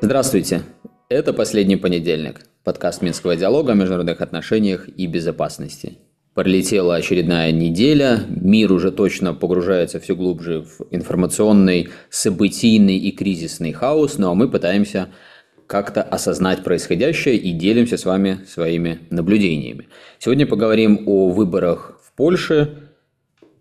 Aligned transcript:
Здравствуйте. 0.00 0.62
Это 1.08 1.32
«Последний 1.32 1.76
понедельник»– 1.76 2.40
подкаст 2.64 3.00
Минского 3.00 3.36
диалога 3.36 3.72
о 3.72 3.74
международных 3.74 4.20
отношениях 4.20 4.88
и 4.88 5.06
безопасности. 5.06 5.98
Пролетела 6.34 6.96
очередная 6.96 7.52
неделя, 7.52 8.20
мир 8.28 8.72
уже 8.72 8.92
точно 8.92 9.32
погружается 9.32 9.98
все 9.98 10.14
глубже 10.14 10.60
в 10.60 10.86
информационный, 10.90 11.88
событийный 12.10 12.98
и 12.98 13.12
кризисный 13.12 13.72
хаос, 13.72 14.18
ну 14.18 14.30
а 14.30 14.34
мы 14.34 14.50
пытаемся 14.50 15.08
как-то 15.66 16.02
осознать 16.02 16.62
происходящее 16.62 17.36
и 17.36 17.52
делимся 17.52 17.96
с 17.96 18.04
вами 18.04 18.40
своими 18.46 19.00
наблюдениями. 19.10 19.88
Сегодня 20.18 20.46
поговорим 20.46 21.02
о 21.06 21.30
выборах 21.30 21.95
Польше, 22.16 22.78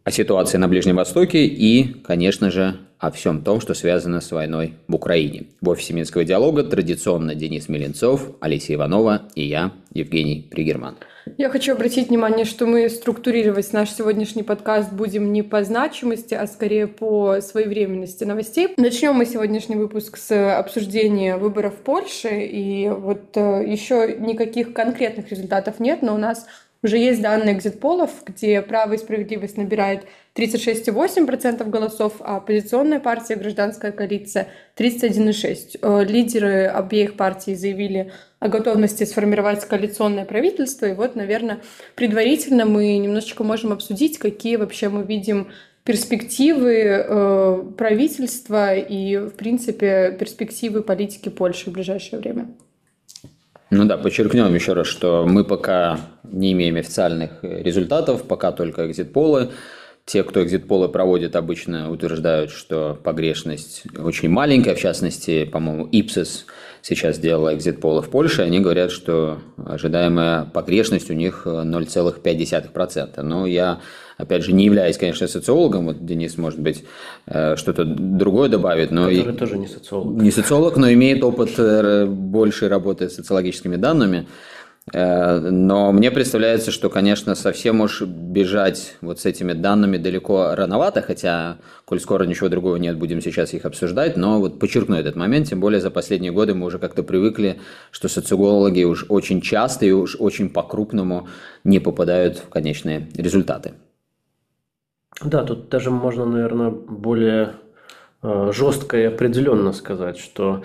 о 0.06 0.12
ситуации 0.12 0.58
на 0.58 0.70
Ближнем 0.70 0.96
Востоке 0.96 1.46
и, 1.46 1.94
конечно 2.04 2.50
же, 2.52 2.78
о 3.00 3.12
всем 3.12 3.44
том, 3.44 3.60
что 3.60 3.74
связано 3.74 4.22
с 4.22 4.32
войной 4.32 4.76
в 4.88 4.96
Украине. 4.96 5.48
В 5.60 5.70
офисе 5.70 5.94
Минского 5.94 6.24
диалога 6.24 6.64
традиционно 6.64 7.36
Денис 7.36 7.68
Меленцов, 7.68 8.32
Алисия 8.40 8.78
Иванова 8.78 9.24
и 9.36 9.44
я, 9.44 9.74
Евгений 9.94 10.48
Пригерман. 10.50 10.96
Я 11.38 11.50
хочу 11.50 11.74
обратить 11.74 12.10
внимание, 12.10 12.46
что 12.46 12.68
мы 12.68 12.88
структурировать 12.88 13.74
наш 13.74 13.90
сегодняшний 13.90 14.44
подкаст 14.44 14.94
будем 14.94 15.34
не 15.34 15.42
по 15.42 15.64
значимости, 15.64 16.36
а 16.36 16.46
скорее 16.46 16.86
по 16.86 17.42
своевременности 17.42 18.24
новостей. 18.24 18.70
Начнем 18.78 19.16
мы 19.16 19.26
сегодняшний 19.26 19.76
выпуск 19.76 20.18
с 20.18 20.58
обсуждения 20.58 21.38
выборов 21.38 21.74
в 21.74 21.78
Польше. 21.78 22.30
И 22.30 22.90
вот 22.90 23.36
э, 23.36 23.64
еще 23.68 24.16
никаких 24.20 24.74
конкретных 24.74 25.32
результатов 25.32 25.80
нет, 25.80 26.04
но 26.04 26.14
у 26.14 26.20
нас 26.20 26.46
уже 26.86 26.98
есть 26.98 27.22
данные 27.22 27.56
экзитполов, 27.56 28.12
где 28.26 28.62
«Право 28.62 28.94
и 28.94 28.98
справедливость» 28.98 29.58
набирает 29.58 30.06
36,8% 30.36 31.70
голосов, 31.70 32.14
а 32.20 32.38
оппозиционная 32.38 33.00
партия 33.00 33.36
«Гражданская 33.36 33.92
коалиция» 33.92 34.48
31,6%. 34.78 35.80
Э, 35.82 36.06
лидеры 36.06 36.68
обеих 36.68 37.18
партий 37.18 37.56
заявили 37.56 38.12
о 38.40 38.48
готовности 38.48 39.04
сформировать 39.04 39.66
коалиционное 39.66 40.26
правительство. 40.26 40.86
И 40.86 40.94
вот, 40.94 41.16
наверное, 41.16 41.60
предварительно 41.96 42.66
мы 42.66 42.98
немножечко 42.98 43.44
можем 43.44 43.74
обсудить, 43.74 44.18
какие 44.18 44.56
вообще 44.56 44.90
мы 44.90 45.04
видим 45.04 45.48
перспективы 45.84 46.74
э, 46.76 47.64
правительства 47.78 48.76
и, 48.76 49.18
в 49.18 49.32
принципе, 49.32 50.16
перспективы 50.20 50.82
политики 50.82 51.30
Польши 51.30 51.70
в 51.70 51.74
ближайшее 51.74 52.20
время. 52.20 52.48
Ну 53.72 53.86
да, 53.86 53.98
подчеркнем 53.98 54.54
еще 54.54 54.74
раз, 54.74 54.88
что 54.88 55.26
мы 55.28 55.44
пока 55.44 56.00
не 56.24 56.54
имеем 56.54 56.76
официальных 56.76 57.40
результатов, 57.42 58.24
пока 58.24 58.52
только 58.52 58.86
экзит-полы. 58.86 59.50
Те, 60.06 60.24
кто 60.24 60.44
экзит-полы 60.44 60.88
проводит, 60.88 61.36
обычно 61.36 61.90
утверждают, 61.90 62.52
что 62.52 62.96
погрешность 63.04 63.84
очень 63.98 64.30
маленькая. 64.30 64.76
В 64.76 64.80
частности, 64.80 65.46
по-моему, 65.46 65.88
Ipsos 65.88 66.46
сейчас 66.84 67.16
сделала 67.16 67.56
экзит-полы 67.56 68.04
в 68.04 68.10
Польше. 68.12 68.44
Они 68.44 68.60
говорят, 68.60 68.92
что 68.92 69.40
ожидаемая 69.58 70.46
погрешность 70.46 71.10
у 71.10 71.16
них 71.16 71.48
0,5%. 71.48 73.22
Но 73.24 73.48
я 73.48 73.80
опять 74.18 74.44
же, 74.44 74.54
не 74.54 74.66
являясь, 74.66 74.98
конечно, 74.98 75.28
социологом, 75.28 75.86
вот 75.86 76.06
Денис, 76.06 76.38
может 76.38 76.60
быть, 76.60 76.84
э, 77.26 77.56
что-то 77.56 77.86
другое 77.86 78.50
добавит, 78.50 78.92
но... 78.92 79.04
Который 79.04 79.34
и... 79.34 79.38
тоже 79.38 79.58
не 79.58 79.68
социолог. 79.68 80.22
Не 80.22 80.32
социолог, 80.32 80.78
но 80.78 80.92
имеет 80.92 81.24
опыт 81.24 81.52
э, 81.58 82.06
большей 82.06 82.68
работы 82.68 83.10
с 83.10 83.16
социологическими 83.16 83.76
данными. 83.76 84.28
Э, 84.94 85.40
но 85.40 85.92
мне 85.92 86.12
представляется, 86.12 86.72
что, 86.72 86.90
конечно, 86.90 87.34
совсем 87.36 87.82
уж 87.82 88.02
бежать 88.02 88.96
вот 89.02 89.20
с 89.20 89.26
этими 89.26 89.54
данными 89.54 89.98
далеко 89.98 90.54
рановато, 90.56 91.02
хотя, 91.02 91.58
коль 91.86 92.00
скоро 92.00 92.24
ничего 92.26 92.50
другого 92.50 92.76
нет, 92.76 92.98
будем 92.98 93.22
сейчас 93.22 93.54
их 93.54 93.66
обсуждать, 93.66 94.16
но 94.16 94.40
вот 94.40 94.60
подчеркну 94.60 94.96
этот 94.96 95.16
момент, 95.16 95.50
тем 95.50 95.60
более 95.60 95.82
за 95.82 95.90
последние 95.90 96.32
годы 96.32 96.54
мы 96.54 96.68
уже 96.68 96.78
как-то 96.78 97.02
привыкли, 97.04 97.60
что 97.92 98.08
социологи 98.08 98.84
уж 98.84 99.06
очень 99.10 99.42
часто 99.42 99.86
и 99.86 99.92
уж 99.92 100.16
очень 100.20 100.50
по-крупному 100.50 101.28
не 101.64 101.80
попадают 101.80 102.38
в 102.38 102.50
конечные 102.50 103.10
результаты. 103.16 103.74
Да, 105.24 105.44
тут 105.44 105.70
даже 105.70 105.92
можно, 105.92 106.26
наверное, 106.26 106.70
более 106.72 107.54
э, 108.22 108.52
жестко 108.54 108.98
и 108.98 109.04
определенно 109.04 109.72
сказать, 109.72 110.18
что 110.18 110.64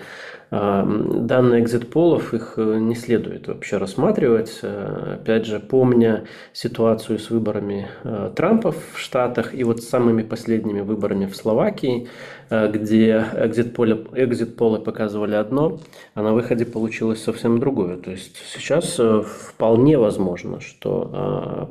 э, 0.51 0.83
данные 1.21 1.63
экзит-полов 1.63 2.33
их 2.33 2.55
э, 2.57 2.79
не 2.79 2.95
следует 2.95 3.47
вообще 3.47 3.77
рассматривать. 3.77 4.59
Опять 4.61 5.45
же, 5.45 5.61
помня 5.61 6.25
ситуацию 6.51 7.17
с 7.17 7.29
выборами 7.29 7.87
Трампа 8.35 8.73
в 8.73 8.99
Штатах 8.99 9.53
и 9.55 9.63
вот 9.63 9.83
самыми 9.83 10.21
последними 10.21 10.81
выборами 10.81 11.27
в 11.27 11.35
Словакии, 11.37 12.09
где 12.49 13.25
экзит-полы, 13.33 14.05
экзит-полы 14.13 14.79
показывали 14.79 15.35
одно, 15.35 15.79
а 16.13 16.23
на 16.23 16.33
выходе 16.33 16.65
получилось 16.65 17.23
совсем 17.23 17.61
другое. 17.61 17.95
То 17.95 18.11
есть 18.11 18.35
сейчас 18.53 18.99
вполне 18.99 19.97
возможно, 19.97 20.59
что 20.59 21.69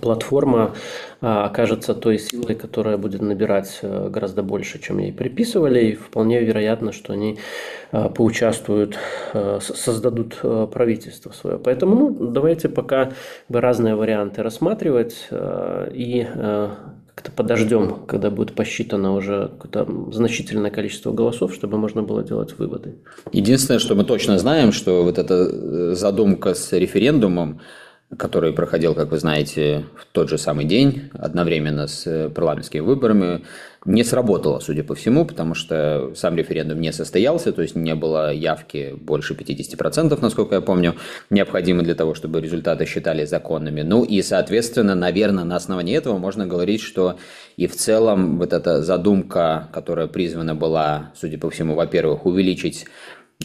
платформа 0.00 0.74
а, 1.20 1.46
окажется 1.46 1.94
той 1.94 2.18
силой, 2.18 2.54
которая 2.54 2.96
будет 2.96 3.22
набирать 3.22 3.78
э, 3.82 4.08
гораздо 4.08 4.42
больше, 4.42 4.80
чем 4.80 4.98
ей 4.98 5.12
приписывали, 5.12 5.86
и 5.86 5.94
вполне 5.94 6.40
вероятно, 6.42 6.92
что 6.92 7.12
они 7.12 7.38
а, 7.90 8.08
поучаствуют, 8.08 8.98
э, 9.32 9.58
создадут 9.60 10.38
э, 10.42 10.68
правительство 10.72 11.32
свое. 11.32 11.58
Поэтому 11.58 12.10
ну, 12.10 12.30
давайте 12.30 12.68
пока 12.68 13.12
бы 13.48 13.60
разные 13.60 13.94
варианты 13.94 14.42
рассматривать 14.42 15.28
и 15.30 16.26
как-то 17.14 17.32
подождем, 17.32 18.04
когда 18.06 18.30
будет 18.30 18.54
посчитано 18.54 19.14
уже 19.14 19.50
значительное 20.12 20.70
количество 20.70 21.12
голосов, 21.12 21.52
чтобы 21.52 21.76
можно 21.78 22.02
было 22.02 22.22
делать 22.22 22.56
выводы. 22.58 22.94
Единственное, 23.32 23.80
что 23.80 23.94
мы 23.96 24.04
точно 24.04 24.38
знаем, 24.38 24.70
что 24.70 25.02
вот 25.02 25.18
эта 25.18 25.94
задумка 25.94 26.54
с 26.54 26.72
референдумом, 26.72 27.60
который 28.16 28.54
проходил, 28.54 28.94
как 28.94 29.10
вы 29.10 29.18
знаете, 29.18 29.84
в 29.94 30.06
тот 30.12 30.30
же 30.30 30.38
самый 30.38 30.64
день, 30.64 31.10
одновременно 31.12 31.86
с 31.86 32.06
э, 32.06 32.30
парламентскими 32.30 32.80
выборами, 32.80 33.44
не 33.84 34.02
сработало, 34.02 34.60
судя 34.60 34.82
по 34.82 34.94
всему, 34.94 35.26
потому 35.26 35.54
что 35.54 36.12
сам 36.14 36.34
референдум 36.36 36.80
не 36.80 36.90
состоялся, 36.90 37.52
то 37.52 37.60
есть 37.60 37.76
не 37.76 37.94
было 37.94 38.32
явки 38.32 38.94
больше 38.98 39.34
50%, 39.34 40.18
насколько 40.22 40.54
я 40.54 40.60
помню, 40.62 40.96
необходимо 41.28 41.82
для 41.82 41.94
того, 41.94 42.14
чтобы 42.14 42.40
результаты 42.40 42.86
считали 42.86 43.26
законными. 43.26 43.82
Ну 43.82 44.04
и, 44.04 44.22
соответственно, 44.22 44.94
наверное, 44.94 45.44
на 45.44 45.56
основании 45.56 45.96
этого 45.96 46.16
можно 46.16 46.46
говорить, 46.46 46.80
что 46.80 47.18
и 47.58 47.66
в 47.66 47.76
целом 47.76 48.38
вот 48.38 48.54
эта 48.54 48.82
задумка, 48.82 49.68
которая 49.72 50.06
призвана 50.06 50.54
была, 50.54 51.12
судя 51.14 51.38
по 51.38 51.50
всему, 51.50 51.74
во-первых, 51.74 52.24
увеличить 52.24 52.86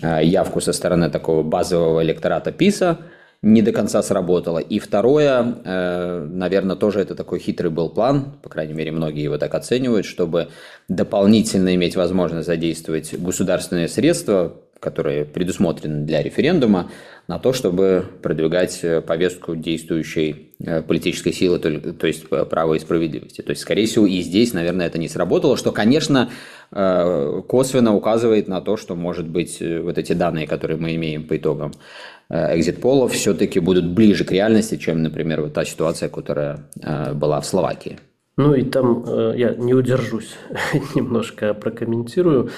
э, 0.01 0.23
явку 0.23 0.61
со 0.61 0.71
стороны 0.71 1.09
такого 1.09 1.43
базового 1.43 2.01
электората 2.01 2.53
ПИСа, 2.53 2.97
не 3.43 3.61
до 3.61 3.73
конца 3.73 4.01
сработало. 4.01 4.57
И 4.59 4.79
второе, 4.79 5.55
э, 5.65 6.27
наверное, 6.31 6.77
тоже 6.77 7.01
это 7.01 7.13
такой 7.13 7.39
хитрый 7.39 7.69
был 7.69 7.89
план, 7.89 8.37
по 8.41 8.49
крайней 8.49 8.73
мере, 8.73 8.91
многие 8.91 9.21
его 9.21 9.37
так 9.37 9.53
оценивают, 9.53 10.05
чтобы 10.05 10.47
дополнительно 10.87 11.75
иметь 11.75 11.97
возможность 11.97 12.47
задействовать 12.47 13.13
государственные 13.19 13.89
средства, 13.89 14.55
которые 14.79 15.25
предусмотрены 15.25 16.05
для 16.05 16.23
референдума, 16.23 16.89
на 17.27 17.37
то, 17.37 17.51
чтобы 17.51 18.05
продвигать 18.21 18.79
э, 18.81 19.01
повестку 19.01 19.57
действующей 19.57 20.53
э, 20.59 20.81
политической 20.81 21.33
силы, 21.33 21.59
то 21.59 22.07
есть 22.07 22.29
права 22.29 22.75
и 22.75 22.79
справедливости. 22.79 23.41
То 23.41 23.49
есть, 23.49 23.61
скорее 23.61 23.87
всего, 23.87 24.07
и 24.07 24.21
здесь, 24.21 24.53
наверное, 24.53 24.87
это 24.87 24.97
не 24.97 25.09
сработало, 25.09 25.57
что, 25.57 25.71
конечно, 25.73 26.29
косвенно 26.71 27.93
указывает 27.93 28.47
на 28.47 28.59
то, 28.59 28.77
что, 28.77 28.95
может 28.95 29.27
быть, 29.27 29.61
вот 29.61 29.99
эти 29.99 30.13
данные, 30.13 30.47
которые 30.47 30.77
мы 30.77 30.95
имеем 30.95 31.27
по 31.27 31.37
итогам 31.37 31.71
экзит-полов 32.33 33.11
все-таки 33.11 33.59
будут 33.59 33.85
ближе 33.85 34.25
к 34.25 34.31
реальности, 34.31 34.77
чем, 34.77 35.03
например, 35.03 35.41
вот 35.41 35.53
та 35.53 35.65
ситуация, 35.65 36.09
которая 36.09 36.59
э, 36.81 37.13
была 37.13 37.39
в 37.39 37.45
Словакии. 37.45 37.99
Ну 38.37 38.55
и 38.55 38.63
там 38.63 39.03
э, 39.07 39.33
я 39.37 39.53
не 39.53 39.73
удержусь, 39.73 40.35
немножко 40.95 41.53
прокомментирую. 41.53 42.49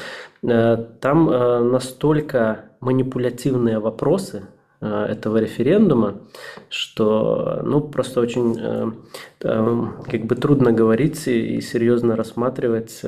Э, 0.44 0.77
там 1.01 1.25
настолько 1.72 2.66
манипулятивные 2.80 3.80
вопросы 3.80 4.44
этого 4.81 5.38
референдума, 5.38 6.19
что 6.69 7.62
ну, 7.63 7.81
просто 7.81 8.22
очень 8.22 8.56
как 9.39 10.25
бы 10.25 10.36
трудно 10.36 10.74
говорить 10.74 11.27
и 11.27 11.60
серьезно 11.62 12.16
рассматривать, 12.16 13.01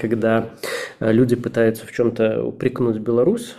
когда 0.00 0.48
люди 0.98 1.36
пытаются 1.36 1.86
в 1.86 1.92
чем-то 1.92 2.42
упрекнуть 2.42 2.96
Беларусь, 2.96 3.54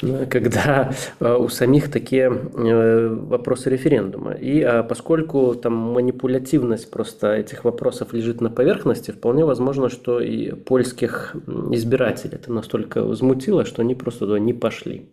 когда 0.00 0.92
э, 1.20 1.34
у 1.34 1.48
самих 1.48 1.90
такие 1.90 2.26
э, 2.26 3.08
вопросы 3.08 3.70
референдума. 3.70 4.32
И 4.32 4.60
а 4.62 4.82
поскольку 4.82 5.54
там 5.54 5.74
манипулятивность 5.74 6.90
просто 6.90 7.34
этих 7.34 7.64
вопросов 7.64 8.12
лежит 8.12 8.40
на 8.40 8.50
поверхности, 8.50 9.10
вполне 9.10 9.44
возможно, 9.44 9.88
что 9.88 10.20
и 10.20 10.52
польских 10.52 11.34
избирателей 11.72 12.34
это 12.34 12.52
настолько 12.52 13.02
возмутило, 13.02 13.64
что 13.64 13.82
они 13.82 13.94
просто 13.94 14.26
туда 14.26 14.38
не 14.38 14.52
пошли. 14.52 15.06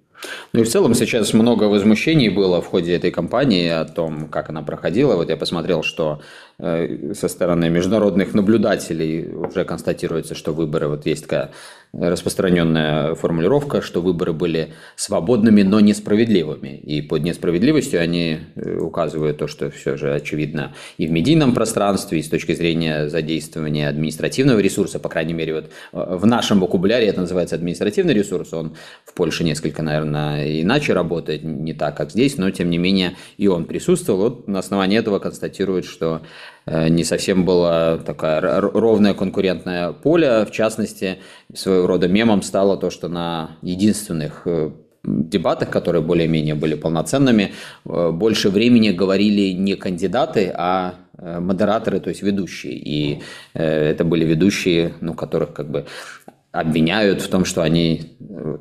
Ну 0.53 0.61
и 0.61 0.63
в 0.63 0.69
целом 0.69 0.93
сейчас 0.93 1.33
много 1.33 1.65
возмущений 1.65 2.29
было 2.29 2.61
в 2.61 2.67
ходе 2.67 2.95
этой 2.95 3.11
кампании 3.11 3.69
о 3.69 3.85
том, 3.85 4.27
как 4.27 4.49
она 4.49 4.61
проходила. 4.61 5.15
Вот 5.15 5.29
я 5.29 5.37
посмотрел, 5.37 5.83
что 5.83 6.21
э, 6.59 7.13
со 7.13 7.27
стороны 7.27 7.69
международных 7.69 8.33
наблюдателей 8.33 9.33
уже 9.33 9.65
констатируется, 9.65 10.35
что 10.35 10.53
выборы, 10.53 10.87
вот 10.87 11.05
есть 11.05 11.23
такая 11.23 11.51
распространенная 11.93 13.13
формулировка, 13.13 13.81
что 13.81 14.01
выборы 14.01 14.33
были 14.33 14.73
свободными, 14.95 15.61
но 15.61 15.79
несправедливыми. 15.79 16.77
И 16.77 17.01
под 17.03 17.23
несправедливостью 17.23 18.01
они 18.01 18.39
э, 18.55 18.77
указывают 18.77 19.37
то, 19.37 19.47
что 19.47 19.69
все 19.69 19.95
же 19.95 20.13
очевидно 20.13 20.73
и 20.97 21.05
в 21.05 21.11
медийном 21.11 21.53
пространстве, 21.53 22.19
и 22.19 22.23
с 22.23 22.29
точки 22.29 22.55
зрения 22.55 23.09
задействования 23.09 23.87
административного 23.87 24.59
ресурса, 24.59 24.99
по 24.99 25.07
крайней 25.07 25.33
мере, 25.33 25.53
вот 25.53 25.65
э, 25.65 26.15
в 26.17 26.25
нашем 26.25 26.59
вокабуляре 26.59 27.05
это 27.05 27.21
называется 27.21 27.55
административный 27.55 28.15
ресурс, 28.15 28.53
он 28.53 28.75
в 29.05 29.13
Польше 29.13 29.43
несколько, 29.43 29.83
наверное, 29.83 30.61
иначе 30.61 30.93
работает, 30.93 31.43
не 31.43 31.73
так, 31.73 31.95
как 31.95 32.09
здесь, 32.09 32.37
но 32.37 32.49
тем 32.49 32.71
не 32.71 32.79
менее 32.79 33.15
и 33.37 33.47
он 33.47 33.65
присутствовал. 33.65 34.19
Вот 34.23 34.47
на 34.47 34.59
основании 34.59 34.97
этого 34.97 35.19
констатируют, 35.19 35.85
что 35.85 36.21
не 36.65 37.03
совсем 37.03 37.45
было 37.45 37.99
такое 38.05 38.39
ровное 38.61 39.13
конкурентное 39.13 39.91
поле. 39.91 40.45
В 40.45 40.51
частности, 40.51 41.17
своего 41.53 41.87
рода 41.87 42.07
мемом 42.07 42.41
стало 42.41 42.77
то, 42.77 42.89
что 42.89 43.09
на 43.09 43.57
единственных 43.61 44.43
э, 44.45 44.71
дебатах, 45.03 45.69
которые 45.69 46.01
более-менее 46.01 46.55
были 46.55 46.75
полноценными, 46.75 47.51
э, 47.85 48.11
больше 48.11 48.49
времени 48.49 48.91
говорили 48.91 49.51
не 49.51 49.75
кандидаты, 49.75 50.53
а 50.55 50.95
модераторы, 51.15 51.99
то 51.99 52.09
есть 52.09 52.23
ведущие. 52.23 52.73
И 52.73 53.21
это 53.53 54.03
были 54.03 54.25
ведущие, 54.25 54.93
ну, 54.99 55.13
которых 55.13 55.53
как 55.53 55.69
бы 55.69 55.85
обвиняют 56.53 57.21
в 57.21 57.27
том, 57.29 57.45
что 57.45 57.63
они, 57.63 58.15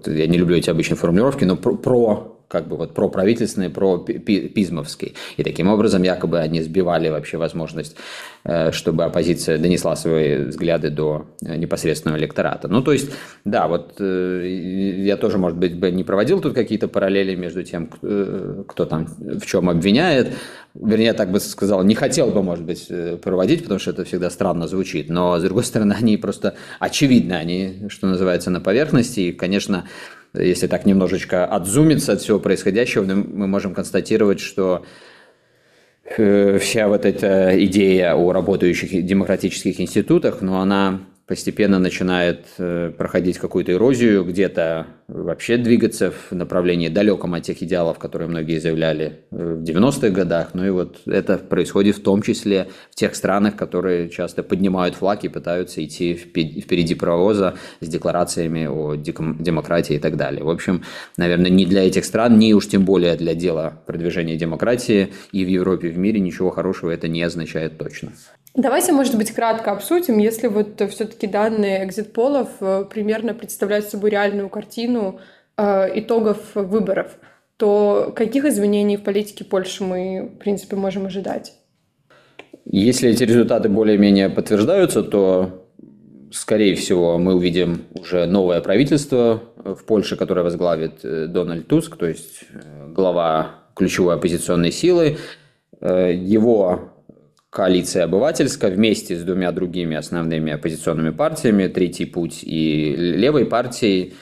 я 0.07 0.27
не 0.27 0.39
люблю 0.39 0.57
эти 0.57 0.71
обычные 0.71 0.97
формулировки, 0.97 1.45
но 1.45 1.57
про, 1.57 1.77
про 1.77 2.32
как 2.53 2.69
бы 2.69 2.77
вот 2.77 2.93
проправительственный, 2.93 3.71
пропизмовский. 3.71 5.15
И 5.39 5.43
таким 5.43 5.69
образом 5.69 6.03
якобы 6.03 6.39
они 6.39 6.61
сбивали 6.61 7.09
вообще 7.09 7.39
возможность, 7.39 7.97
э, 8.45 8.73
чтобы 8.73 9.05
оппозиция 9.05 9.57
донесла 9.57 9.97
свои 9.97 10.45
взгляды 10.45 10.91
до 10.91 11.25
э, 11.41 11.57
непосредственного 11.57 12.19
электората. 12.19 12.69
Ну, 12.69 12.83
то 12.83 12.93
есть, 12.93 13.11
да, 13.47 13.69
вот 13.69 13.95
э, 14.01 14.47
я 14.99 15.17
тоже, 15.17 15.39
может 15.39 15.57
быть, 15.57 15.79
бы 15.79 15.91
не 15.91 16.05
проводил 16.05 16.43
тут 16.43 16.53
какие-то 16.53 16.89
параллели 16.89 17.35
между 17.35 17.63
тем, 17.63 17.87
кто 17.87 18.85
там 18.85 19.07
в 19.07 19.47
чем 19.47 19.71
обвиняет. 19.71 20.35
Вернее, 20.75 21.07
я 21.07 21.15
так 21.15 21.31
бы 21.31 21.41
сказал, 21.41 21.83
не 21.85 21.95
хотел 21.95 22.31
бы, 22.31 22.43
может 22.43 22.65
быть, 22.67 22.87
проводить, 23.23 23.63
потому 23.63 23.81
что 23.81 23.93
это 23.93 24.05
всегда 24.05 24.29
странно 24.29 24.69
звучит. 24.69 25.09
Но, 25.09 25.39
с 25.39 25.43
другой 25.43 25.65
стороны, 25.65 25.95
они 25.95 26.19
просто 26.19 26.55
очевидны, 26.81 27.33
они, 27.33 27.89
что 27.89 28.07
называется, 28.07 28.51
на 28.51 28.61
поверхности. 28.61 29.21
И, 29.21 29.33
конечно, 29.33 29.85
если 30.35 30.67
так 30.67 30.87
немножечко 30.87 31.45
отзумиться 31.45 32.13
от 32.13 32.21
всего 32.21 32.39
происходящего, 32.39 33.05
мы 33.05 33.47
можем 33.47 33.75
констатировать, 33.75 34.41
что 34.41 34.85
э, 36.17 36.59
вся 36.59 36.89
вот 36.89 37.05
эта 37.05 37.65
идея 37.67 38.15
о 38.15 38.33
работающих 38.33 39.05
демократических 39.05 39.81
институтах, 39.81 40.41
но 40.41 40.61
она 40.61 41.01
постепенно 41.27 41.79
начинает 41.79 42.47
э, 42.59 42.93
проходить 42.97 43.39
какую-то 43.39 43.73
эрозию, 43.73 44.25
где-то 44.25 44.87
вообще 45.13 45.57
двигаться 45.59 46.11
в 46.11 46.33
направлении 46.33 46.89
далеком 46.89 47.35
от 47.35 47.43
тех 47.43 47.63
идеалов, 47.63 47.99
которые 47.99 48.29
многие 48.29 48.59
заявляли 48.59 49.21
э, 49.31 49.55
в 49.55 49.63
90-х 49.63 50.09
годах. 50.11 50.51
Ну 50.55 50.65
и 50.65 50.71
вот 50.71 51.01
это 51.07 51.39
происходит 51.39 51.97
в 51.97 52.03
том 52.03 52.23
числе 52.23 52.69
в 52.91 52.95
тех 52.95 53.15
странах, 53.15 53.57
которые 53.57 54.09
часто 54.09 54.43
поднимают 54.43 54.95
флаг 54.95 55.25
и 55.25 55.29
пытаются 55.29 55.85
идти 55.85 56.15
впереди 56.15 56.95
паровоза 56.95 57.55
с 57.81 57.89
декларациями 57.89 58.67
о 58.67 58.95
демократии 58.95 59.97
и 59.97 59.99
так 59.99 60.17
далее. 60.17 60.45
В 60.45 60.51
общем, 60.51 60.83
наверное, 61.17 61.51
не 61.51 61.67
для 61.67 61.87
этих 61.87 62.05
стран, 62.05 62.39
ни 62.39 62.53
уж 62.53 62.69
тем 62.69 62.85
более 62.85 63.17
для 63.17 63.35
дела 63.35 63.83
продвижения 63.87 64.37
демократии 64.37 65.13
и 65.33 65.45
в 65.45 65.49
Европе, 65.49 65.89
и 65.89 65.91
в 65.91 65.99
мире 65.99 66.21
ничего 66.21 66.51
хорошего 66.51 66.91
это 66.91 67.09
не 67.09 67.23
означает 67.23 67.79
точно. 67.79 68.13
Давайте, 68.55 68.93
может 68.93 69.17
быть, 69.17 69.31
кратко 69.31 69.73
обсудим, 69.73 70.19
если 70.19 70.47
вот 70.47 70.83
все-таки 70.91 71.27
данные 71.27 71.87
экзит-полов 71.87 72.51
э, 72.61 72.85
примерно 72.85 73.33
представляют 73.33 73.87
собой 73.87 74.11
реальную 74.11 74.51
картину 74.51 75.02
э, 75.57 75.99
итогов 76.01 76.55
выборов, 76.55 77.19
то 77.57 78.13
каких 78.15 78.45
изменений 78.45 78.97
в 78.97 79.03
политике 79.03 79.45
Польши 79.45 79.85
мы, 79.85 80.31
в 80.35 80.39
принципе, 80.39 80.77
можем 80.77 81.07
ожидать? 81.07 81.55
Если 82.65 83.11
эти 83.11 83.25
результаты 83.25 83.69
более-менее 83.69 84.29
подтверждаются, 84.31 85.03
то, 85.03 85.67
скорее 86.31 86.75
всего, 86.75 87.19
мы 87.19 87.35
увидим 87.35 87.83
уже 87.95 88.27
новое 88.27 88.61
правительство 88.61 89.43
в 89.57 89.85
Польше, 89.85 90.17
которое 90.17 90.43
возглавит 90.43 91.05
э, 91.05 91.27
Дональд 91.27 91.67
Туск, 91.67 91.97
то 91.97 92.07
есть 92.07 92.45
глава 92.89 93.51
ключевой 93.75 94.15
оппозиционной 94.17 94.71
силы. 94.71 95.17
Его 95.81 96.93
коалиция 97.53 98.05
обывательская 98.05 98.71
вместе 98.71 99.15
с 99.15 99.23
двумя 99.23 99.53
другими 99.53 99.95
основными 99.95 100.53
оппозиционными 100.53 101.11
партиями, 101.11 101.67
Третий 101.67 102.07
путь 102.07 102.41
и 102.43 102.95
левой 102.97 103.45
партией, 103.45 104.15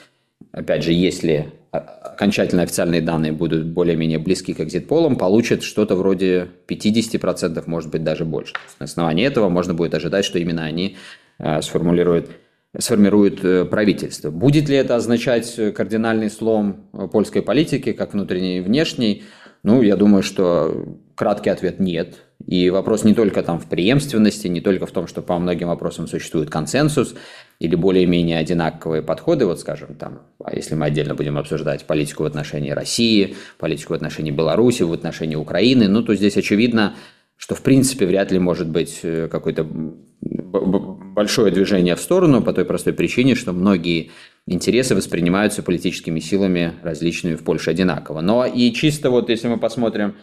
опять 0.51 0.83
же, 0.83 0.93
если 0.93 1.53
окончательно 1.71 2.63
официальные 2.63 3.01
данные 3.01 3.31
будут 3.31 3.65
более-менее 3.65 4.19
близки 4.19 4.53
к 4.53 4.59
экзит-полам, 4.59 5.15
получат 5.15 5.63
что-то 5.63 5.95
вроде 5.95 6.49
50%, 6.67 7.63
может 7.65 7.89
быть, 7.89 8.03
даже 8.03 8.25
больше. 8.25 8.53
На 8.79 8.85
основании 8.85 9.25
этого 9.25 9.49
можно 9.49 9.73
будет 9.73 9.93
ожидать, 9.93 10.25
что 10.25 10.37
именно 10.37 10.63
они 10.63 10.97
э, 11.39 11.61
сформулируют 11.61 12.29
сформируют 12.77 13.43
э, 13.43 13.65
правительство. 13.65 14.31
Будет 14.31 14.69
ли 14.69 14.77
это 14.77 14.95
означать 14.95 15.59
кардинальный 15.75 16.29
слом 16.29 16.87
э, 16.93 17.07
польской 17.11 17.41
политики, 17.41 17.91
как 17.91 18.13
внутренней 18.13 18.59
и 18.59 18.61
внешней? 18.61 19.23
Ну, 19.63 19.81
я 19.81 19.95
думаю, 19.95 20.23
что 20.23 20.97
краткий 21.15 21.49
ответ– 21.49 21.79
нет. 21.79 22.15
И 22.47 22.69
вопрос 22.69 23.03
не 23.03 23.13
только 23.13 23.43
там 23.43 23.59
в 23.59 23.67
преемственности, 23.67 24.47
не 24.47 24.61
только 24.61 24.85
в 24.85 24.91
том, 24.91 25.07
что 25.07 25.21
по 25.21 25.37
многим 25.37 25.67
вопросам 25.67 26.07
существует 26.07 26.49
консенсус 26.49 27.15
или 27.59 27.75
более-менее 27.75 28.37
одинаковые 28.37 29.01
подходы, 29.01 29.45
вот 29.45 29.59
скажем, 29.59 29.95
там, 29.95 30.21
а 30.43 30.55
если 30.55 30.75
мы 30.75 30.85
отдельно 30.85 31.13
будем 31.13 31.37
обсуждать 31.37 31.85
политику 31.85 32.23
в 32.23 32.25
отношении 32.25 32.71
России, 32.71 33.35
политику 33.59 33.93
в 33.93 33.95
отношении 33.95 34.31
Беларуси, 34.31 34.83
в 34.83 34.93
отношении 34.93 35.35
Украины, 35.35 35.87
ну, 35.87 36.03
то 36.03 36.15
здесь 36.15 36.37
очевидно, 36.37 36.95
что 37.37 37.55
в 37.55 37.61
принципе 37.61 38.05
вряд 38.05 38.31
ли 38.31 38.39
может 38.39 38.69
быть 38.69 38.99
э, 39.03 39.27
какое-то 39.29 39.63
большое 39.63 41.51
движение 41.51 41.95
в 41.95 42.01
сторону 42.01 42.41
по 42.41 42.53
той 42.53 42.65
простой 42.65 42.93
причине, 42.93 43.35
что 43.35 43.53
многие 43.53 44.11
интересы 44.47 44.95
воспринимаются 44.95 45.63
политическими 45.63 46.19
силами 46.19 46.73
различными 46.83 47.35
в 47.35 47.43
Польше 47.43 47.71
одинаково. 47.71 48.21
Но 48.21 48.45
и 48.45 48.71
чисто 48.73 49.09
вот 49.09 49.29
если 49.29 49.47
мы 49.47 49.57
посмотрим 49.57 50.15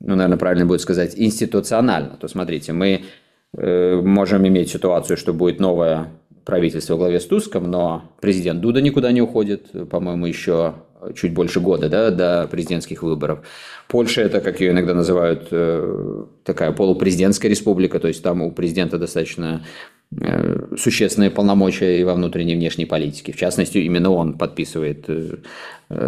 ну, 0.00 0.14
наверное, 0.14 0.38
правильно 0.38 0.66
будет 0.66 0.80
сказать, 0.80 1.14
институционально, 1.16 2.16
то 2.20 2.28
смотрите, 2.28 2.72
мы 2.72 3.04
э, 3.56 4.00
можем 4.02 4.46
иметь 4.46 4.70
ситуацию, 4.70 5.16
что 5.16 5.32
будет 5.32 5.60
новое 5.60 6.08
правительство 6.46 6.94
в 6.94 6.98
главе 6.98 7.20
с 7.20 7.26
Туском, 7.26 7.70
но 7.70 8.10
президент 8.22 8.62
Дуда 8.62 8.80
никуда 8.80 9.12
не 9.12 9.20
уходит, 9.20 9.72
по-моему, 9.90 10.24
еще 10.24 10.76
чуть 11.14 11.34
больше 11.34 11.60
года 11.60 11.90
да, 11.90 12.10
до 12.10 12.48
президентских 12.50 13.02
выборов. 13.02 13.40
Польша 13.88 14.22
это, 14.22 14.40
как 14.40 14.60
ее 14.60 14.70
иногда 14.70 14.94
называют, 14.94 15.48
э, 15.50 16.24
такая 16.44 16.72
полупрезидентская 16.72 17.50
республика, 17.50 18.00
то 18.00 18.08
есть 18.08 18.22
там 18.22 18.40
у 18.40 18.50
президента 18.50 18.96
достаточно 18.96 19.62
Э, 20.20 20.76
существенные 20.76 21.30
полномочия 21.30 22.00
и 22.00 22.04
во 22.04 22.14
внутренней 22.14 22.52
и 22.52 22.56
внешней 22.56 22.86
политике. 22.86 23.32
В 23.32 23.36
частности, 23.36 23.78
именно 23.78 24.10
он 24.10 24.38
подписывает 24.38 25.04
э, 25.08 25.38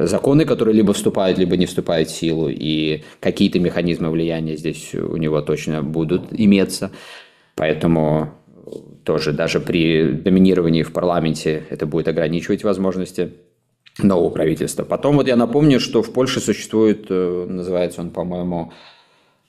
законы, 0.06 0.44
которые 0.44 0.74
либо 0.74 0.92
вступают, 0.92 1.36
либо 1.36 1.56
не 1.56 1.66
вступают 1.66 2.08
в 2.08 2.16
силу, 2.16 2.48
и 2.48 3.02
какие-то 3.18 3.58
механизмы 3.58 4.10
влияния 4.10 4.56
здесь 4.56 4.94
у 4.94 5.16
него 5.16 5.40
точно 5.42 5.82
будут 5.82 6.28
иметься. 6.30 6.92
Поэтому 7.56 8.34
тоже 9.04 9.32
даже 9.32 9.60
при 9.60 10.12
доминировании 10.12 10.82
в 10.82 10.92
парламенте 10.92 11.64
это 11.70 11.86
будет 11.86 12.08
ограничивать 12.08 12.64
возможности 12.64 13.32
нового 13.98 14.30
правительства. 14.30 14.84
Потом 14.84 15.16
вот 15.16 15.26
я 15.26 15.36
напомню, 15.36 15.80
что 15.80 16.02
в 16.02 16.12
Польше 16.12 16.40
существует, 16.40 17.06
э, 17.10 17.46
называется 17.48 18.00
он, 18.00 18.10
по-моему, 18.10 18.72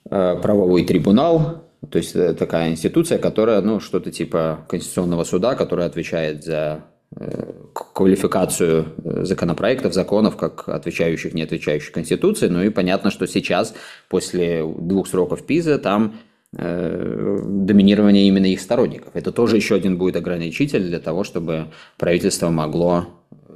правовой 0.08 0.84
трибунал, 0.86 1.62
то 1.88 1.98
есть 1.98 2.14
это 2.14 2.34
такая 2.34 2.70
институция, 2.70 3.18
которая, 3.18 3.62
ну, 3.62 3.80
что-то 3.80 4.10
типа 4.10 4.66
Конституционного 4.68 5.24
суда, 5.24 5.54
которая 5.54 5.86
отвечает 5.86 6.44
за 6.44 6.84
э, 7.16 7.52
квалификацию 7.72 8.86
э, 9.02 9.24
законопроектов, 9.24 9.94
законов, 9.94 10.36
как 10.36 10.68
отвечающих, 10.68 11.32
не 11.32 11.42
отвечающих 11.42 11.92
Конституции. 11.92 12.48
Ну 12.48 12.62
и 12.62 12.68
понятно, 12.68 13.10
что 13.10 13.26
сейчас, 13.26 13.74
после 14.10 14.62
двух 14.62 15.08
сроков 15.08 15.46
ПИЗа, 15.46 15.78
там 15.78 16.20
э, 16.56 17.38
доминирование 17.44 18.26
именно 18.28 18.46
их 18.46 18.60
сторонников. 18.60 19.10
Это 19.14 19.32
тоже 19.32 19.56
еще 19.56 19.74
один 19.74 19.98
будет 19.98 20.16
ограничитель 20.16 20.84
для 20.84 21.00
того, 21.00 21.24
чтобы 21.24 21.68
правительство 21.98 22.50
могло 22.50 23.06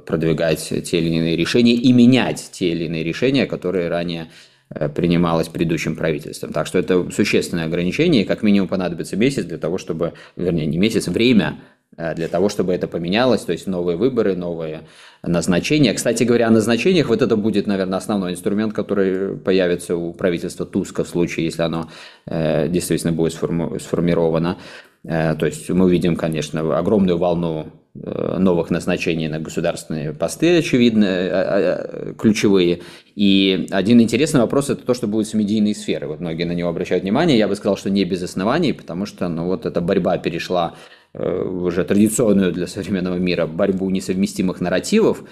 продвигать 0.05 0.69
те 0.69 0.99
или 0.99 1.09
иные 1.15 1.35
решения 1.35 1.73
и 1.73 1.91
менять 1.91 2.49
те 2.51 2.69
или 2.69 2.85
иные 2.85 3.03
решения, 3.03 3.45
которые 3.47 3.89
ранее 3.89 4.29
Э, 4.67 4.89
принималось 4.89 5.47
предыдущим 5.47 5.95
правительством. 5.95 6.51
Так 6.51 6.65
что 6.65 6.79
это 6.79 7.11
существенное 7.11 7.65
ограничение, 7.65 8.23
и 8.23 8.25
как 8.25 8.41
минимум 8.41 8.67
понадобится 8.67 9.15
месяц 9.15 9.45
для 9.45 9.59
того, 9.59 9.77
чтобы, 9.77 10.13
вернее, 10.35 10.65
не 10.65 10.79
месяц, 10.79 11.07
время 11.07 11.59
для 11.97 12.27
того, 12.27 12.49
чтобы 12.49 12.73
это 12.73 12.87
поменялось, 12.87 13.41
то 13.41 13.53
есть 13.53 13.67
новые 13.67 13.97
выборы, 13.97 14.35
новые 14.35 14.81
назначения. 15.23 15.93
Кстати 15.93 16.23
говоря, 16.23 16.47
о 16.47 16.51
назначениях, 16.51 17.07
вот 17.07 17.21
это 17.21 17.37
будет, 17.37 17.67
наверное, 17.67 17.97
основной 17.97 18.33
инструмент, 18.33 18.73
который 18.73 19.37
появится 19.37 19.95
у 19.95 20.13
правительства 20.13 20.65
Туска 20.65 21.03
в 21.03 21.07
случае, 21.07 21.45
если 21.45 21.61
оно 21.61 21.89
э, 22.25 22.67
действительно 22.67 23.13
будет 23.13 23.33
сформировано. 23.33 24.57
Э, 25.05 25.35
то 25.35 25.45
есть 25.45 25.69
мы 25.69 25.85
увидим, 25.85 26.15
конечно, 26.15 26.77
огромную 26.77 27.17
волну 27.17 27.67
э, 27.93 28.37
новых 28.39 28.69
назначений 28.69 29.27
на 29.27 29.39
государственные 29.39 30.13
посты, 30.13 30.57
очевидно, 30.57 31.05
э, 31.05 32.13
ключевые. 32.17 32.81
И 33.15 33.67
один 33.71 34.01
интересный 34.01 34.41
вопрос– 34.41 34.69
это 34.71 34.85
то, 34.85 34.93
что 34.93 35.07
будет 35.07 35.27
с 35.27 35.33
медийной 35.33 35.75
сферы. 35.75 36.07
Вот 36.07 36.19
многие 36.19 36.43
на 36.43 36.53
него 36.53 36.69
обращают 36.69 37.03
внимание. 37.03 37.37
Я 37.37 37.47
бы 37.47 37.55
сказал, 37.55 37.77
что 37.77 37.89
не 37.89 38.03
без 38.03 38.23
оснований, 38.23 38.73
потому 38.73 39.05
что 39.05 39.27
ну, 39.27 39.45
вот 39.45 39.65
эта 39.65 39.79
борьба 39.79 40.17
перешла 40.17 40.75
уже 41.17 41.83
традиционную 41.83 42.51
для 42.51 42.67
современного 42.67 43.15
мира 43.15 43.45
борьбу 43.47 43.89
несовместимых 43.89 44.59
нарративов. 44.61 45.23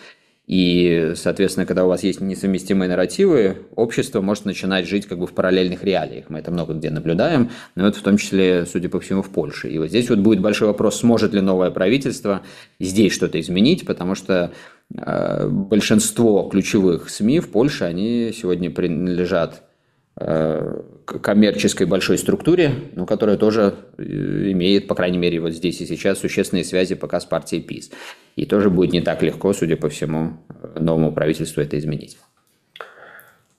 И, 0.46 1.14
соответственно, 1.16 1.66
когда 1.66 1.86
у 1.86 1.88
вас 1.88 2.04
есть 2.04 2.20
несовместимые 2.20 2.90
нарративы, 2.90 3.60
общество 3.76 4.20
может 4.20 4.44
начинать 4.44 4.86
жить 4.88 5.06
как 5.06 5.18
бы 5.18 5.26
в 5.26 5.32
параллельных 5.32 5.86
реалиях. 5.86 6.26
Мы 6.30 6.40
это 6.40 6.52
много 6.52 6.74
где 6.74 6.90
наблюдаем, 6.90 7.50
но 7.76 7.88
это 7.88 8.00
в 8.00 8.02
том 8.02 8.18
числе, 8.18 8.66
судя 8.66 8.90
по 8.90 9.00
всему, 9.00 9.22
в 9.22 9.30
Польше. 9.30 9.70
И 9.70 9.80
вот 9.80 9.88
здесь 9.88 10.10
вот 10.10 10.20
будет 10.20 10.42
большой 10.42 10.68
вопрос, 10.68 11.00
сможет 11.00 11.34
ли 11.34 11.40
новое 11.40 11.72
правительство 11.72 12.42
здесь 12.78 13.14
что-то 13.14 13.40
изменить, 13.40 13.86
потому 13.86 14.16
что 14.16 14.52
э, 14.94 15.48
большинство 15.48 16.50
ключевых 16.50 17.10
СМИ 17.10 17.40
в 17.40 17.50
Польше, 17.50 17.86
они 17.86 18.34
сегодня 18.36 18.70
принадлежат 18.70 19.62
э, 19.62 19.73
коммерческой 20.16 21.88
большой 21.88 22.18
структуре, 22.18 22.72
но 22.96 23.06
которая 23.06 23.38
тоже 23.38 23.76
э, 23.98 24.04
имеет, 24.52 24.88
по 24.88 24.96
крайней 24.96 25.18
мере, 25.18 25.40
вот 25.40 25.52
здесь 25.54 25.82
и 25.82 25.86
сейчас 25.86 26.20
существенные 26.20 26.64
связи 26.64 26.96
пока 26.96 27.20
с 27.20 27.26
партией 27.26 27.62
ПИС. 27.62 27.92
И 28.36 28.46
тоже 28.46 28.70
будет 28.70 28.94
не 28.94 29.02
так 29.02 29.24
легко, 29.24 29.54
судя 29.54 29.76
по 29.76 29.90
всему, 29.90 30.38
новому 30.76 31.12
правительству 31.12 31.62
это 31.62 31.78
изменить. 31.78 32.18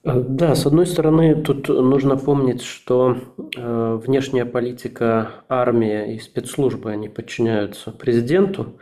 Да, 0.04 0.54
с 0.54 0.66
одной 0.66 0.86
стороны, 0.86 1.34
тут 1.42 1.68
нужно 1.68 2.16
помнить, 2.16 2.62
что 2.62 3.16
э, 3.56 4.00
внешняя 4.04 4.44
политика, 4.44 5.30
армия 5.48 6.14
и 6.14 6.18
спецслужбы, 6.18 6.90
они 6.90 7.08
подчиняются 7.08 7.90
президенту, 7.90 8.78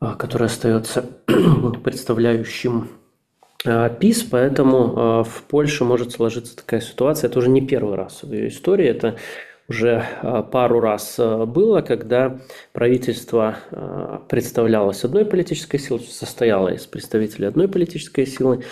э, 0.00 0.14
который 0.16 0.46
остается 0.46 1.04
представляющим 1.82 2.84
э, 2.84 3.05
ПИС, 4.00 4.22
поэтому 4.24 4.76
э, 4.76 5.24
в 5.28 5.42
Польше 5.48 5.84
может 5.84 6.12
сложиться 6.12 6.56
такая 6.56 6.80
ситуация. 6.80 7.28
Это 7.28 7.38
уже 7.38 7.48
не 7.48 7.66
первый 7.66 7.96
раз 7.96 8.22
в 8.22 8.32
ее 8.32 8.48
истории, 8.48 8.86
это 8.86 9.16
уже 9.68 10.04
а, 10.22 10.42
пару 10.42 10.80
раз 10.80 11.16
а, 11.18 11.44
было, 11.44 11.80
когда 11.80 12.38
правительство 12.72 13.56
а, 13.70 14.22
представлялось 14.28 15.04
одной 15.04 15.24
политической 15.24 15.78
силой, 15.78 16.00
состояло 16.00 16.68
из 16.68 16.86
представителей 16.86 17.48
одной 17.48 17.68
политической 17.68 18.26
силы, 18.26 18.64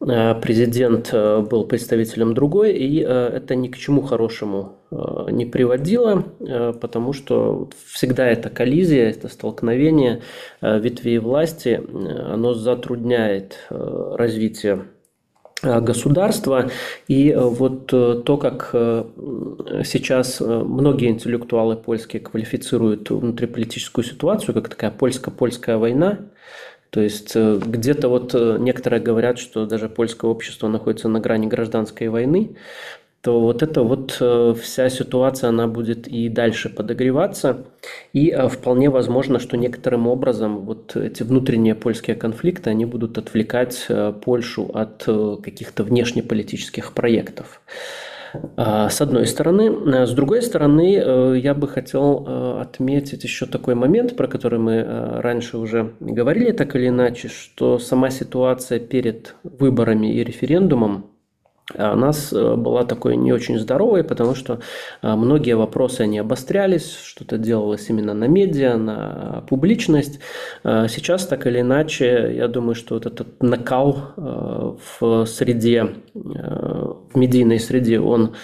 президент 0.00 1.12
был 1.12 1.64
представителем 1.64 2.32
другой, 2.32 2.72
и 2.72 3.00
это 3.00 3.54
ни 3.54 3.68
к 3.68 3.76
чему 3.76 4.00
хорошему 4.00 4.78
не 5.30 5.44
приводило, 5.44 6.24
потому 6.80 7.12
что 7.12 7.68
всегда 7.86 8.26
эта 8.26 8.48
коллизия, 8.48 9.10
это 9.10 9.28
столкновение 9.28 10.22
ветвей 10.62 11.18
власти, 11.18 11.82
оно 12.32 12.54
затрудняет 12.54 13.58
развитие 13.68 14.86
Э, 15.62 15.80
государства. 15.80 16.70
И 17.06 17.30
э, 17.30 17.38
вот 17.38 17.92
э, 17.92 18.22
то, 18.24 18.36
как 18.38 18.70
сейчас 19.84 20.40
многие 20.40 21.10
интеллектуалы 21.10 21.76
польские 21.76 22.20
квалифицируют 22.20 23.10
внутриполитическую 23.10 24.04
ситуацию, 24.04 24.54
как 24.54 24.68
такая 24.68 24.90
польско-польская 24.90 25.76
война, 25.76 26.18
то 26.90 27.00
есть 27.00 27.36
где-то 27.36 28.08
вот 28.08 28.34
некоторые 28.34 29.00
говорят, 29.00 29.38
что 29.38 29.64
даже 29.66 29.88
польское 29.88 30.30
общество 30.30 30.68
находится 30.68 31.08
на 31.08 31.20
грани 31.20 31.46
гражданской 31.46 32.08
войны 32.08 32.56
то 33.22 33.38
вот 33.38 33.62
эта 33.62 33.82
вот 33.82 34.16
э, 34.20 34.54
вся 34.60 34.88
ситуация, 34.88 35.48
она 35.50 35.66
будет 35.66 36.08
и 36.08 36.28
дальше 36.30 36.70
подогреваться. 36.70 37.66
И 38.14 38.30
э, 38.30 38.48
вполне 38.48 38.88
возможно, 38.88 39.38
что 39.38 39.58
некоторым 39.58 40.06
образом 40.06 40.60
вот 40.60 40.96
эти 40.96 41.22
внутренние 41.22 41.74
польские 41.74 42.16
конфликты, 42.16 42.70
они 42.70 42.86
будут 42.86 43.18
отвлекать 43.18 43.84
э, 43.88 44.14
Польшу 44.24 44.70
от 44.72 45.04
каких-то 45.04 45.84
внешнеполитических 45.84 46.94
проектов. 46.94 47.60
А, 48.56 48.88
с 48.88 49.00
одной 49.00 49.26
стороны. 49.26 50.06
С 50.06 50.12
другой 50.12 50.42
стороны, 50.42 51.38
я 51.38 51.54
бы 51.54 51.68
хотел 51.68 52.58
отметить 52.60 53.24
еще 53.24 53.46
такой 53.46 53.74
момент, 53.74 54.16
про 54.16 54.26
который 54.26 54.58
мы 54.58 54.82
раньше 55.20 55.58
уже 55.58 55.94
говорили 56.00 56.52
так 56.52 56.76
или 56.76 56.88
иначе, 56.88 57.28
что 57.28 57.78
сама 57.78 58.10
ситуация 58.10 58.78
перед 58.78 59.34
выборами 59.42 60.12
и 60.14 60.24
референдумом 60.24 61.06
у 61.74 61.96
нас 61.96 62.32
э, 62.32 62.56
была 62.56 62.84
такой 62.84 63.16
не 63.16 63.32
очень 63.32 63.58
здоровой, 63.58 64.04
потому 64.04 64.34
что 64.34 64.60
э, 65.02 65.14
многие 65.14 65.56
вопросы 65.56 66.02
они 66.02 66.18
обострялись, 66.18 66.98
что-то 67.02 67.38
делалось 67.38 67.88
именно 67.88 68.14
на 68.14 68.24
медиа, 68.24 68.76
на 68.76 69.44
публичность. 69.48 70.20
Э, 70.64 70.86
сейчас 70.88 71.26
так 71.26 71.46
или 71.46 71.60
иначе, 71.60 72.34
я 72.36 72.48
думаю, 72.48 72.74
что 72.74 72.94
вот 72.94 73.06
этот 73.06 73.42
накал 73.42 74.14
в 74.16 75.26
среде, 75.26 75.94
в 76.14 77.10
медийной 77.14 77.60
среде, 77.60 78.00
он 78.00 78.34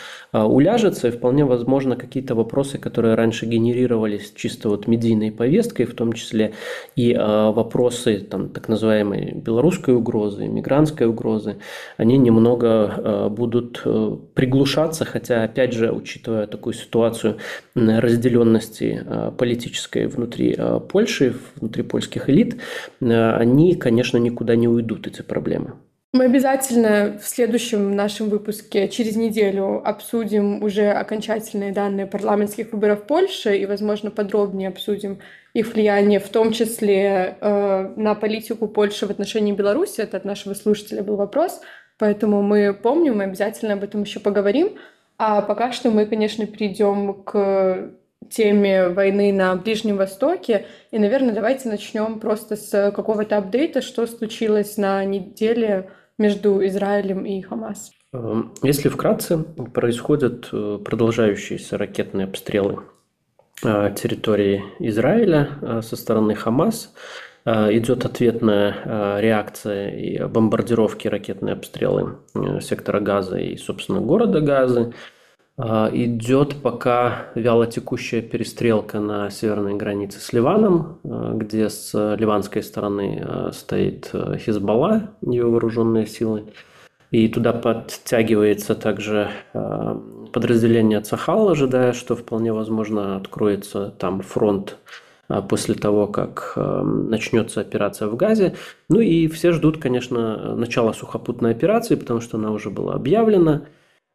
уляжется, 0.44 1.08
и 1.08 1.10
вполне 1.10 1.44
возможно 1.44 1.96
какие-то 1.96 2.34
вопросы, 2.34 2.78
которые 2.78 3.14
раньше 3.14 3.46
генерировались 3.46 4.32
чисто 4.34 4.68
вот 4.68 4.86
медийной 4.86 5.32
повесткой, 5.32 5.84
в 5.84 5.94
том 5.94 6.12
числе 6.12 6.52
и 6.96 7.14
вопросы 7.14 8.18
там, 8.18 8.48
так 8.48 8.68
называемой 8.68 9.32
белорусской 9.32 9.94
угрозы, 9.94 10.46
мигрантской 10.46 11.06
угрозы, 11.06 11.56
они 11.96 12.18
немного 12.18 12.86
Э, 13.06 13.28
будут 13.28 13.82
э, 13.84 14.16
приглушаться, 14.34 15.04
хотя, 15.04 15.44
опять 15.44 15.72
же, 15.72 15.92
учитывая 15.92 16.46
такую 16.46 16.74
ситуацию 16.74 17.38
разделенности 17.74 19.04
политической 19.38 20.06
внутри 20.06 20.56
Польши, 20.88 21.34
внутри 21.56 21.82
польских 21.82 22.30
элит, 22.30 22.56
они, 23.00 23.74
конечно, 23.74 24.16
никуда 24.16 24.56
не 24.56 24.68
уйдут, 24.68 25.06
эти 25.06 25.22
проблемы. 25.22 25.74
Мы 26.16 26.24
обязательно 26.24 27.18
в 27.22 27.26
следующем 27.26 27.94
нашем 27.94 28.30
выпуске 28.30 28.88
через 28.88 29.16
неделю 29.16 29.86
обсудим 29.86 30.62
уже 30.62 30.90
окончательные 30.90 31.72
данные 31.72 32.06
парламентских 32.06 32.72
выборов 32.72 33.00
в 33.00 33.06
Польше 33.06 33.54
и, 33.58 33.66
возможно, 33.66 34.10
подробнее 34.10 34.70
обсудим 34.70 35.18
их 35.52 35.74
влияние, 35.74 36.18
в 36.18 36.30
том 36.30 36.52
числе 36.52 37.36
э, 37.38 37.92
на 37.96 38.14
политику 38.14 38.66
Польши 38.66 39.06
в 39.06 39.10
отношении 39.10 39.52
Беларуси. 39.52 40.00
Это 40.00 40.16
от 40.16 40.24
нашего 40.24 40.54
слушателя 40.54 41.02
был 41.02 41.16
вопрос. 41.16 41.60
Поэтому 41.98 42.40
мы 42.40 42.72
помним, 42.72 43.18
мы 43.18 43.24
обязательно 43.24 43.74
об 43.74 43.84
этом 43.84 44.04
еще 44.04 44.18
поговорим. 44.18 44.78
А 45.18 45.42
пока 45.42 45.70
что 45.70 45.90
мы, 45.90 46.06
конечно, 46.06 46.46
перейдем 46.46 47.12
к 47.24 47.90
теме 48.30 48.88
войны 48.88 49.34
на 49.34 49.54
Ближнем 49.54 49.98
Востоке. 49.98 50.64
И, 50.92 50.98
наверное, 50.98 51.34
давайте 51.34 51.68
начнем 51.68 52.20
просто 52.20 52.56
с 52.56 52.90
какого-то 52.90 53.36
апдейта, 53.36 53.82
что 53.82 54.06
случилось 54.06 54.78
на 54.78 55.04
неделе 55.04 55.90
между 56.18 56.64
Израилем 56.66 57.24
и 57.24 57.40
Хамас. 57.42 57.90
Эм, 58.12 58.52
если 58.62 58.88
вкратце, 58.88 59.38
происходят 59.38 60.48
э, 60.52 60.78
продолжающиеся 60.84 61.76
ракетные 61.76 62.24
обстрелы 62.26 62.82
э, 63.64 63.94
территории 63.94 64.64
Израиля 64.78 65.50
э, 65.60 65.82
со 65.82 65.96
стороны 65.96 66.34
Хамас. 66.34 66.94
Идет 67.48 68.04
ответная 68.04 69.20
реакция 69.20 69.90
и 69.90 70.18
бомбардировки, 70.24 71.06
ракетные 71.06 71.52
обстрелы 71.52 72.16
сектора 72.60 72.98
Газа 72.98 73.38
и, 73.38 73.56
собственно, 73.56 74.00
города 74.00 74.40
Газы. 74.40 74.94
Идет 75.58 76.56
пока 76.56 77.28
вялотекущая 77.34 78.20
перестрелка 78.20 79.00
на 79.00 79.30
северной 79.30 79.74
границе 79.74 80.20
с 80.20 80.34
Ливаном, 80.34 80.98
где 81.02 81.70
с 81.70 81.94
ливанской 82.16 82.62
стороны 82.62 83.50
стоит 83.52 84.12
Хизбалла, 84.38 85.12
ее 85.22 85.46
вооруженные 85.46 86.06
силы. 86.06 86.44
И 87.10 87.28
туда 87.28 87.54
подтягивается 87.54 88.74
также 88.74 89.30
подразделение 90.32 91.00
Цахал, 91.00 91.48
ожидая, 91.48 91.94
что 91.94 92.16
вполне 92.16 92.52
возможно 92.52 93.16
откроется 93.16 93.94
там 93.98 94.20
фронт 94.20 94.76
а, 95.28 95.40
после 95.40 95.74
того, 95.74 96.06
как 96.08 96.52
начнется 96.56 97.62
операция 97.62 98.08
в 98.08 98.16
Газе. 98.16 98.56
Ну 98.90 99.00
и 99.00 99.28
все 99.28 99.52
ждут, 99.52 99.78
конечно, 99.78 100.54
начала 100.54 100.92
сухопутной 100.92 101.52
операции, 101.52 101.94
потому 101.94 102.20
что 102.20 102.36
она 102.36 102.50
уже 102.50 102.68
была 102.68 102.92
объявлена. 102.94 103.62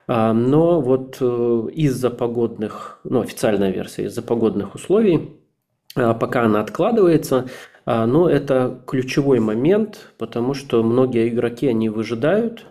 А, 0.07 0.33
но 0.33 0.81
вот 0.81 1.17
э, 1.19 1.67
из-за 1.73 2.09
погодных, 2.09 2.99
ну 3.03 3.21
официальная 3.21 3.71
версия, 3.71 4.05
из-за 4.05 4.21
погодных 4.21 4.75
условий, 4.75 5.37
а, 5.95 6.13
пока 6.13 6.43
она 6.43 6.61
откладывается, 6.61 7.47
но 7.83 8.29
это 8.29 8.79
ключевой 8.85 9.39
момент, 9.39 10.11
потому 10.19 10.53
что 10.53 10.83
многие 10.83 11.29
игроки, 11.29 11.67
они 11.67 11.89
выжидают, 11.89 12.67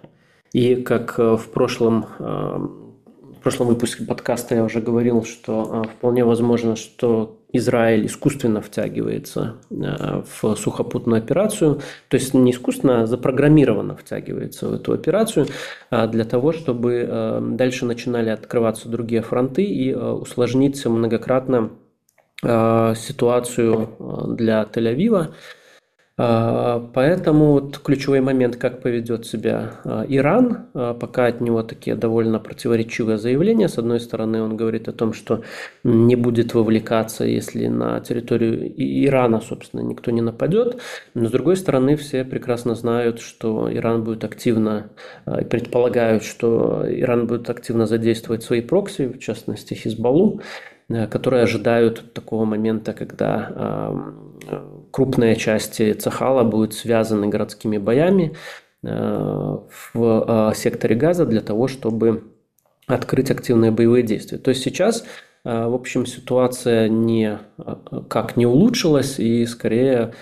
и 0.52 0.76
как 0.76 1.18
э, 1.18 1.36
в 1.36 1.50
прошлом 1.50 2.06
в 2.18 3.42
прошлом 3.42 3.68
выпуске 3.68 4.04
подкаста 4.04 4.54
я 4.54 4.64
уже 4.64 4.82
говорил, 4.82 5.24
что 5.24 5.84
вполне 5.96 6.26
возможно, 6.26 6.76
что 6.76 7.39
Израиль 7.52 8.06
искусственно 8.06 8.60
втягивается 8.60 9.56
в 9.68 10.54
сухопутную 10.56 11.18
операцию, 11.18 11.80
то 12.08 12.16
есть 12.16 12.32
не 12.34 12.52
искусственно, 12.52 13.02
а 13.02 13.06
запрограммированно 13.06 13.96
втягивается 13.96 14.68
в 14.68 14.74
эту 14.74 14.92
операцию 14.92 15.46
для 15.90 16.24
того, 16.24 16.52
чтобы 16.52 17.40
дальше 17.52 17.86
начинали 17.86 18.30
открываться 18.30 18.88
другие 18.88 19.22
фронты 19.22 19.64
и 19.64 19.94
усложнить 19.94 20.84
многократно 20.86 21.70
ситуацию 22.42 23.88
для 24.36 24.62
Тель-Авива. 24.62 25.34
А, 26.22 26.86
поэтому 26.92 27.52
вот 27.52 27.78
ключевой 27.78 28.20
момент, 28.20 28.56
как 28.56 28.82
поведет 28.82 29.24
себя 29.24 29.80
а, 29.84 30.04
Иран, 30.06 30.66
а, 30.74 30.92
пока 30.92 31.24
от 31.24 31.40
него 31.40 31.62
такие 31.62 31.96
довольно 31.96 32.38
противоречивые 32.38 33.16
заявления. 33.16 33.68
С 33.70 33.78
одной 33.78 34.00
стороны, 34.00 34.42
он 34.42 34.54
говорит 34.54 34.86
о 34.86 34.92
том, 34.92 35.14
что 35.14 35.42
не 35.82 36.16
будет 36.16 36.52
вовлекаться, 36.52 37.24
если 37.24 37.68
на 37.68 38.00
территорию 38.00 38.70
Ирана, 38.76 39.40
собственно, 39.40 39.80
никто 39.80 40.10
не 40.10 40.20
нападет. 40.20 40.82
Но 41.14 41.26
с 41.26 41.30
другой 41.30 41.56
стороны, 41.56 41.96
все 41.96 42.22
прекрасно 42.24 42.74
знают, 42.74 43.20
что 43.20 43.72
Иран 43.72 44.04
будет 44.04 44.22
активно, 44.22 44.90
предполагают, 45.24 46.22
что 46.22 46.84
Иран 46.86 47.28
будет 47.28 47.48
активно 47.48 47.86
задействовать 47.86 48.42
свои 48.42 48.60
прокси, 48.60 49.06
в 49.06 49.18
частности, 49.20 49.72
Хизбаллу, 49.72 50.42
которые 51.10 51.44
ожидают 51.44 52.12
такого 52.14 52.44
момента, 52.44 52.92
когда 52.92 53.92
крупные 54.90 55.36
части 55.36 55.92
Цахала 55.92 56.44
будут 56.44 56.74
связаны 56.74 57.28
городскими 57.28 57.78
боями 57.78 58.36
э, 58.82 58.88
в 59.94 60.50
э, 60.50 60.54
секторе 60.54 60.96
газа 60.96 61.26
для 61.26 61.40
того, 61.40 61.68
чтобы 61.68 62.24
открыть 62.86 63.30
активные 63.30 63.70
боевые 63.70 64.02
действия. 64.02 64.38
То 64.38 64.50
есть 64.50 64.62
сейчас, 64.62 65.04
э, 65.44 65.66
в 65.66 65.74
общем, 65.74 66.06
ситуация 66.06 66.88
не, 66.88 67.38
как 68.08 68.36
не 68.36 68.46
улучшилась 68.46 69.18
и 69.18 69.46
скорее 69.46 70.12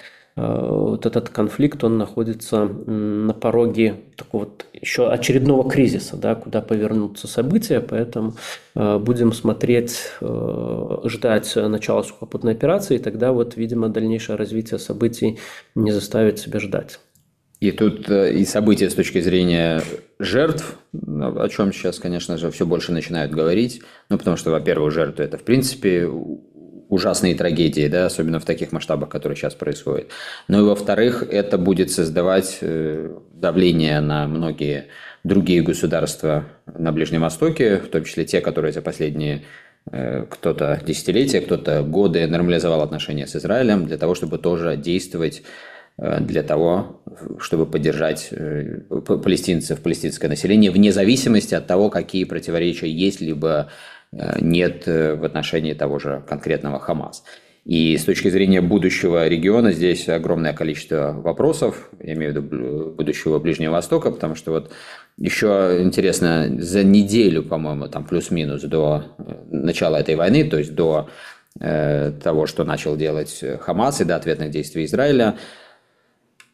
вот 0.40 1.06
этот 1.06 1.28
конфликт, 1.30 1.82
он 1.84 1.98
находится 1.98 2.66
на 2.66 3.34
пороге 3.34 3.96
такого 4.16 4.44
вот 4.44 4.66
еще 4.72 5.10
очередного 5.10 5.68
кризиса, 5.68 6.16
да, 6.16 6.34
куда 6.34 6.60
повернутся 6.60 7.26
события, 7.26 7.80
поэтому 7.80 8.34
э, 8.74 8.98
будем 8.98 9.32
смотреть, 9.32 9.98
э, 10.20 10.98
ждать 11.04 11.52
начала 11.56 12.02
сухопутной 12.02 12.52
операции, 12.52 12.96
и 12.96 12.98
тогда 12.98 13.32
вот, 13.32 13.56
видимо, 13.56 13.88
дальнейшее 13.88 14.36
развитие 14.36 14.78
событий 14.78 15.38
не 15.74 15.92
заставит 15.92 16.38
себя 16.38 16.60
ждать. 16.60 17.00
И 17.60 17.72
тут 17.72 18.08
э, 18.08 18.34
и 18.34 18.44
события 18.44 18.88
с 18.88 18.94
точки 18.94 19.20
зрения 19.20 19.82
жертв, 20.20 20.78
о 20.92 21.48
чем 21.48 21.72
сейчас, 21.72 21.98
конечно 21.98 22.38
же, 22.38 22.50
все 22.50 22.64
больше 22.64 22.92
начинают 22.92 23.32
говорить. 23.32 23.82
Ну, 24.08 24.18
потому 24.18 24.36
что, 24.36 24.50
во-первых, 24.50 24.92
жертвы 24.92 25.24
это, 25.24 25.38
в 25.38 25.42
принципе, 25.42 26.08
ужасные 26.88 27.34
трагедии, 27.34 27.86
да, 27.88 28.06
особенно 28.06 28.40
в 28.40 28.44
таких 28.44 28.72
масштабах, 28.72 29.08
которые 29.08 29.36
сейчас 29.36 29.54
происходят. 29.54 30.08
Ну 30.48 30.60
и 30.60 30.62
во-вторых, 30.62 31.22
это 31.30 31.58
будет 31.58 31.90
создавать 31.90 32.58
э, 32.60 33.14
давление 33.32 34.00
на 34.00 34.26
многие 34.26 34.86
другие 35.24 35.62
государства 35.62 36.44
на 36.66 36.92
Ближнем 36.92 37.22
Востоке, 37.22 37.78
в 37.78 37.88
том 37.88 38.04
числе 38.04 38.24
те, 38.24 38.40
которые 38.40 38.72
за 38.72 38.80
последние 38.80 39.44
э, 39.90 40.24
кто-то 40.28 40.80
десятилетия, 40.84 41.40
кто-то 41.40 41.82
годы 41.82 42.26
нормализовал 42.26 42.82
отношения 42.82 43.26
с 43.26 43.36
Израилем 43.36 43.86
для 43.86 43.98
того, 43.98 44.14
чтобы 44.14 44.38
тоже 44.38 44.76
действовать 44.76 45.42
э, 45.98 46.20
для 46.20 46.42
того, 46.42 47.02
чтобы 47.38 47.66
поддержать 47.66 48.30
палестинцев, 49.22 49.80
палестинское 49.80 50.30
население, 50.30 50.70
вне 50.70 50.92
зависимости 50.92 51.54
от 51.54 51.66
того, 51.66 51.90
какие 51.90 52.24
противоречия 52.24 52.90
есть, 52.90 53.20
либо 53.20 53.68
нет 54.12 54.86
э, 54.86 55.14
в 55.14 55.24
отношении 55.24 55.74
того 55.74 55.98
же 55.98 56.22
конкретного 56.26 56.78
Хамас. 56.78 57.24
И 57.64 57.98
с 57.98 58.04
точки 58.04 58.30
зрения 58.30 58.62
будущего 58.62 59.28
региона 59.28 59.72
здесь 59.72 60.08
огромное 60.08 60.54
количество 60.54 61.12
вопросов, 61.12 61.90
я 62.02 62.14
имею 62.14 62.32
в 62.32 62.36
виду 62.36 62.90
будущего 62.92 63.38
Ближнего 63.38 63.72
Востока, 63.72 64.10
потому 64.10 64.34
что 64.34 64.52
вот 64.52 64.72
еще 65.18 65.80
интересно, 65.82 66.48
за 66.58 66.82
неделю, 66.82 67.42
по-моему, 67.42 67.88
там 67.88 68.04
плюс-минус 68.04 68.62
до 68.62 69.04
э, 69.18 69.34
начала 69.50 70.00
этой 70.00 70.14
войны, 70.14 70.48
то 70.48 70.56
есть 70.56 70.74
до 70.74 71.10
э, 71.60 72.12
того, 72.22 72.46
что 72.46 72.64
начал 72.64 72.96
делать 72.96 73.44
Хамас 73.60 74.00
и 74.00 74.04
до 74.04 74.16
ответных 74.16 74.50
действий 74.50 74.86
Израиля, 74.86 75.36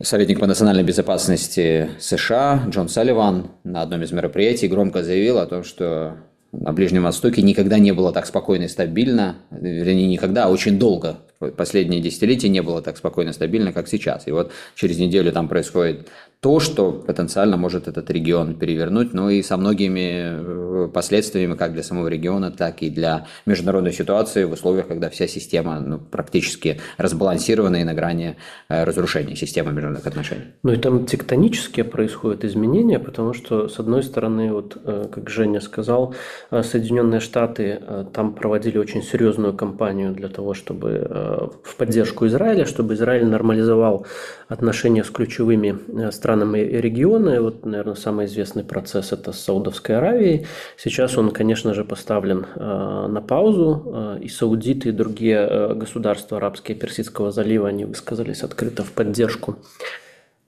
советник 0.02 0.40
по 0.40 0.48
национальной 0.48 0.82
безопасности 0.82 1.90
США 2.00 2.64
Джон 2.68 2.88
Салливан 2.88 3.52
на 3.62 3.82
одном 3.82 4.02
из 4.02 4.10
мероприятий 4.10 4.66
громко 4.66 5.04
заявил 5.04 5.38
о 5.38 5.46
том, 5.46 5.62
что 5.62 6.16
на 6.60 6.72
Ближнем 6.72 7.02
Востоке 7.02 7.42
никогда 7.42 7.78
не 7.78 7.92
было 7.92 8.12
так 8.12 8.26
спокойно 8.26 8.64
и 8.64 8.68
стабильно, 8.68 9.36
вернее, 9.50 10.06
никогда, 10.06 10.44
а 10.44 10.48
очень 10.48 10.78
долго, 10.78 11.18
последние 11.56 12.00
десятилетия 12.00 12.48
не 12.48 12.62
было 12.62 12.82
так 12.82 12.96
спокойно 12.96 13.30
и 13.30 13.32
стабильно, 13.32 13.72
как 13.72 13.88
сейчас. 13.88 14.26
И 14.26 14.30
вот 14.30 14.52
через 14.74 14.98
неделю 14.98 15.32
там 15.32 15.48
происходит 15.48 16.08
то, 16.44 16.60
что 16.60 16.92
потенциально 16.92 17.56
может 17.56 17.88
этот 17.88 18.10
регион 18.10 18.54
перевернуть, 18.54 19.14
ну 19.14 19.30
и 19.30 19.42
со 19.42 19.56
многими 19.56 20.84
э, 20.84 20.88
последствиями 20.92 21.54
как 21.54 21.72
для 21.72 21.82
самого 21.82 22.08
региона, 22.08 22.50
так 22.50 22.82
и 22.82 22.90
для 22.90 23.26
международной 23.46 23.94
ситуации 23.94 24.44
в 24.44 24.52
условиях, 24.52 24.88
когда 24.88 25.08
вся 25.08 25.26
система 25.26 25.80
ну, 25.80 25.98
практически 25.98 26.82
разбалансирована 26.98 27.76
и 27.76 27.84
на 27.84 27.94
грани 27.94 28.36
э, 28.68 28.84
разрушения 28.84 29.36
системы 29.36 29.72
международных 29.72 30.06
отношений. 30.06 30.42
Ну 30.62 30.72
и 30.72 30.76
там 30.76 31.06
тектонические 31.06 31.84
происходят 31.84 32.44
изменения, 32.44 32.98
потому 32.98 33.32
что, 33.32 33.68
с 33.68 33.78
одной 33.78 34.02
стороны, 34.02 34.52
вот 34.52 34.76
э, 34.84 35.06
как 35.10 35.30
Женя 35.30 35.62
сказал, 35.62 36.14
Соединенные 36.50 37.20
Штаты 37.20 37.80
там 38.12 38.34
проводили 38.34 38.76
очень 38.76 39.02
серьезную 39.02 39.54
кампанию 39.54 40.12
для 40.12 40.28
того, 40.28 40.52
чтобы 40.52 41.50
в 41.62 41.76
поддержку 41.76 42.26
Израиля, 42.26 42.66
чтобы 42.66 42.92
Израиль 42.94 43.24
нормализовал 43.24 44.06
отношения 44.48 45.04
с 45.04 45.10
ключевыми 45.10 45.78
странами 46.10 46.33
странами 46.34 46.58
и 46.58 46.80
регионы. 46.80 47.40
Вот, 47.40 47.64
наверное, 47.64 47.94
самый 47.94 48.26
известный 48.26 48.64
процесс– 48.64 49.12
это 49.12 49.32
с 49.32 49.40
Саудовской 49.40 49.96
Аравией. 49.96 50.46
Сейчас 50.76 51.16
он, 51.16 51.30
конечно 51.30 51.74
же, 51.74 51.84
поставлен 51.84 52.46
э, 52.56 53.06
на 53.08 53.20
паузу. 53.20 53.82
Э, 53.86 54.18
и 54.20 54.28
саудиты, 54.28 54.88
и 54.88 54.92
другие 54.92 55.46
э, 55.48 55.74
государства 55.74 56.38
арабские 56.38 56.76
Персидского 56.76 57.30
залива, 57.30 57.68
они 57.68 57.84
высказались 57.84 58.42
открыто 58.42 58.82
в 58.82 58.90
поддержку 58.92 59.56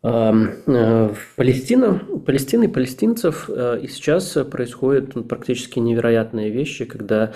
Палестина, 0.02 2.00
Палестины 2.26 2.68
палестинцев, 2.68 3.50
и 3.50 3.88
сейчас 3.88 4.38
происходят 4.50 5.28
практически 5.28 5.80
невероятные 5.80 6.50
вещи, 6.50 6.84
когда 6.84 7.32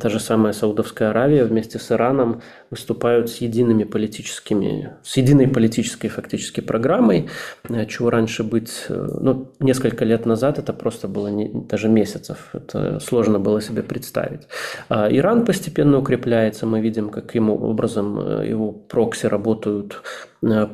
та 0.00 0.08
же 0.08 0.20
самая 0.20 0.52
Саудовская 0.52 1.10
Аравия 1.10 1.44
вместе 1.44 1.78
с 1.78 1.90
Ираном 1.90 2.42
выступают 2.70 3.30
с 3.30 3.36
едиными 3.36 3.84
политическими, 3.84 4.92
с 5.02 5.16
единой 5.16 5.48
политической 5.48 6.08
фактически 6.08 6.60
программой, 6.60 7.28
э, 7.68 7.86
чего 7.86 8.10
раньше 8.10 8.44
быть, 8.44 8.86
э, 8.88 9.08
ну, 9.20 9.52
несколько 9.60 10.04
лет 10.04 10.26
назад 10.26 10.58
это 10.58 10.72
просто 10.72 11.08
было 11.08 11.28
не, 11.28 11.48
даже 11.48 11.88
месяцев, 11.88 12.50
это 12.52 13.00
сложно 13.00 13.38
было 13.38 13.60
себе 13.60 13.82
представить. 13.82 14.42
А 14.88 15.08
Иран 15.10 15.44
постепенно 15.44 15.98
укрепляется, 15.98 16.66
мы 16.66 16.80
видим, 16.80 17.10
каким 17.10 17.50
образом 17.50 18.20
э, 18.20 18.48
его 18.48 18.72
прокси 18.72 19.26
работают 19.26 20.02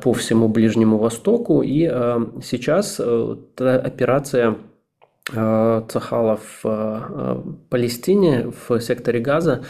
по 0.02 0.12
всему 0.12 0.48
Ближнему 0.48 0.96
Востоку, 0.96 1.60
и 1.60 1.90
сейчас 2.40 3.00
операция 3.00 4.50
Э, 4.50 4.54
Цахала 5.28 6.36
в 6.36 6.60
э, 6.64 7.42
Палестине, 7.68 8.52
в 8.68 8.80
секторе 8.80 9.18
Газа, 9.18 9.64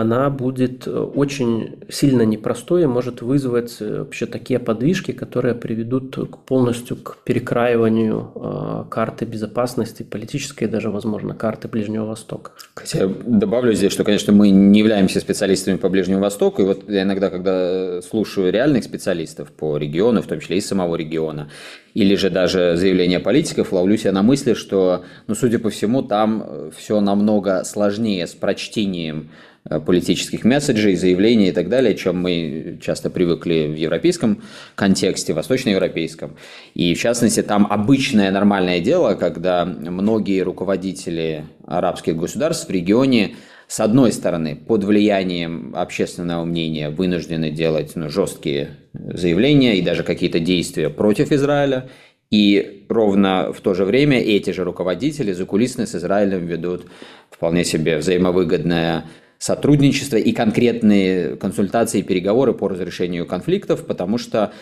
она 0.00 0.30
будет 0.30 0.86
очень 0.88 1.78
сильно 1.88 2.22
непростой 2.22 2.82
и 2.82 2.86
может 2.86 3.22
вызвать 3.22 3.76
э, 3.80 4.00
вообще 4.00 4.26
такие 4.26 4.58
подвижки, 4.58 5.12
которые 5.12 5.54
приведут 5.54 6.16
полностью 6.46 6.96
к 6.96 7.18
перекраиванию 7.24 8.86
карты 8.90 9.24
безопасности, 9.24 10.02
политической 10.02 10.66
даже, 10.66 10.90
возможно, 10.90 11.34
карты 11.34 11.68
Ближнего 11.68 12.06
Востока. 12.06 12.52
Хотя 12.74 13.08
добавлю 13.26 13.72
здесь, 13.72 13.92
что, 13.92 14.04
конечно, 14.04 14.32
мы 14.32 14.50
не 14.50 14.78
являемся 14.78 15.20
специалистами 15.20 15.76
по 15.76 15.88
Ближнему 15.88 16.20
Востоку, 16.20 16.62
и 16.62 16.64
вот 16.64 16.88
я 16.88 17.02
иногда, 17.02 17.30
когда 17.30 18.02
слушаю 18.02 18.52
реальных 18.52 18.84
специалистов 18.84 19.50
по 19.52 19.76
региону, 19.76 20.22
в 20.22 20.26
том 20.26 20.40
числе 20.40 20.58
и 20.58 20.60
самого 20.60 20.96
региона, 20.96 21.48
или 21.94 22.14
же 22.14 22.30
даже 22.30 22.76
заявления 22.76 23.20
политиков, 23.20 23.72
ловлю 23.72 23.96
себя 23.96 24.12
на 24.12 24.22
мысли, 24.22 24.54
что, 24.54 25.04
ну, 25.26 25.34
судя 25.34 25.58
по 25.58 25.70
всему, 25.70 26.02
там 26.02 26.44
э, 26.46 26.70
все 26.76 27.00
намного 27.00 27.64
сложнее 27.64 28.26
с 28.26 28.34
прочтением 28.34 29.30
э, 29.30 29.55
политических 29.68 30.44
месседжей, 30.44 30.96
заявлений 30.96 31.48
и 31.48 31.52
так 31.52 31.68
далее, 31.68 31.94
чем 31.94 32.20
мы 32.20 32.78
часто 32.82 33.10
привыкли 33.10 33.66
в 33.66 33.76
европейском 33.76 34.42
контексте, 34.74 35.32
восточноевропейском. 35.32 36.36
И 36.74 36.94
в 36.94 36.98
частности, 37.00 37.42
там 37.42 37.66
обычное 37.70 38.30
нормальное 38.30 38.80
дело, 38.80 39.14
когда 39.14 39.64
многие 39.64 40.40
руководители 40.42 41.44
арабских 41.66 42.16
государств 42.16 42.68
в 42.68 42.72
регионе 42.72 43.34
с 43.68 43.80
одной 43.80 44.12
стороны, 44.12 44.54
под 44.54 44.84
влиянием 44.84 45.74
общественного 45.74 46.44
мнения 46.44 46.88
вынуждены 46.88 47.50
делать 47.50 47.96
ну, 47.96 48.08
жесткие 48.08 48.76
заявления 48.92 49.76
и 49.76 49.82
даже 49.82 50.04
какие-то 50.04 50.38
действия 50.38 50.88
против 50.88 51.32
Израиля, 51.32 51.88
И 52.30 52.84
ровно 52.88 53.52
в 53.52 53.60
то 53.60 53.74
же 53.74 53.84
время 53.84 54.20
эти 54.20 54.50
же 54.50 54.62
руководители 54.62 55.32
закулисно 55.32 55.86
с 55.86 55.96
Израилем 55.96 56.46
ведут 56.46 56.86
вполне 57.30 57.64
себе 57.64 57.98
взаимовыгодное 57.98 59.04
сотрудничество 59.46 60.16
и 60.16 60.32
конкретные 60.32 61.36
консультации 61.36 62.02
переговоры 62.02 62.52
по 62.52 62.66
разрешению 62.68 63.26
конфликтов, 63.26 63.86
потому 63.86 64.18
что 64.18 64.52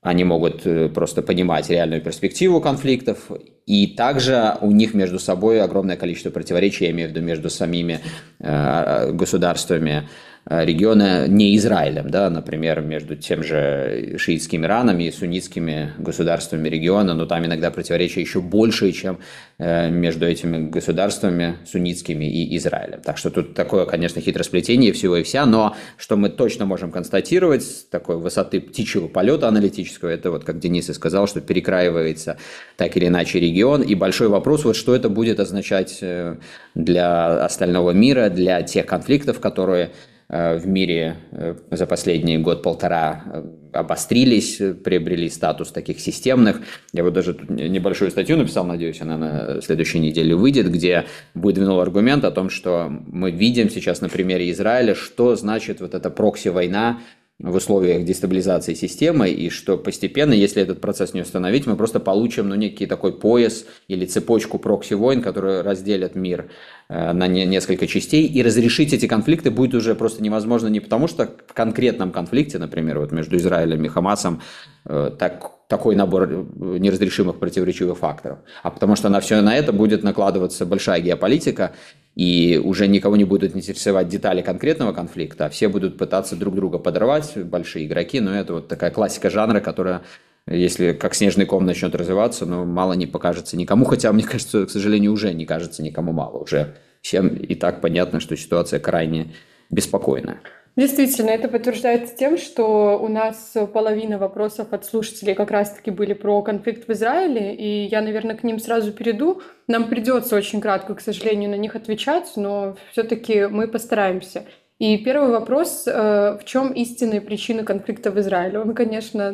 они 0.00 0.24
могут 0.24 0.66
э, 0.66 0.88
просто 0.88 1.20
понимать 1.20 1.68
реальную 1.68 2.00
перспективу 2.00 2.60
конфликтов, 2.62 3.30
и 3.66 3.86
также 3.86 4.56
у 4.62 4.70
них 4.70 4.94
между 4.94 5.18
собой 5.18 5.60
огромное 5.60 5.96
количество 5.96 6.30
противоречий, 6.30 6.86
я 6.86 6.90
имею 6.92 7.08
в 7.08 7.12
виду 7.12 7.20
между 7.20 7.50
самими 7.50 8.00
э, 8.40 9.12
государствами. 9.12 9.92
Э, 9.92 10.33
региона 10.46 11.26
не 11.26 11.56
Израилем, 11.56 12.10
да, 12.10 12.28
например, 12.28 12.82
между 12.82 13.16
тем 13.16 13.42
же 13.42 14.16
шиитским 14.18 14.64
Ираном 14.64 15.00
и 15.00 15.10
суннитскими 15.10 15.92
государствами 15.98 16.68
региона, 16.68 17.14
но 17.14 17.24
там 17.24 17.46
иногда 17.46 17.70
противоречия 17.70 18.20
еще 18.20 18.42
больше, 18.42 18.92
чем 18.92 19.18
э, 19.58 19.88
между 19.88 20.26
этими 20.26 20.68
государствами 20.68 21.56
суннитскими 21.64 22.26
и 22.26 22.56
Израилем. 22.58 23.00
Так 23.00 23.16
что 23.16 23.30
тут 23.30 23.54
такое, 23.54 23.86
конечно, 23.86 24.20
хитросплетение 24.20 24.92
всего 24.92 25.16
и 25.16 25.22
вся, 25.22 25.46
но 25.46 25.74
что 25.96 26.16
мы 26.16 26.28
точно 26.28 26.66
можем 26.66 26.92
констатировать 26.92 27.62
с 27.62 27.84
такой 27.84 28.18
высоты 28.18 28.60
птичьего 28.60 29.08
полета 29.08 29.48
аналитического, 29.48 30.10
это 30.10 30.30
вот, 30.30 30.44
как 30.44 30.58
Денис 30.58 30.90
и 30.90 30.92
сказал, 30.92 31.26
что 31.26 31.40
перекраивается 31.40 32.36
так 32.76 32.94
или 32.98 33.06
иначе 33.06 33.40
регион, 33.40 33.80
и 33.80 33.94
большой 33.94 34.28
вопрос, 34.28 34.64
вот 34.64 34.76
что 34.76 34.94
это 34.94 35.08
будет 35.08 35.40
означать 35.40 35.98
э, 36.02 36.36
для 36.74 37.44
остального 37.44 37.92
мира, 37.92 38.28
для 38.28 38.60
тех 38.62 38.84
конфликтов, 38.84 39.40
которые 39.40 39.84
Э, 39.84 39.90
в 40.34 40.66
мире 40.66 41.16
э, 41.30 41.54
за 41.70 41.86
последний 41.86 42.38
год-полтора 42.38 43.22
э, 43.24 43.44
обострились, 43.72 44.60
приобрели 44.82 45.30
статус 45.30 45.70
таких 45.70 46.00
системных. 46.00 46.60
Я 46.92 47.04
вот 47.04 47.12
даже 47.12 47.36
небольшую 47.48 48.10
статью 48.10 48.36
написал, 48.36 48.64
надеюсь, 48.64 49.00
она 49.00 49.16
на 49.16 49.62
следующей 49.62 50.00
неделе 50.00 50.34
выйдет, 50.34 50.72
где 50.72 51.04
выдвинул 51.34 51.78
аргумент 51.78 52.24
о 52.24 52.32
том, 52.32 52.50
что 52.50 52.88
мы 52.88 53.30
видим 53.30 53.70
сейчас 53.70 54.00
на 54.00 54.08
примере 54.08 54.50
Израиля, 54.50 54.96
что 54.96 55.36
значит 55.36 55.80
вот 55.80 55.94
эта 55.94 56.10
прокси-война 56.10 56.98
в 57.44 57.56
условиях 57.56 58.04
дестабилизации 58.04 58.74
системы, 58.74 59.28
и 59.28 59.50
что 59.50 59.76
постепенно, 59.76 60.32
если 60.32 60.62
этот 60.62 60.80
процесс 60.80 61.12
не 61.12 61.20
установить, 61.20 61.66
мы 61.66 61.76
просто 61.76 62.00
получим 62.00 62.48
ну, 62.48 62.54
некий 62.54 62.86
такой 62.86 63.12
пояс 63.12 63.66
или 63.86 64.06
цепочку 64.06 64.58
прокси-войн, 64.58 65.20
которые 65.20 65.60
разделят 65.60 66.14
мир 66.14 66.50
э, 66.88 67.12
на 67.12 67.26
не, 67.26 67.44
несколько 67.44 67.86
частей, 67.86 68.26
и 68.26 68.42
разрешить 68.42 68.94
эти 68.94 69.06
конфликты 69.06 69.50
будет 69.50 69.74
уже 69.74 69.94
просто 69.94 70.22
невозможно 70.22 70.68
не 70.68 70.80
потому, 70.80 71.06
что 71.06 71.30
в 71.46 71.52
конкретном 71.52 72.12
конфликте, 72.12 72.58
например, 72.58 72.98
вот 72.98 73.12
между 73.12 73.36
Израилем 73.36 73.84
и 73.84 73.88
Хамасом, 73.88 74.40
э, 74.86 75.10
так, 75.18 75.63
такой 75.74 75.96
набор 75.96 76.22
э, 76.30 76.78
неразрешимых 76.78 77.40
противоречивых 77.40 77.98
факторов, 77.98 78.38
а 78.62 78.70
потому 78.70 78.94
что 78.94 79.08
на 79.08 79.18
все 79.18 79.40
на 79.40 79.56
это 79.56 79.72
будет 79.72 80.04
накладываться 80.04 80.64
большая 80.66 81.00
геополитика, 81.00 81.72
и 82.14 82.60
уже 82.64 82.86
никого 82.86 83.16
не 83.16 83.24
будут 83.24 83.56
интересовать 83.56 84.08
детали 84.08 84.40
конкретного 84.40 84.92
конфликта, 84.92 85.46
а 85.46 85.48
все 85.48 85.68
будут 85.68 85.98
пытаться 85.98 86.36
друг 86.36 86.54
друга 86.54 86.78
подорвать, 86.78 87.36
большие 87.36 87.86
игроки, 87.86 88.20
но 88.20 88.32
это 88.32 88.52
вот 88.52 88.68
такая 88.68 88.92
классика 88.92 89.30
жанра, 89.30 89.58
которая 89.58 90.02
если 90.46 90.92
как 90.92 91.14
снежный 91.14 91.46
ком 91.46 91.66
начнет 91.66 91.94
развиваться, 91.96 92.46
но 92.46 92.64
мало 92.64 92.92
не 92.92 93.06
покажется 93.06 93.56
никому, 93.56 93.84
хотя, 93.84 94.12
мне 94.12 94.22
кажется, 94.22 94.66
к 94.66 94.70
сожалению, 94.70 95.12
уже 95.12 95.34
не 95.34 95.44
кажется 95.44 95.82
никому 95.82 96.12
мало, 96.12 96.38
уже 96.38 96.74
всем 97.00 97.28
и 97.28 97.54
так 97.56 97.80
понятно, 97.80 98.20
что 98.20 98.36
ситуация 98.36 98.78
крайне 98.78 99.32
беспокойная. 99.70 100.38
Действительно, 100.76 101.30
это 101.30 101.46
подтверждается 101.46 102.16
тем, 102.16 102.36
что 102.36 102.98
у 103.00 103.06
нас 103.06 103.56
половина 103.72 104.18
вопросов 104.18 104.72
от 104.72 104.84
слушателей 104.84 105.34
как 105.34 105.52
раз-таки 105.52 105.92
были 105.92 106.14
про 106.14 106.42
конфликт 106.42 106.88
в 106.88 106.92
Израиле, 106.92 107.54
и 107.54 107.86
я, 107.86 108.00
наверное, 108.00 108.36
к 108.36 108.42
ним 108.42 108.58
сразу 108.58 108.92
перейду. 108.92 109.40
Нам 109.68 109.88
придется 109.88 110.34
очень 110.34 110.60
кратко, 110.60 110.96
к 110.96 111.00
сожалению, 111.00 111.50
на 111.50 111.54
них 111.54 111.76
отвечать, 111.76 112.32
но 112.34 112.76
все-таки 112.90 113.46
мы 113.46 113.68
постараемся. 113.68 114.46
И 114.80 114.98
первый 114.98 115.30
вопрос, 115.30 115.84
э, 115.86 116.36
в 116.40 116.44
чем 116.44 116.72
истинные 116.72 117.20
причины 117.20 117.62
конфликта 117.62 118.10
в 118.10 118.18
Израиле? 118.18 118.58
Он, 118.58 118.74
конечно, 118.74 119.32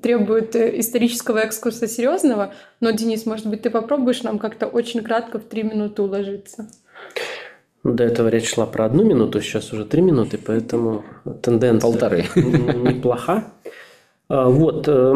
требует 0.00 0.54
исторического 0.54 1.38
экскурса 1.38 1.88
серьезного, 1.88 2.54
но, 2.78 2.92
Денис, 2.92 3.26
может 3.26 3.48
быть, 3.48 3.62
ты 3.62 3.70
попробуешь 3.70 4.22
нам 4.22 4.38
как-то 4.38 4.68
очень 4.68 5.02
кратко 5.02 5.40
в 5.40 5.44
три 5.44 5.64
минуты 5.64 6.02
уложиться? 6.02 6.68
До 7.82 8.04
этого 8.04 8.28
речь 8.28 8.52
шла 8.52 8.66
про 8.66 8.84
одну 8.84 9.04
минуту, 9.04 9.40
сейчас 9.40 9.72
уже 9.72 9.86
три 9.86 10.02
минуты, 10.02 10.38
поэтому 10.38 11.02
тенденция 11.42 11.90
Полторы. 11.90 12.24
неплоха. 12.36 13.44
А, 14.28 14.48
вот, 14.48 14.86
э, 14.86 15.12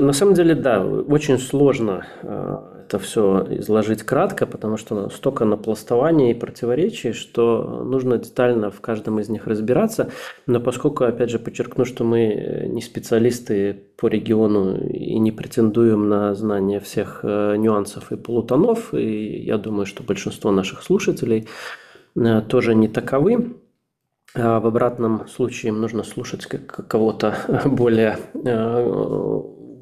на 0.00 0.12
самом 0.12 0.34
деле, 0.34 0.54
да, 0.54 0.82
очень 0.82 1.38
сложно 1.38 2.06
э, 2.22 2.56
это 2.86 2.98
все 2.98 3.46
изложить 3.50 4.04
кратко, 4.04 4.46
потому 4.46 4.78
что 4.78 5.10
столько 5.10 5.44
напластований 5.44 6.30
и 6.30 6.34
противоречий, 6.34 7.12
что 7.12 7.82
нужно 7.84 8.16
детально 8.16 8.70
в 8.70 8.80
каждом 8.80 9.20
из 9.20 9.28
них 9.28 9.46
разбираться. 9.46 10.10
Но 10.46 10.60
поскольку, 10.60 11.04
опять 11.04 11.28
же, 11.28 11.38
подчеркну, 11.38 11.84
что 11.84 12.04
мы 12.04 12.68
не 12.68 12.80
специалисты 12.80 13.76
по 13.96 14.06
региону 14.06 14.78
и 14.78 15.18
не 15.18 15.32
претендуем 15.32 16.08
на 16.08 16.34
знание 16.34 16.80
всех 16.80 17.20
э, 17.24 17.56
нюансов 17.56 18.12
и 18.12 18.16
полутонов, 18.16 18.94
и 18.94 19.42
я 19.42 19.58
думаю, 19.58 19.84
что 19.84 20.02
большинство 20.02 20.52
наших 20.52 20.82
слушателей– 20.82 21.48
тоже 22.48 22.74
не 22.74 22.88
таковы. 22.88 23.56
А 24.34 24.60
в 24.60 24.66
обратном 24.66 25.26
случае 25.28 25.70
им 25.70 25.80
нужно 25.80 26.02
слушать 26.04 26.46
кого-то 26.46 27.34
более 27.64 28.18
э, 28.34 28.82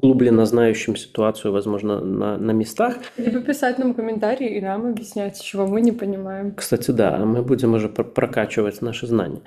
углубленно 0.01 0.45
знающим 0.45 0.95
ситуацию, 0.95 1.51
возможно, 1.51 1.99
на, 1.99 2.37
на 2.37 2.51
местах. 2.51 2.95
Либо 3.17 3.41
писать 3.41 3.77
нам 3.77 3.93
комментарии 3.93 4.57
и 4.57 4.61
нам 4.61 4.87
объяснять, 4.87 5.41
чего 5.41 5.67
мы 5.67 5.81
не 5.81 5.91
понимаем. 5.91 6.53
Кстати, 6.55 6.91
да, 6.91 7.17
мы 7.25 7.41
будем 7.41 7.73
уже 7.73 7.89
прокачивать 7.89 8.81
наши 8.81 9.05
знания. 9.05 9.41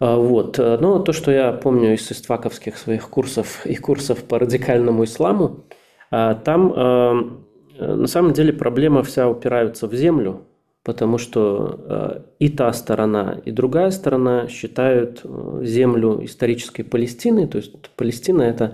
А, 0.00 0.16
вот. 0.16 0.58
Э, 0.58 0.78
но 0.80 0.98
то, 0.98 1.12
что 1.12 1.30
я 1.30 1.52
помню 1.52 1.94
из 1.94 2.10
истваковских 2.10 2.78
своих 2.78 3.10
курсов 3.10 3.66
и 3.66 3.76
курсов 3.76 4.24
по 4.24 4.38
радикальному 4.38 5.04
исламу, 5.04 5.64
там 6.10 7.44
на 7.78 8.06
самом 8.06 8.32
деле 8.32 8.54
проблема 8.54 9.02
вся 9.02 9.28
упирается 9.28 9.86
в 9.86 9.94
землю, 9.94 10.47
потому 10.88 11.18
что 11.18 11.80
э, 11.86 12.20
и 12.38 12.48
та 12.48 12.72
сторона, 12.72 13.36
и 13.44 13.50
другая 13.50 13.90
сторона 13.90 14.48
считают 14.48 15.20
э, 15.22 15.60
землю 15.62 16.24
исторической 16.24 16.82
Палестины, 16.82 17.46
то 17.46 17.58
есть 17.58 17.90
Палестина 17.90 18.40
это 18.40 18.72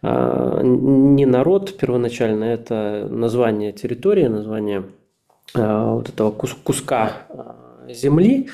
э, 0.00 0.60
не 0.64 1.26
народ 1.26 1.76
первоначально, 1.76 2.44
это 2.44 3.06
название 3.10 3.72
территории, 3.72 4.26
название 4.26 4.84
вот 5.54 6.08
этого 6.08 6.30
куска 6.30 7.12
земли, 7.90 8.48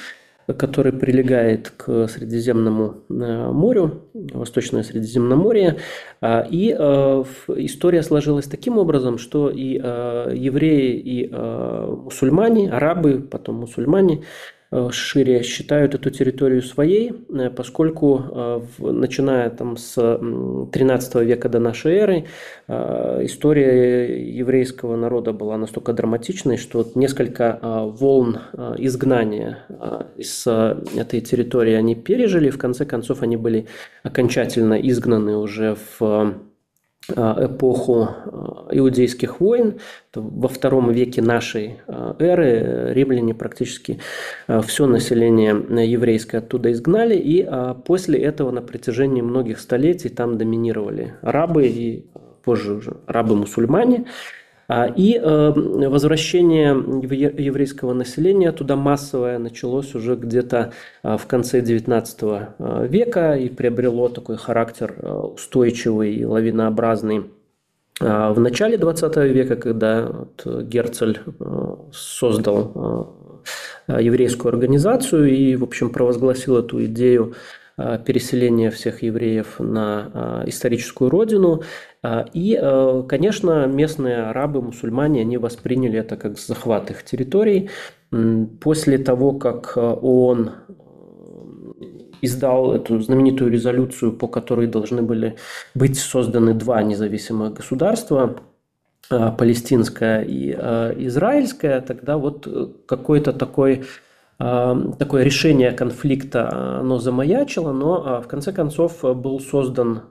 который 0.55 0.93
прилегает 0.93 1.71
к 1.71 2.09
Средиземному 2.09 3.03
э, 3.09 3.51
морю, 3.51 4.03
Восточное 4.15 4.83
Средиземноморье. 4.83 5.79
А, 6.21 6.47
и 6.49 6.75
э, 6.79 7.25
история 7.57 8.03
сложилась 8.03 8.47
таким 8.47 8.79
образом, 8.79 9.19
что 9.19 9.51
и 9.51 9.81
э, 9.83 10.33
евреи, 10.35 10.99
и 10.99 11.29
мусульмане, 11.29 12.71
арабы, 12.71 13.21
потом 13.21 13.57
мусульмане 13.57 14.23
шире 14.93 15.43
считают 15.43 15.95
эту 15.95 16.11
территорию 16.11 16.63
своей, 16.63 17.13
э, 17.29 17.51
поскольку 17.51 18.23
э, 18.31 18.61
начиная 18.79 19.51
там 19.51 19.77
с 19.77 19.95
13 19.95 21.15
века 21.17 21.49
до 21.49 21.59
нашей 21.59 21.95
эры 21.95 22.25
история 22.69 24.21
еврейского 24.31 24.97
народа 24.97 25.33
была 25.33 25.57
настолько 25.57 25.93
драматичной, 25.93 26.57
что 26.57 26.87
несколько 26.95 27.59
волн 27.63 28.41
изгнания 28.79 29.59
из 30.17 30.47
этой 30.47 31.21
территории 31.21 31.75
они 31.75 31.95
пережили, 31.95 32.51
в 32.51 32.59
конце 32.59 32.85
концов 32.85 33.23
они 33.23 33.37
были 33.37 33.67
окончательно 34.03 34.75
изгнаны 34.75 35.37
уже 35.37 35.77
в 35.99 36.01
Э, 36.01 36.33
эпоху 37.15 38.09
э, 38.09 38.77
иудейских 38.79 39.41
войн, 39.41 39.79
во 40.15 40.49
втором 40.49 40.91
веке 40.91 41.23
нашей 41.23 41.81
э, 41.87 42.15
эры 42.19 42.93
римляне 42.95 43.35
практически 43.35 44.01
все 44.65 44.87
население 44.87 45.87
еврейское 45.87 46.39
оттуда 46.39 46.73
изгнали, 46.73 47.17
и 47.17 47.49
после 47.85 48.19
этого 48.19 48.51
на 48.51 48.63
протяжении 48.63 49.23
многих 49.23 49.61
столетий 49.61 50.09
там 50.09 50.39
доминировали 50.39 51.15
арабы 51.23 51.67
и 51.67 52.07
позже 52.47 52.75
уже 52.75 52.97
арабы-мусульмане, 53.07 54.07
а, 54.07 54.46
и 54.69 55.17
э, 55.17 55.53
возвращение 55.89 56.71
еврейского 56.71 57.93
населения 57.93 58.51
туда 58.51 58.75
массовое 58.75 59.39
началось 59.39 59.95
уже 59.95 60.17
где-то 60.17 60.73
а, 61.03 61.17
в 61.17 61.27
конце 61.27 61.61
XIX 61.61 62.49
э, 62.59 62.87
века 62.89 63.37
и 63.37 63.49
приобрело 63.49 64.09
такой 64.09 64.37
характер 64.37 64.95
э, 64.99 65.09
устойчивый 65.09 66.15
и 66.15 66.25
лавинообразный. 66.25 67.31
А, 68.01 68.33
в 68.33 68.41
начале 68.41 68.77
XX 68.77 69.29
века, 69.29 69.55
когда 69.55 70.27
Герцель 70.45 71.21
создал 71.93 73.15
еврейскую 73.87 74.51
организацию 74.51 75.33
и, 75.33 75.55
в 75.55 75.63
общем, 75.63 75.91
провозгласил 75.91 76.57
эту 76.57 76.85
идею 76.87 77.35
переселения 77.77 78.71
всех 78.71 79.03
евреев 79.03 79.57
на 79.59 80.43
историческую 80.47 81.11
родину. 81.11 81.63
И, 82.33 83.03
конечно, 83.09 83.67
местные 83.67 84.23
арабы, 84.23 84.63
мусульмане, 84.63 85.21
они 85.21 85.37
восприняли 85.37 85.99
это 85.99 86.17
как 86.17 86.39
захват 86.39 86.91
их 86.91 87.05
территорий. 87.05 87.69
После 88.61 88.97
того, 88.97 89.33
как 89.33 89.77
ООН 89.77 90.53
издал 92.23 92.73
эту 92.75 93.01
знаменитую 93.01 93.51
резолюцию, 93.51 94.13
по 94.13 94.29
которой 94.29 94.67
должны 94.67 95.03
были 95.03 95.37
быть 95.75 95.99
созданы 95.99 96.55
два 96.55 96.83
независимых 96.83 97.55
государства, 97.55 98.37
э, 99.11 99.31
палестинское 99.39 100.23
и 100.23 100.55
э, 100.57 100.95
израильское, 101.07 101.81
тогда 101.81 102.17
вот 102.17 102.47
э, 102.47 102.69
какой-то 102.87 103.33
такой 103.33 103.85
такое 104.39 105.23
решение 105.23 105.73
конфликта 105.73 106.81
оно 106.81 106.99
замаячило, 106.99 107.73
но 107.73 108.21
в 108.21 108.29
конце 108.29 108.53
концов 108.53 109.03
был 109.03 109.41
создан, 109.41 110.03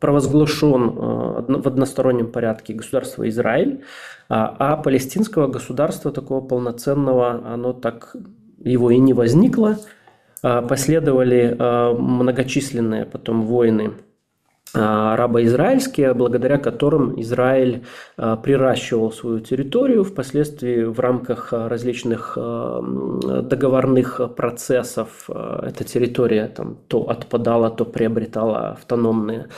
провозглашен 0.00 0.90
в 0.90 1.66
одностороннем 1.68 2.32
порядке 2.32 2.74
государство 2.74 3.28
Израиль, 3.28 3.82
а, 4.28 4.56
а 4.58 4.76
палестинского 4.76 5.46
государства 5.46 6.10
такого 6.10 6.40
полноценного 6.40 7.42
оно 7.46 7.72
так 7.72 8.16
его 8.58 8.90
и 8.90 8.98
не 8.98 9.12
возникло. 9.12 9.78
Последовали 10.42 11.56
многочисленные 11.56 13.04
потом 13.04 13.42
войны 13.42 13.92
арабо-израильские, 14.74 16.14
благодаря 16.14 16.58
которым 16.58 17.20
Израиль 17.20 17.84
приращивал 18.16 19.12
свою 19.12 19.40
территорию, 19.40 20.04
впоследствии 20.04 20.84
в 20.84 20.98
рамках 21.00 21.52
различных 21.52 22.36
договорных 22.36 24.20
процессов 24.36 25.28
эта 25.28 25.84
территория 25.84 26.48
там, 26.48 26.78
то 26.88 27.08
отпадала, 27.08 27.70
то 27.70 27.84
приобретала 27.84 28.70
автономные 28.70 29.48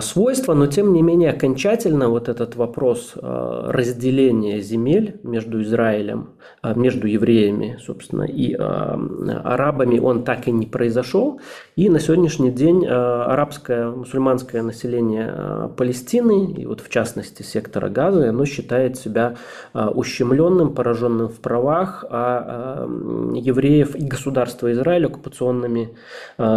свойства, 0.00 0.54
но 0.54 0.66
тем 0.66 0.92
не 0.92 1.02
менее 1.02 1.30
окончательно 1.30 2.08
вот 2.08 2.28
этот 2.28 2.56
вопрос 2.56 3.14
а, 3.16 3.70
разделения 3.72 4.60
земель 4.60 5.18
между 5.22 5.62
Израилем, 5.62 6.30
а, 6.60 6.74
между 6.74 7.06
евреями, 7.06 7.78
собственно, 7.84 8.24
и 8.24 8.54
арабами, 8.54 9.98
он 9.98 10.24
так 10.24 10.48
и 10.48 10.52
не 10.52 10.66
произошел. 10.66 11.40
И 11.76 11.88
на 11.88 12.00
сегодняшний 12.00 12.50
день 12.50 12.86
арабское, 12.86 13.90
мусульманское 13.90 14.62
население 14.62 15.70
Палестины, 15.76 16.52
и 16.52 16.66
вот 16.66 16.80
в 16.80 16.88
частности 16.90 17.42
сектора 17.42 17.88
Газа, 17.88 18.28
оно 18.28 18.44
считает 18.44 18.98
себя 18.98 19.36
ущемленным, 19.72 20.74
пораженным 20.74 21.28
в 21.28 21.40
правах, 21.40 22.04
а 22.10 22.86
евреев 23.34 23.96
и 23.96 24.04
государство 24.04 24.70
Израиль 24.72 25.06
оккупационными 25.06 25.96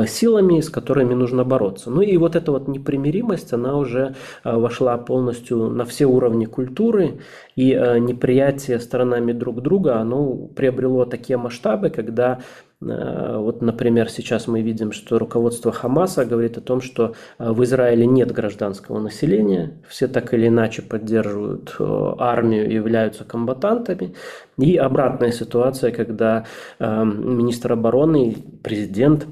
силами, 0.07 0.59
с 0.59 0.69
которыми 0.69 1.13
нужно 1.13 1.43
бороться. 1.43 1.89
Ну 1.89 2.01
и 2.01 2.17
вот 2.17 2.35
это 2.35 2.51
вот 2.51 2.67
непримиримость 2.67 3.04
непримиримость, 3.05 3.53
она 3.53 3.77
уже 3.77 4.15
э, 4.43 4.55
вошла 4.55 4.97
полностью 4.97 5.69
на 5.69 5.85
все 5.85 6.05
уровни 6.05 6.45
культуры, 6.45 7.19
и 7.55 7.71
э, 7.73 7.99
неприятие 7.99 8.79
сторонами 8.79 9.31
друг 9.31 9.61
друга, 9.61 9.99
оно 9.99 10.35
приобрело 10.55 11.05
такие 11.05 11.37
масштабы, 11.37 11.89
когда 11.89 12.39
э, 12.81 13.37
вот, 13.37 13.61
например, 13.61 14.09
сейчас 14.09 14.47
мы 14.47 14.61
видим, 14.61 14.91
что 14.91 15.19
руководство 15.19 15.71
Хамаса 15.71 16.25
говорит 16.25 16.57
о 16.57 16.61
том, 16.61 16.81
что 16.81 17.13
в 17.39 17.63
Израиле 17.63 18.05
нет 18.05 18.31
гражданского 18.31 18.99
населения, 18.99 19.71
все 19.87 20.07
так 20.07 20.33
или 20.33 20.47
иначе 20.47 20.81
поддерживают 20.81 21.75
армию 21.79 22.69
и 22.69 22.73
являются 22.73 23.23
комбатантами. 23.23 24.13
И 24.57 24.77
обратная 24.77 25.31
ситуация, 25.31 25.91
когда 25.91 26.45
министр 26.79 27.73
обороны, 27.73 28.35
президент 28.63 29.27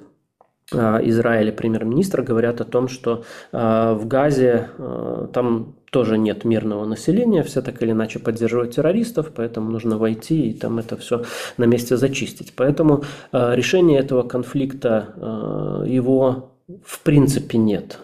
Израиля 0.73 1.51
премьер-министр 1.51 2.21
говорят 2.21 2.61
о 2.61 2.65
том, 2.65 2.87
что 2.87 3.23
э, 3.51 3.93
в 3.93 4.07
Газе 4.07 4.69
э, 4.77 5.27
там 5.33 5.75
тоже 5.91 6.17
нет 6.17 6.43
мирного 6.43 6.85
населения, 6.85 7.43
все 7.43 7.61
так 7.61 7.81
или 7.83 7.91
иначе 7.91 8.19
поддерживают 8.19 8.75
террористов, 8.75 9.31
поэтому 9.35 9.69
нужно 9.69 9.97
войти 9.97 10.49
и 10.49 10.53
там 10.53 10.79
это 10.79 10.97
все 10.97 11.23
на 11.57 11.65
месте 11.65 11.97
зачистить. 11.97 12.53
Поэтому 12.55 13.03
решения 13.31 13.99
этого 13.99 14.23
конфликта 14.23 15.83
его 15.85 16.53
в 16.83 16.99
принципе 17.03 17.59
нет. 17.59 17.99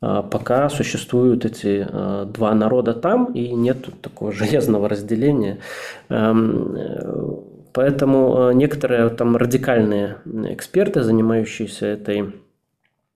Пока 0.00 0.70
существуют 0.70 1.44
эти 1.44 1.86
два 2.32 2.54
народа 2.54 2.94
там 2.94 3.32
и 3.34 3.48
нет 3.52 3.88
такого 4.00 4.32
железного 4.40 4.88
разделения 4.88 5.58
эм, 6.08 6.74
Поэтому 7.76 8.48
э, 8.48 8.54
некоторые 8.54 9.10
там 9.10 9.36
радикальные 9.36 10.16
эксперты, 10.24 11.02
занимающиеся 11.02 11.84
этой 11.84 12.32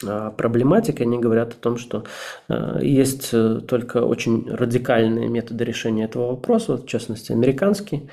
э, 0.07 0.31
проблематикой, 0.37 1.07
они 1.07 1.19
говорят 1.19 1.55
о 1.55 1.57
том, 1.57 1.79
что 1.79 2.05
э, 2.51 2.81
есть 2.83 3.31
только 3.67 4.05
очень 4.05 4.51
радикальные 4.51 5.29
методы 5.29 5.65
решения 5.65 6.05
этого 6.05 6.33
вопроса, 6.33 6.77
в 6.77 6.85
частности, 6.85 7.33
американский, 7.33 8.11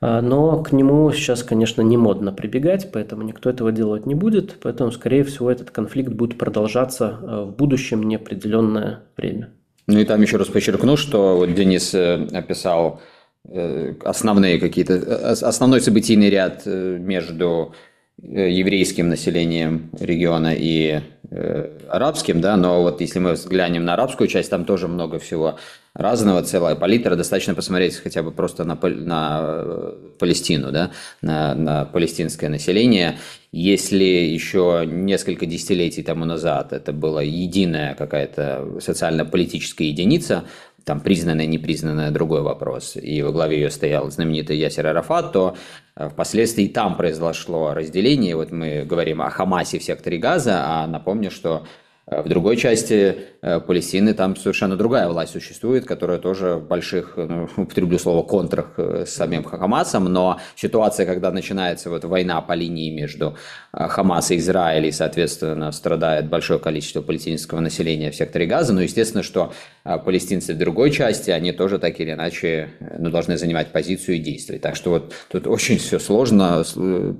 но 0.00 0.62
к 0.62 0.72
нему 0.72 1.12
сейчас, 1.12 1.42
конечно, 1.42 1.82
не 1.82 1.98
модно 1.98 2.32
прибегать, 2.32 2.90
поэтому 2.90 3.22
никто 3.22 3.50
этого 3.50 3.70
делать 3.70 4.06
не 4.06 4.14
будет, 4.14 4.56
поэтому, 4.62 4.92
скорее 4.92 5.24
всего, 5.24 5.50
этот 5.50 5.72
конфликт 5.72 6.10
будет 6.10 6.38
продолжаться 6.38 7.18
в 7.20 7.50
будущем 7.50 8.04
неопределенное 8.04 9.00
время. 9.16 9.50
Ну 9.88 9.98
и 9.98 10.04
там 10.06 10.22
еще 10.22 10.38
раз 10.38 10.46
подчеркну, 10.46 10.96
что 10.96 11.36
вот 11.36 11.52
Денис 11.52 11.94
описал 11.94 13.02
Э, 13.02 13.19
основные 14.04 14.58
какие-то, 14.58 14.94
э, 14.94 15.32
основной 15.32 15.80
событийный 15.80 16.30
ряд 16.30 16.62
э, 16.66 16.98
между 16.98 17.74
еврейским 18.22 19.08
населением 19.08 19.90
региона 19.98 20.54
и 20.54 21.00
э, 21.30 21.78
арабским, 21.88 22.40
да, 22.40 22.56
но 22.56 22.82
вот 22.82 23.00
если 23.00 23.18
мы 23.18 23.32
взглянем 23.32 23.84
на 23.84 23.94
арабскую 23.94 24.28
часть, 24.28 24.50
там 24.50 24.66
тоже 24.66 24.88
много 24.88 25.18
всего 25.18 25.58
разного, 25.94 26.42
целая 26.42 26.76
палитра, 26.76 27.16
достаточно 27.16 27.54
посмотреть 27.54 27.96
хотя 27.96 28.22
бы 28.22 28.30
просто 28.30 28.64
на, 28.64 28.78
на 28.82 29.94
Палестину, 30.18 30.70
да, 30.70 30.90
на, 31.22 31.54
на 31.54 31.84
палестинское 31.86 32.50
население. 32.50 33.18
Если 33.52 34.04
еще 34.04 34.84
несколько 34.86 35.46
десятилетий 35.46 36.02
тому 36.02 36.24
назад 36.24 36.72
это 36.72 36.92
была 36.92 37.22
единая 37.22 37.94
какая-то 37.94 38.78
социально-политическая 38.80 39.86
единица, 39.86 40.44
там 40.84 41.00
признанная, 41.00 41.46
непризнанная, 41.46 42.10
другой 42.10 42.42
вопрос, 42.42 42.96
и 42.96 43.22
во 43.22 43.32
главе 43.32 43.60
ее 43.60 43.70
стоял 43.70 44.10
знаменитый 44.10 44.56
Ясер 44.56 44.86
Арафат, 44.86 45.32
то 45.32 45.56
э, 45.96 46.08
впоследствии 46.08 46.66
там 46.66 46.96
произошло 46.96 47.74
разделение. 47.74 48.36
Вот 48.36 48.50
мы 48.50 48.84
говорим 48.84 49.22
о 49.22 49.30
Хамасе 49.30 49.78
в 49.78 49.82
секторе 49.84 50.18
Газа, 50.18 50.62
а 50.64 50.86
напомню, 50.86 51.30
что 51.30 51.66
в 52.10 52.28
другой 52.28 52.56
части 52.56 53.16
э, 53.40 53.60
Палестины 53.60 54.14
там 54.14 54.34
совершенно 54.34 54.76
другая 54.76 55.08
власть 55.08 55.32
существует, 55.32 55.84
которая 55.86 56.18
тоже 56.18 56.56
в 56.56 56.66
больших, 56.66 57.14
ну, 57.16 57.48
употреблю 57.56 57.98
слово, 57.98 58.26
контрах 58.26 58.74
э, 58.78 59.04
с 59.06 59.10
самим 59.10 59.44
Хамасом, 59.44 60.04
но 60.04 60.40
ситуация, 60.56 61.06
когда 61.06 61.30
начинается 61.30 61.88
вот 61.88 62.04
война 62.04 62.40
по 62.40 62.54
линии 62.54 62.90
между 62.90 63.36
э, 63.72 63.86
Хамас 63.86 64.32
и 64.32 64.38
Израилем, 64.38 64.88
и, 64.88 64.92
соответственно, 64.92 65.70
страдает 65.70 66.28
большое 66.28 66.58
количество 66.58 67.00
палестинского 67.00 67.60
населения 67.60 68.10
в 68.10 68.16
секторе 68.16 68.46
Газа, 68.46 68.72
ну, 68.72 68.80
естественно, 68.80 69.22
что 69.22 69.52
палестинцы 69.84 70.54
в 70.54 70.58
другой 70.58 70.90
части, 70.90 71.30
они 71.30 71.52
тоже 71.52 71.78
так 71.78 72.00
или 72.00 72.12
иначе 72.12 72.70
ну, 72.98 73.10
должны 73.10 73.38
занимать 73.38 73.68
позицию 73.68 74.16
и 74.16 74.18
действовать. 74.18 74.62
Так 74.62 74.76
что 74.76 74.90
вот 74.90 75.12
тут 75.30 75.46
очень 75.46 75.78
все 75.78 75.98
сложно, 75.98 76.64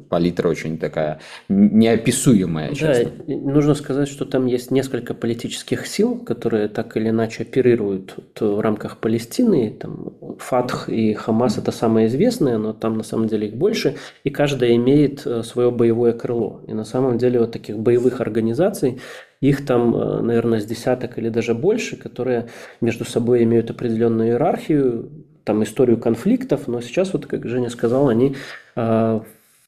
палитра 0.08 0.48
очень 0.48 0.78
такая 0.78 1.20
неописуемая. 1.48 2.74
Честно. 2.74 3.10
Да, 3.26 3.34
нужно 3.34 3.74
сказать, 3.74 4.08
что 4.08 4.24
там 4.24 4.46
есть 4.46 4.70
несколько 4.80 5.12
политических 5.12 5.86
сил, 5.86 6.16
которые 6.16 6.68
так 6.68 6.96
или 6.96 7.10
иначе 7.10 7.42
оперируют 7.42 8.16
в 8.40 8.60
рамках 8.60 8.96
Палестины. 8.96 9.76
Там 9.78 10.14
Фатх 10.38 10.88
и 10.88 11.12
Хамас 11.12 11.58
это 11.58 11.70
самые 11.70 12.06
известные, 12.06 12.56
но 12.56 12.72
там 12.72 12.96
на 12.96 13.02
самом 13.02 13.26
деле 13.28 13.48
их 13.48 13.56
больше, 13.56 13.96
и 14.24 14.30
каждая 14.30 14.74
имеет 14.76 15.26
э, 15.26 15.42
свое 15.42 15.70
боевое 15.70 16.14
крыло. 16.14 16.62
И 16.66 16.72
на 16.72 16.84
самом 16.84 17.18
деле 17.18 17.40
вот 17.40 17.52
таких 17.52 17.78
боевых 17.78 18.22
организаций 18.22 19.00
их 19.42 19.66
там, 19.66 19.94
э, 19.94 20.20
наверное, 20.22 20.60
с 20.60 20.64
десяток 20.64 21.18
или 21.18 21.28
даже 21.28 21.54
больше, 21.54 21.96
которые 21.96 22.48
между 22.80 23.04
собой 23.04 23.42
имеют 23.42 23.70
определенную 23.70 24.28
иерархию, 24.30 25.10
там 25.44 25.62
историю 25.62 25.98
конфликтов, 25.98 26.68
но 26.68 26.80
сейчас, 26.80 27.12
вот 27.12 27.26
как 27.26 27.46
Женя 27.46 27.68
сказал, 27.68 28.08
они 28.08 28.34
э, 28.76 29.20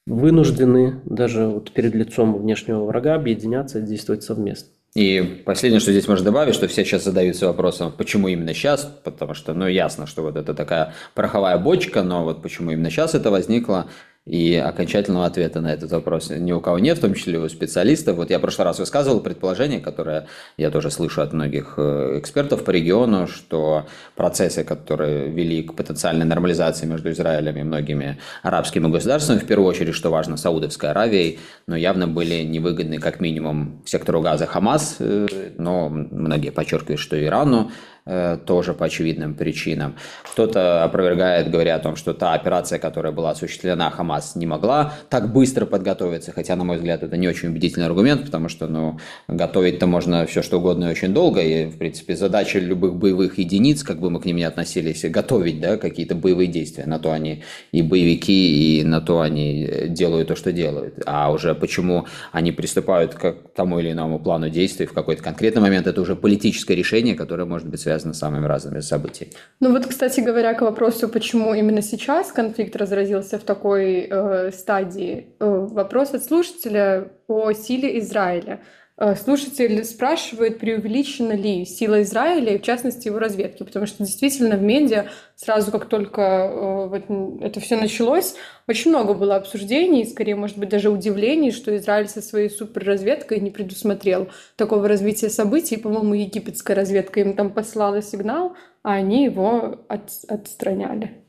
вынуждены 0.06 1.00
даже 1.04 1.48
вот 1.48 1.70
перед 1.72 1.94
лицом 1.94 2.34
внешнего 2.34 2.84
врага 2.84 3.14
объединяться 3.14 3.78
и 3.78 3.82
действовать 3.82 4.22
совместно. 4.22 4.68
И 4.94 5.42
последнее, 5.46 5.80
что 5.80 5.90
здесь 5.90 6.06
можно 6.06 6.26
добавить, 6.26 6.54
что 6.54 6.68
все 6.68 6.84
сейчас 6.84 7.04
задаются 7.04 7.46
вопросом, 7.46 7.92
почему 7.96 8.28
именно 8.28 8.52
сейчас, 8.52 8.84
потому 9.04 9.32
что, 9.32 9.54
ну, 9.54 9.66
ясно, 9.66 10.06
что 10.06 10.20
вот 10.22 10.36
это 10.36 10.52
такая 10.52 10.92
пороховая 11.14 11.56
бочка, 11.56 12.02
но 12.02 12.24
вот 12.24 12.42
почему 12.42 12.72
именно 12.72 12.90
сейчас 12.90 13.14
это 13.14 13.30
возникло, 13.30 13.88
и 14.24 14.54
окончательного 14.54 15.26
ответа 15.26 15.60
на 15.60 15.72
этот 15.72 15.90
вопрос 15.90 16.30
ни 16.30 16.52
у 16.52 16.60
кого 16.60 16.78
нет, 16.78 16.98
в 16.98 17.00
том 17.00 17.14
числе 17.14 17.40
у 17.40 17.48
специалистов. 17.48 18.16
Вот 18.16 18.30
я 18.30 18.38
в 18.38 18.40
прошлый 18.40 18.66
раз 18.66 18.78
высказывал 18.78 19.20
предположение, 19.20 19.80
которое 19.80 20.28
я 20.56 20.70
тоже 20.70 20.92
слышу 20.92 21.22
от 21.22 21.32
многих 21.32 21.74
э, 21.76 22.18
экспертов 22.20 22.62
по 22.62 22.70
региону, 22.70 23.26
что 23.26 23.86
процессы, 24.14 24.62
которые 24.62 25.28
вели 25.28 25.64
к 25.64 25.74
потенциальной 25.74 26.24
нормализации 26.24 26.86
между 26.86 27.10
Израилем 27.10 27.56
и 27.56 27.62
многими 27.64 28.18
арабскими 28.44 28.86
государствами, 28.86 29.38
в 29.38 29.46
первую 29.46 29.68
очередь, 29.68 29.94
что 29.94 30.10
важно, 30.10 30.36
Саудовской 30.36 30.90
Аравией, 30.90 31.40
но 31.66 31.74
явно 31.74 32.06
были 32.06 32.42
невыгодны 32.42 32.98
как 32.98 33.18
минимум 33.18 33.82
сектору 33.86 34.20
газа 34.20 34.46
Хамас, 34.46 34.96
э, 35.00 35.26
но 35.58 35.88
многие 35.88 36.50
подчеркивают, 36.50 37.00
что 37.00 37.20
Ирану, 37.20 37.72
тоже 38.04 38.74
по 38.74 38.86
очевидным 38.86 39.34
причинам. 39.34 39.94
Кто-то 40.24 40.82
опровергает, 40.82 41.50
говоря 41.50 41.76
о 41.76 41.78
том, 41.78 41.94
что 41.94 42.14
та 42.14 42.34
операция, 42.34 42.78
которая 42.78 43.12
была 43.12 43.30
осуществлена, 43.30 43.90
Хамас 43.90 44.34
не 44.34 44.46
могла 44.46 44.94
так 45.08 45.32
быстро 45.32 45.66
подготовиться, 45.66 46.32
хотя, 46.32 46.56
на 46.56 46.64
мой 46.64 46.78
взгляд, 46.78 47.02
это 47.04 47.16
не 47.16 47.28
очень 47.28 47.50
убедительный 47.50 47.86
аргумент, 47.86 48.24
потому 48.24 48.48
что, 48.48 48.66
ну, 48.66 48.98
готовить-то 49.28 49.86
можно 49.86 50.26
все 50.26 50.42
что 50.42 50.58
угодно 50.58 50.86
и 50.86 50.90
очень 50.90 51.14
долго, 51.14 51.40
и, 51.40 51.66
в 51.66 51.78
принципе, 51.78 52.16
задача 52.16 52.58
любых 52.58 52.96
боевых 52.96 53.38
единиц, 53.38 53.84
как 53.84 54.00
бы 54.00 54.10
мы 54.10 54.20
к 54.20 54.24
ним 54.24 54.38
ни 54.38 54.42
относились, 54.42 55.04
готовить, 55.04 55.60
да, 55.60 55.76
какие-то 55.76 56.16
боевые 56.16 56.48
действия, 56.48 56.86
на 56.86 56.98
то 56.98 57.12
они 57.12 57.44
и 57.70 57.82
боевики, 57.82 58.80
и 58.80 58.84
на 58.84 59.00
то 59.00 59.20
они 59.20 59.70
делают 59.88 60.28
то, 60.28 60.34
что 60.34 60.50
делают. 60.50 60.94
А 61.06 61.30
уже 61.30 61.54
почему 61.54 62.06
они 62.32 62.50
приступают 62.50 63.14
к 63.14 63.36
тому 63.54 63.78
или 63.78 63.92
иному 63.92 64.18
плану 64.18 64.50
действий 64.50 64.86
в 64.86 64.92
какой-то 64.92 65.22
конкретный 65.22 65.62
момент, 65.62 65.86
это 65.86 66.00
уже 66.00 66.16
политическое 66.16 66.74
решение, 66.74 67.14
которое 67.14 67.44
может 67.44 67.68
быть 67.68 67.80
связано 67.80 67.91
связано 67.92 68.14
с 68.14 68.18
самыми 68.18 68.46
разными 68.46 68.80
событиями. 68.80 69.32
Ну 69.60 69.72
вот, 69.72 69.86
кстати 69.86 70.20
говоря, 70.20 70.54
к 70.54 70.62
вопросу, 70.62 71.08
почему 71.08 71.54
именно 71.54 71.82
сейчас 71.82 72.32
конфликт 72.32 72.76
разразился 72.76 73.38
в 73.38 73.42
такой 73.42 74.08
э, 74.10 74.50
стадии, 74.52 75.26
э, 75.38 75.44
вопрос 75.46 76.14
от 76.14 76.24
слушателя 76.24 77.08
о 77.28 77.52
силе 77.52 77.98
Израиля. 77.98 78.60
Э, 79.04 79.16
слушатель 79.16 79.84
спрашивает, 79.84 80.60
преувеличена 80.60 81.32
ли 81.32 81.64
сила 81.64 82.02
Израиля, 82.02 82.54
и 82.54 82.58
в 82.58 82.62
частности 82.62 83.08
его 83.08 83.18
разведки, 83.18 83.64
потому 83.64 83.84
что 83.84 84.04
действительно 84.04 84.56
в 84.56 84.62
медиа 84.62 85.06
сразу, 85.34 85.72
как 85.72 85.86
только 85.86 86.92
э, 86.92 87.00
это 87.40 87.58
все 87.58 87.74
началось, 87.76 88.36
очень 88.68 88.92
много 88.92 89.14
было 89.14 89.34
обсуждений, 89.34 90.06
скорее, 90.06 90.36
может 90.36 90.56
быть, 90.56 90.68
даже 90.68 90.88
удивлений, 90.88 91.50
что 91.50 91.76
Израиль 91.76 92.06
со 92.06 92.22
своей 92.22 92.48
суперразведкой 92.48 93.40
не 93.40 93.50
предусмотрел 93.50 94.28
такого 94.54 94.86
развития 94.86 95.30
событий. 95.30 95.78
По-моему, 95.78 96.14
египетская 96.14 96.76
разведка 96.76 97.18
им 97.22 97.34
там 97.34 97.52
послала 97.52 98.02
сигнал, 98.02 98.54
а 98.84 98.92
они 98.92 99.24
его 99.24 99.84
от, 99.88 100.10
отстраняли. 100.28 101.21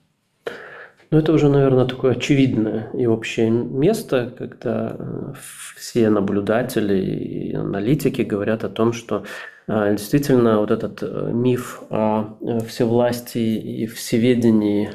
Ну, 1.13 1.19
это 1.19 1.31
уже, 1.31 1.47
наверное, 1.47 1.85
такое 1.85 2.13
очевидное 2.13 2.89
и 2.95 3.05
общее 3.05 3.51
место, 3.51 4.33
когда 4.35 4.95
э, 4.97 5.33
все 5.77 6.09
наблюдатели 6.09 7.05
и 7.05 7.53
аналитики 7.53 8.23
говорят 8.23 8.63
о 8.63 8.69
том, 8.69 8.93
что 8.93 9.23
э, 9.67 9.91
действительно 9.91 10.57
вот 10.57 10.71
этот 10.71 11.03
э, 11.03 11.29
миф 11.31 11.83
о 11.91 12.35
всевластии 12.67 13.83
и 13.83 13.85
всеведении 13.85 14.89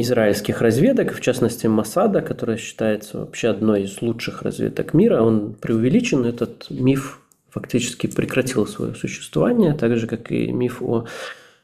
израильских 0.00 0.60
разведок, 0.60 1.14
в 1.14 1.20
частности 1.20 1.68
Масада, 1.68 2.20
которая 2.20 2.56
считается 2.56 3.18
вообще 3.18 3.50
одной 3.50 3.84
из 3.84 4.02
лучших 4.02 4.42
разведок 4.42 4.92
мира, 4.92 5.22
он 5.22 5.54
преувеличен, 5.54 6.24
этот 6.24 6.66
миф 6.68 7.20
фактически 7.48 8.08
прекратил 8.08 8.66
свое 8.66 8.96
существование, 8.96 9.72
так 9.74 9.96
же, 9.96 10.08
как 10.08 10.32
и 10.32 10.50
миф 10.50 10.82
о 10.82 11.06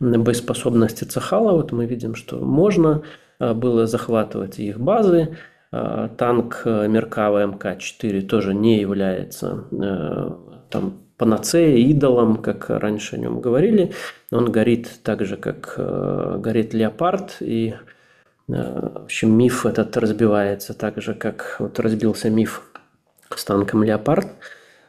боеспособности 0.03 1.05
Цахала. 1.05 1.53
Вот 1.53 1.73
мы 1.73 1.87
видим, 1.87 2.15
что 2.15 2.39
можно 2.39 3.03
а, 3.39 3.55
было 3.55 3.87
захватывать 3.87 4.59
их 4.59 4.81
базы. 4.81 5.37
А, 5.71 6.09
танк 6.09 6.63
э, 6.65 6.87
Меркава 6.89 7.47
МК-4 7.47 8.23
тоже 8.23 8.53
не 8.53 8.81
является 8.81 9.65
э, 9.73 10.31
там, 10.69 10.99
панацеей, 11.17 11.91
идолом, 11.91 12.37
как 12.37 12.69
раньше 12.69 13.17
о 13.17 13.19
нем 13.19 13.41
говорили. 13.41 13.93
Он 14.31 14.53
горит 14.53 15.01
так 15.03 15.25
же, 15.25 15.37
как 15.37 15.75
э, 15.79 16.37
горит 16.41 16.75
Леопард, 16.75 17.37
и 17.41 17.75
в 18.49 19.05
общем, 19.05 19.39
миф 19.39 19.65
этот 19.65 19.97
разбивается 19.97 20.75
так 20.75 21.01
же, 21.01 21.15
как 21.15 21.57
вот 21.59 21.79
разбился 21.79 22.29
миф 22.29 22.63
с 23.35 23.45
танком 23.45 23.83
Леопард. 23.83 24.27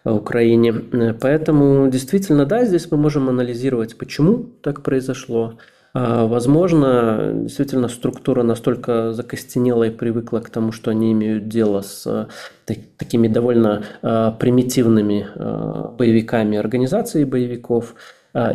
Украине. 0.06 0.74
Поэтому 1.20 1.90
действительно, 1.90 2.46
да, 2.46 2.66
здесь 2.66 2.90
мы 2.92 2.98
можем 2.98 3.30
анализировать, 3.30 3.98
почему 3.98 4.50
так 4.62 4.84
произошло. 4.84 5.58
А, 5.94 6.26
возможно, 6.26 7.32
действительно 7.34 7.88
структура 7.88 8.44
настолько 8.44 9.14
закостенела 9.14 9.84
и 9.84 9.92
привыкла 9.92 10.40
к 10.40 10.50
тому, 10.50 10.72
что 10.72 10.92
они 10.92 11.12
имеют 11.12 11.48
дело 11.48 11.82
с 11.82 12.28
такими 12.98 13.28
довольно 13.28 13.84
а, 14.02 14.32
примитивными 14.32 15.28
а, 15.36 15.94
боевиками 15.98 16.58
организации 16.58 17.24
боевиков 17.24 17.96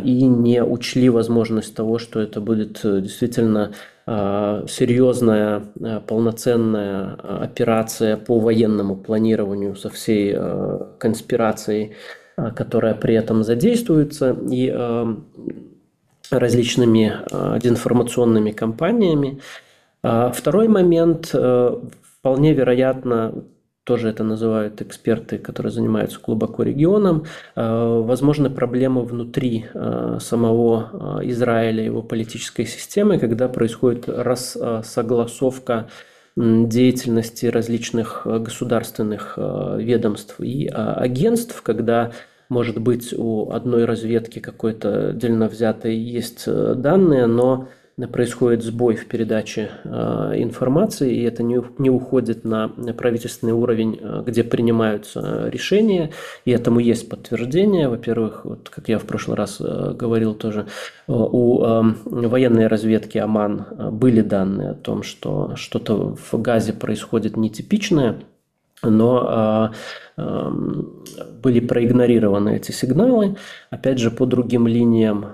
и 0.03 0.25
не 0.25 0.61
учли 0.61 1.07
возможность 1.07 1.73
того, 1.73 1.99
что 1.99 2.19
это 2.19 2.41
будет 2.41 2.81
э, 2.83 2.99
действительно 2.99 3.71
серьезная 4.67 5.63
а, 5.81 5.99
полноценная 5.99 7.15
а, 7.21 7.43
операция 7.43 8.17
по 8.17 8.39
военному 8.39 8.95
планированию 8.95 9.75
со 9.75 9.89
всей 9.89 10.35
конспирацией, 10.97 11.93
которая 12.55 12.95
при 12.95 13.15
этом 13.15 13.43
задействуется, 13.43 14.35
и 14.49 14.73
различными 16.31 17.07
информационными 17.63 18.51
кампаниями. 18.51 19.41
Второй 20.01 20.67
момент, 20.67 21.27
вполне 21.27 22.53
вероятно, 22.53 23.43
тоже 23.89 24.09
это 24.09 24.23
называют 24.23 24.83
эксперты, 24.83 25.39
которые 25.39 25.71
занимаются 25.71 26.19
глубоко 26.23 26.61
регионом. 26.61 27.23
Э, 27.55 28.03
возможны 28.05 28.51
проблемы 28.51 29.03
внутри 29.03 29.65
э, 29.73 30.19
самого 30.21 31.19
э, 31.23 31.29
Израиля, 31.29 31.83
его 31.83 32.03
политической 32.03 32.65
системы, 32.65 33.17
когда 33.17 33.47
происходит 33.47 34.07
рассогласовка 34.07 35.89
деятельности 36.35 37.47
различных 37.47 38.21
государственных 38.25 39.37
ведомств 39.37 40.39
и 40.39 40.67
агентств, 40.67 41.59
когда 41.63 42.11
может 42.47 42.79
быть 42.79 43.11
у 43.17 43.51
одной 43.51 43.85
разведки 43.85 44.37
какой-то 44.37 45.09
отдельно 45.09 45.47
взятой 45.47 45.95
есть 45.95 46.45
данные, 46.45 47.25
но 47.25 47.67
происходит 48.07 48.63
сбой 48.63 48.95
в 48.95 49.05
передаче 49.07 49.71
э, 49.83 49.89
информации, 50.37 51.15
и 51.15 51.23
это 51.23 51.43
не, 51.43 51.89
уходит 51.89 52.43
на 52.43 52.69
правительственный 52.69 53.53
уровень, 53.53 53.99
э, 54.01 54.23
где 54.25 54.43
принимаются 54.43 55.49
решения, 55.49 56.11
и 56.45 56.51
этому 56.51 56.79
есть 56.79 57.09
подтверждение. 57.09 57.89
Во-первых, 57.89 58.45
вот, 58.45 58.69
как 58.69 58.89
я 58.89 58.99
в 58.99 59.03
прошлый 59.03 59.37
раз 59.37 59.57
э, 59.59 59.93
говорил 59.93 60.33
тоже, 60.33 60.67
у 61.07 61.59
военной 62.05 62.67
разведки 62.67 63.17
ОМАН 63.17 63.91
были 63.93 64.21
данные 64.21 64.71
о 64.71 64.75
том, 64.75 65.01
что 65.01 65.55
что-то 65.55 66.15
в 66.15 66.41
Газе 66.41 66.71
происходит 66.71 67.35
нетипичное, 67.35 68.19
но 68.83 69.71
были 70.15 71.59
проигнорированы 71.59 72.57
эти 72.57 72.71
сигналы, 72.71 73.37
опять 73.71 73.97
же, 73.97 74.11
по 74.11 74.27
другим 74.27 74.67
линиям 74.67 75.25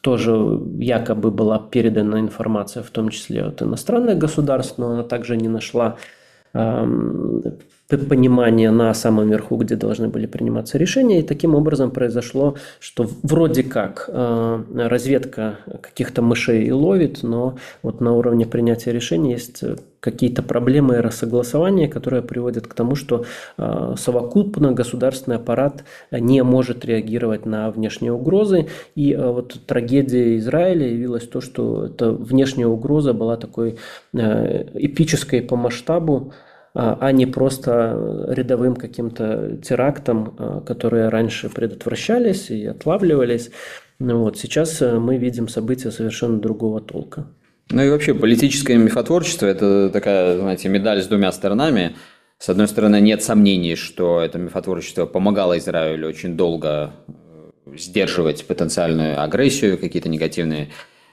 тоже 0.00 0.32
якобы 0.78 1.30
была 1.30 1.58
передана 1.58 2.20
информация, 2.20 2.82
в 2.82 2.90
том 2.90 3.10
числе 3.10 3.44
от 3.44 3.62
иностранных 3.62 4.18
государств, 4.18 4.78
но 4.78 4.92
она 4.92 5.02
также 5.02 5.36
не 5.36 5.48
нашла 5.48 5.96
понимание 7.98 8.70
на 8.70 8.94
самом 8.94 9.28
верху, 9.30 9.56
где 9.56 9.76
должны 9.76 10.08
были 10.08 10.26
приниматься 10.26 10.78
решения. 10.78 11.20
И 11.20 11.22
таким 11.22 11.54
образом 11.54 11.90
произошло, 11.90 12.56
что 12.78 13.08
вроде 13.22 13.62
как 13.62 14.08
э, 14.08 14.62
разведка 14.74 15.58
каких-то 15.80 16.22
мышей 16.22 16.64
и 16.64 16.72
ловит, 16.72 17.22
но 17.22 17.56
вот 17.82 18.00
на 18.00 18.12
уровне 18.12 18.46
принятия 18.46 18.92
решений 18.92 19.32
есть 19.32 19.62
какие-то 20.00 20.42
проблемы 20.42 20.96
и 20.96 21.00
рассогласования, 21.00 21.88
которые 21.88 22.22
приводят 22.22 22.66
к 22.66 22.74
тому, 22.74 22.94
что 22.94 23.24
э, 23.58 23.94
совокупно 23.98 24.72
государственный 24.72 25.36
аппарат 25.36 25.84
не 26.10 26.42
может 26.42 26.84
реагировать 26.84 27.46
на 27.46 27.70
внешние 27.70 28.12
угрозы. 28.12 28.68
И 28.94 29.12
э, 29.12 29.30
вот 29.30 29.60
трагедия 29.66 30.38
Израиля 30.38 30.88
явилась 30.88 31.28
то, 31.28 31.40
что 31.40 31.86
эта 31.86 32.12
внешняя 32.12 32.66
угроза 32.66 33.12
была 33.12 33.36
такой 33.36 33.76
эпической 34.12 35.42
по 35.42 35.56
масштабу, 35.56 36.32
а, 36.74 36.96
а 37.00 37.12
не 37.12 37.26
просто 37.26 38.26
рядовым 38.28 38.76
каким-то 38.76 39.56
терактом, 39.62 40.34
а, 40.38 40.60
которые 40.60 41.08
раньше 41.08 41.48
предотвращались 41.48 42.50
и 42.50 42.66
отлавливались. 42.66 43.50
Ну 43.98 44.20
вот, 44.20 44.38
сейчас 44.38 44.80
э, 44.80 44.98
мы 44.98 45.18
видим 45.18 45.48
события 45.48 45.90
совершенно 45.90 46.38
другого 46.38 46.80
толка. 46.80 47.26
Ну 47.70 47.82
и 47.82 47.90
вообще 47.90 48.14
политическое 48.14 48.76
мифотворчество– 48.76 49.46
это 49.46 49.90
такая, 49.90 50.38
знаете, 50.38 50.68
медаль 50.68 51.02
с 51.02 51.06
двумя 51.06 51.30
сторонами. 51.32 51.96
С 52.38 52.48
одной 52.48 52.66
стороны, 52.66 53.00
нет 53.00 53.22
сомнений, 53.22 53.76
что 53.76 54.20
это 54.20 54.38
мифотворчество 54.38 55.06
помогало 55.06 55.58
Израилю 55.58 56.08
очень 56.08 56.36
долго 56.36 56.92
э, 57.66 57.76
сдерживать 57.76 58.46
потенциальную 58.46 59.22
агрессию, 59.22 59.76
какие-то 59.76 60.08
негативные 60.08 60.70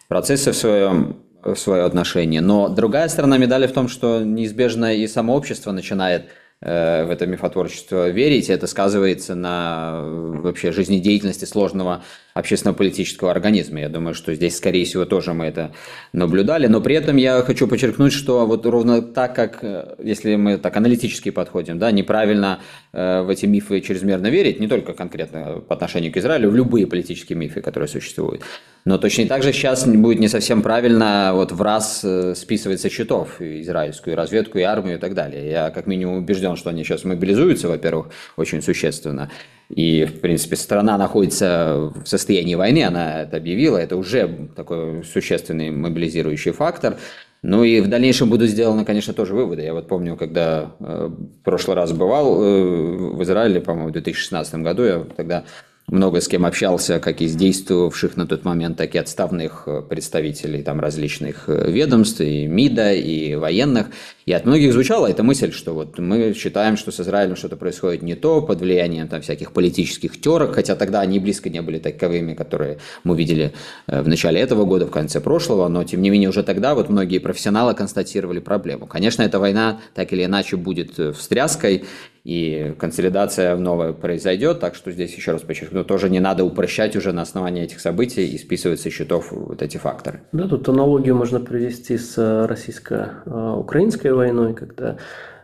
процессы 0.08 0.52
в 0.52 0.56
своем 0.56 1.18
свое 1.56 1.84
отношение. 1.84 2.42
Но 2.42 2.70
другая 2.70 3.08
сторона 3.10 3.38
медали 3.38 3.68
в 3.68 3.74
том, 3.74 3.88
что 3.88 4.22
неизбежно 4.24 4.96
и 4.96 5.08
само 5.08 5.36
общество 5.36 5.72
начинает 5.72 6.28
Э, 6.60 7.06
в 7.06 7.12
это 7.12 7.28
мифотворчество 7.28 8.10
верить, 8.10 8.50
это 8.50 8.66
сказывается 8.66 9.36
на 9.36 10.00
э, 10.02 10.40
вообще 10.42 10.72
жизнедеятельности 10.72 11.46
сложного 11.46 12.04
общественно-политического 12.38 13.32
организма. 13.32 13.80
Я 13.80 13.90
думаю, 13.90 14.14
что 14.14 14.34
здесь, 14.34 14.58
скорее 14.58 14.86
всего, 14.86 15.06
тоже 15.06 15.34
мы 15.34 15.46
это 15.46 15.72
наблюдали. 16.14 16.68
Но 16.68 16.82
при 16.82 16.96
этом 16.96 17.18
я 17.18 17.42
хочу 17.42 17.68
подчеркнуть, 17.68 18.14
что 18.14 18.46
вот 18.46 18.66
ровно 18.66 19.02
так, 19.02 19.36
как, 19.36 19.60
э, 19.64 19.96
если 20.04 20.36
мы 20.36 20.58
так 20.58 20.78
аналитически 20.78 21.32
подходим, 21.32 21.80
да, 21.80 21.92
неправильно 21.92 22.60
в 22.94 23.30
эти 23.30 23.46
мифы 23.46 23.82
чрезмерно 23.82 24.28
верить, 24.28 24.60
не 24.60 24.68
только 24.68 24.94
конкретно 24.94 25.62
по 25.68 25.76
отношению 25.76 26.12
к 26.12 26.18
Израилю, 26.18 26.50
в 26.50 26.56
любые 26.56 26.88
политические 26.88 27.38
мифы, 27.38 27.62
которые 27.62 27.88
существуют. 27.88 28.42
Но 28.86 28.98
точно 28.98 29.28
так 29.28 29.44
же 29.44 29.54
сейчас 29.54 29.86
будет 29.86 30.20
не 30.20 30.28
совсем 30.28 30.62
правильно 30.62 31.32
вот 31.34 31.52
в 31.52 31.62
раз 31.62 32.04
списывать 32.36 32.82
со 32.82 32.90
счетов 32.90 33.40
израильскую 33.42 34.16
разведку 34.16 34.58
и 34.58 34.62
армию 34.62 34.96
и 34.98 35.00
так 35.00 35.14
далее. 35.14 35.48
Я 35.50 35.70
как 35.70 35.86
минимум 35.86 36.18
убежден, 36.18 36.56
что 36.56 36.70
они 36.70 36.84
сейчас 36.84 37.04
мобилизуются, 37.04 37.68
во-первых, 37.68 38.10
очень 38.36 38.62
существенно. 38.62 39.30
И, 39.70 40.06
в 40.06 40.22
принципе, 40.22 40.56
страна 40.56 40.98
находится 40.98 41.92
в 41.94 42.06
состоянии 42.06 42.56
войны, 42.56 42.84
она 42.84 43.24
это 43.24 43.38
объявила, 43.38 43.78
это 43.78 43.98
уже 43.98 44.50
такой 44.56 45.04
существенный 45.04 45.72
мобилизирующий 45.72 46.52
фактор. 46.52 46.98
Ну 47.44 47.64
и 47.64 47.82
в 47.82 47.88
дальнейшем 47.88 48.30
будут 48.30 48.50
сделаны, 48.50 48.86
конечно, 48.86 49.14
тоже 49.14 49.36
выводы. 49.36 49.62
Я 49.62 49.74
вот 49.74 49.88
помню, 49.88 50.16
когда 50.16 50.72
э, 50.80 51.10
в 51.10 51.44
прошлый 51.44 51.76
раз 51.76 51.92
бывал 51.92 52.42
э, 52.42 53.16
в 53.16 53.24
Израиле, 53.24 53.62
по-моему, 53.62 53.90
в 53.90 53.94
2016 53.94 54.56
году, 54.56 54.84
я 54.84 55.06
тогда 55.16 55.44
много 55.90 56.20
с 56.20 56.28
кем 56.28 56.46
общался, 56.46 57.00
как 57.00 57.22
из 57.22 57.34
действовавших 57.36 58.18
на 58.18 58.28
тот 58.28 58.44
момент, 58.44 58.76
так 58.76 58.94
и 58.94 58.98
отставных 58.98 59.64
э, 59.68 59.82
представителей 59.82 60.62
там 60.62 60.82
различных 60.82 61.48
э, 61.48 61.72
ведомств, 61.72 62.20
и 62.20 62.46
МИДа, 62.46 62.94
и 62.94 63.36
военных. 63.36 63.88
И 64.26 64.34
от 64.34 64.46
многих 64.46 64.74
звучала 64.74 65.08
эта 65.08 65.24
мысль, 65.24 65.54
что 65.54 65.74
вот 65.74 65.98
мы 65.98 66.34
считаем, 66.34 66.76
что 66.76 66.92
с 66.92 67.00
Израилем 67.00 67.38
что-то 67.38 67.56
происходит 67.56 68.02
не 68.02 68.16
то, 68.16 68.42
под 68.42 68.60
влиянием 68.60 69.08
там 69.08 69.22
всяких 69.22 69.54
политических 69.54 70.20
терок, 70.20 70.56
хотя 70.56 70.76
тогда 70.76 71.00
они 71.00 71.20
близко 71.20 71.50
не 71.50 71.62
были 71.62 71.80
таковыми, 71.80 72.34
которые 72.34 72.80
мы 73.06 73.16
видели 73.16 73.54
э, 73.88 74.02
в 74.02 74.10
начале 74.10 74.42
этого 74.42 74.66
года, 74.66 74.88
в 74.88 74.92
конце 74.92 75.22
прошлого, 75.22 75.70
но 75.70 75.86
тем 75.86 76.02
не 76.02 76.10
менее 76.10 76.28
уже 76.28 76.44
тогда 76.44 76.76
вот 76.76 76.90
многие 76.90 77.20
профессионалы 77.20 77.74
констатировали 77.74 78.40
проблему. 78.40 78.88
Конечно, 78.88 79.22
эта 79.22 79.40
война 79.40 79.80
так 79.96 80.12
или 80.12 80.26
иначе 80.26 80.58
будет 80.58 81.00
встряской, 81.16 81.86
и 82.28 82.76
консолидация 82.78 83.56
новая 83.56 83.94
произойдет, 83.94 84.60
так 84.60 84.76
что 84.76 84.92
здесь 84.92 85.16
еще 85.16 85.32
раз 85.32 85.44
подчеркну, 85.44 85.86
тоже 85.86 86.10
не 86.10 86.20
надо 86.20 86.44
упрощать 86.44 86.98
уже 86.98 87.14
на 87.14 87.22
основании 87.22 87.64
этих 87.64 87.80
событий 87.80 88.28
и 88.28 88.38
списывать 88.38 88.82
со 88.82 88.90
счетов 88.90 89.32
вот 89.32 89.62
эти 89.62 89.78
факторы. 89.78 90.20
Да, 90.34 90.46
тут 90.50 90.68
аналогию 90.68 91.16
можно 91.16 91.40
привести 91.40 91.98
с 91.98 92.18
э, 92.18 92.46
российско-украинской 92.46 94.12
войной, 94.12 94.54
когда 94.56 94.98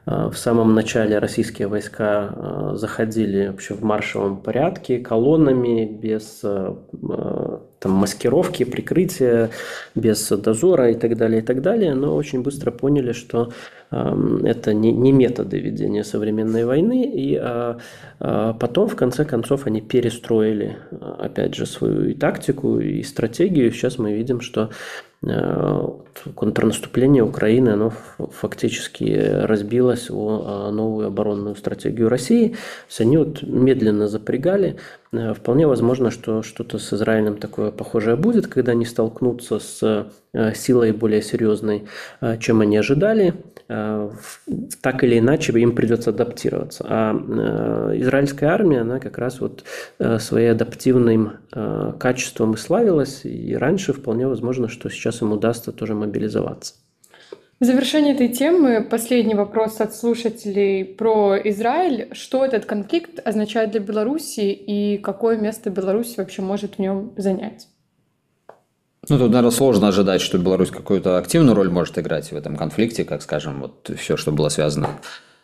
э, 0.06 0.30
в 0.30 0.36
самом 0.36 0.76
начале 0.76 1.20
российские 1.20 1.70
войска 1.70 2.34
э, 2.36 2.72
заходили 2.76 3.48
вообще 3.48 3.76
в 3.76 3.84
маршевом 3.86 4.42
порядке, 4.42 5.00
колоннами, 5.00 5.86
без 5.86 6.42
там, 6.42 7.92
маскировки, 7.92 8.64
прикрытия, 8.66 9.52
без 9.96 10.28
дозора 10.28 10.92
и 10.92 10.96
так 10.96 11.16
далее, 11.16 11.42
и 11.42 11.46
так 11.46 11.62
далее, 11.62 11.96
но 11.96 12.14
очень 12.14 12.42
быстро 12.42 12.72
поняли, 12.72 13.14
что 13.14 13.54
это 14.44 14.74
не, 14.74 14.92
не 14.92 15.12
методы 15.12 15.60
ведения 15.60 16.04
современной 16.04 16.66
войны, 16.66 17.06
и 17.06 17.36
а, 17.36 17.78
а, 18.20 18.54
потом, 18.54 18.88
в 18.88 18.96
конце 18.96 19.26
концов, 19.26 19.68
они 19.68 19.82
перестроили, 19.82 20.78
опять 21.20 21.56
же, 21.56 21.66
свою 21.66 22.10
и 22.10 22.14
тактику, 22.14 22.80
и 22.80 23.04
стратегию. 23.04 23.72
Сейчас 23.72 23.98
мы 23.98 24.14
видим, 24.14 24.42
что 24.42 24.70
Э, 25.26 25.88
контрнаступление 26.36 27.24
Украины, 27.24 27.70
оно 27.70 27.94
фактически 28.18 29.04
разбилось 29.04 30.10
о 30.10 30.70
новую 30.72 31.08
оборонную 31.08 31.56
стратегию 31.56 32.10
России. 32.10 32.56
Есть 32.88 33.02
они 33.02 33.18
вот 33.18 33.42
медленно 33.42 34.10
запрягали. 34.10 34.76
Э, 35.14 35.34
вполне 35.34 35.66
возможно, 35.66 36.12
что 36.12 36.44
что-то 36.44 36.78
с 36.78 36.92
Израилем 36.92 37.38
такое 37.38 37.72
похожее 37.72 38.18
будет, 38.18 38.48
когда 38.48 38.74
они 38.74 38.86
столкнутся 38.86 39.60
с 39.60 40.10
э, 40.34 40.54
силой 40.56 40.92
более 40.92 41.22
серьезной, 41.22 41.86
чем 42.40 42.60
они 42.60 42.76
ожидали. 42.76 43.34
Так 44.82 45.04
или 45.04 45.20
иначе 45.20 45.54
им 45.54 45.76
придется 45.76 46.10
адаптироваться. 46.10 46.86
А 46.90 47.14
израильская 47.96 48.48
армия, 48.48 48.82
она 48.82 49.00
как 49.00 49.18
раз 49.20 49.40
вот 49.40 49.64
своим 50.20 50.52
адаптивным 50.54 51.34
качеством 52.00 52.56
и 52.56 52.58
славилась. 52.58 53.22
И 53.24 53.56
раньше 53.56 53.94
вполне 53.94 54.28
возможно, 54.28 54.68
что 54.68 54.90
сейчас 54.90 55.04
сейчас 55.04 55.22
им 55.22 55.34
удастся 55.34 55.72
тоже 55.74 55.96
мобилизоваться. 55.96 56.76
В 57.60 57.66
завершение 57.66 58.16
этой 58.16 58.30
темы 58.30 58.82
последний 58.90 59.36
вопрос 59.36 59.82
от 59.82 59.94
слушателей 59.96 60.86
про 60.86 61.38
Израиль. 61.44 62.08
Что 62.14 62.46
этот 62.46 62.66
конфликт 62.66 63.20
означает 63.26 63.72
для 63.72 63.80
Беларуси 63.80 64.52
и 64.52 64.98
какое 64.98 65.38
место 65.38 65.70
Беларусь 65.70 66.18
вообще 66.18 66.42
может 66.42 66.76
в 66.76 66.80
нем 66.80 67.14
занять? 67.18 67.68
Ну, 69.10 69.18
тут, 69.18 69.32
наверное, 69.32 69.52
сложно 69.52 69.90
ожидать, 69.90 70.22
что 70.22 70.38
Беларусь 70.38 70.70
какую-то 70.70 71.18
активную 71.18 71.56
роль 71.56 71.70
может 71.70 71.98
играть 72.00 72.32
в 72.32 72.36
этом 72.36 72.56
конфликте, 72.56 73.04
как, 73.04 73.22
скажем, 73.22 73.62
вот 73.62 73.92
все, 73.98 74.16
что 74.16 74.32
было 74.32 74.50
связано 74.50 74.90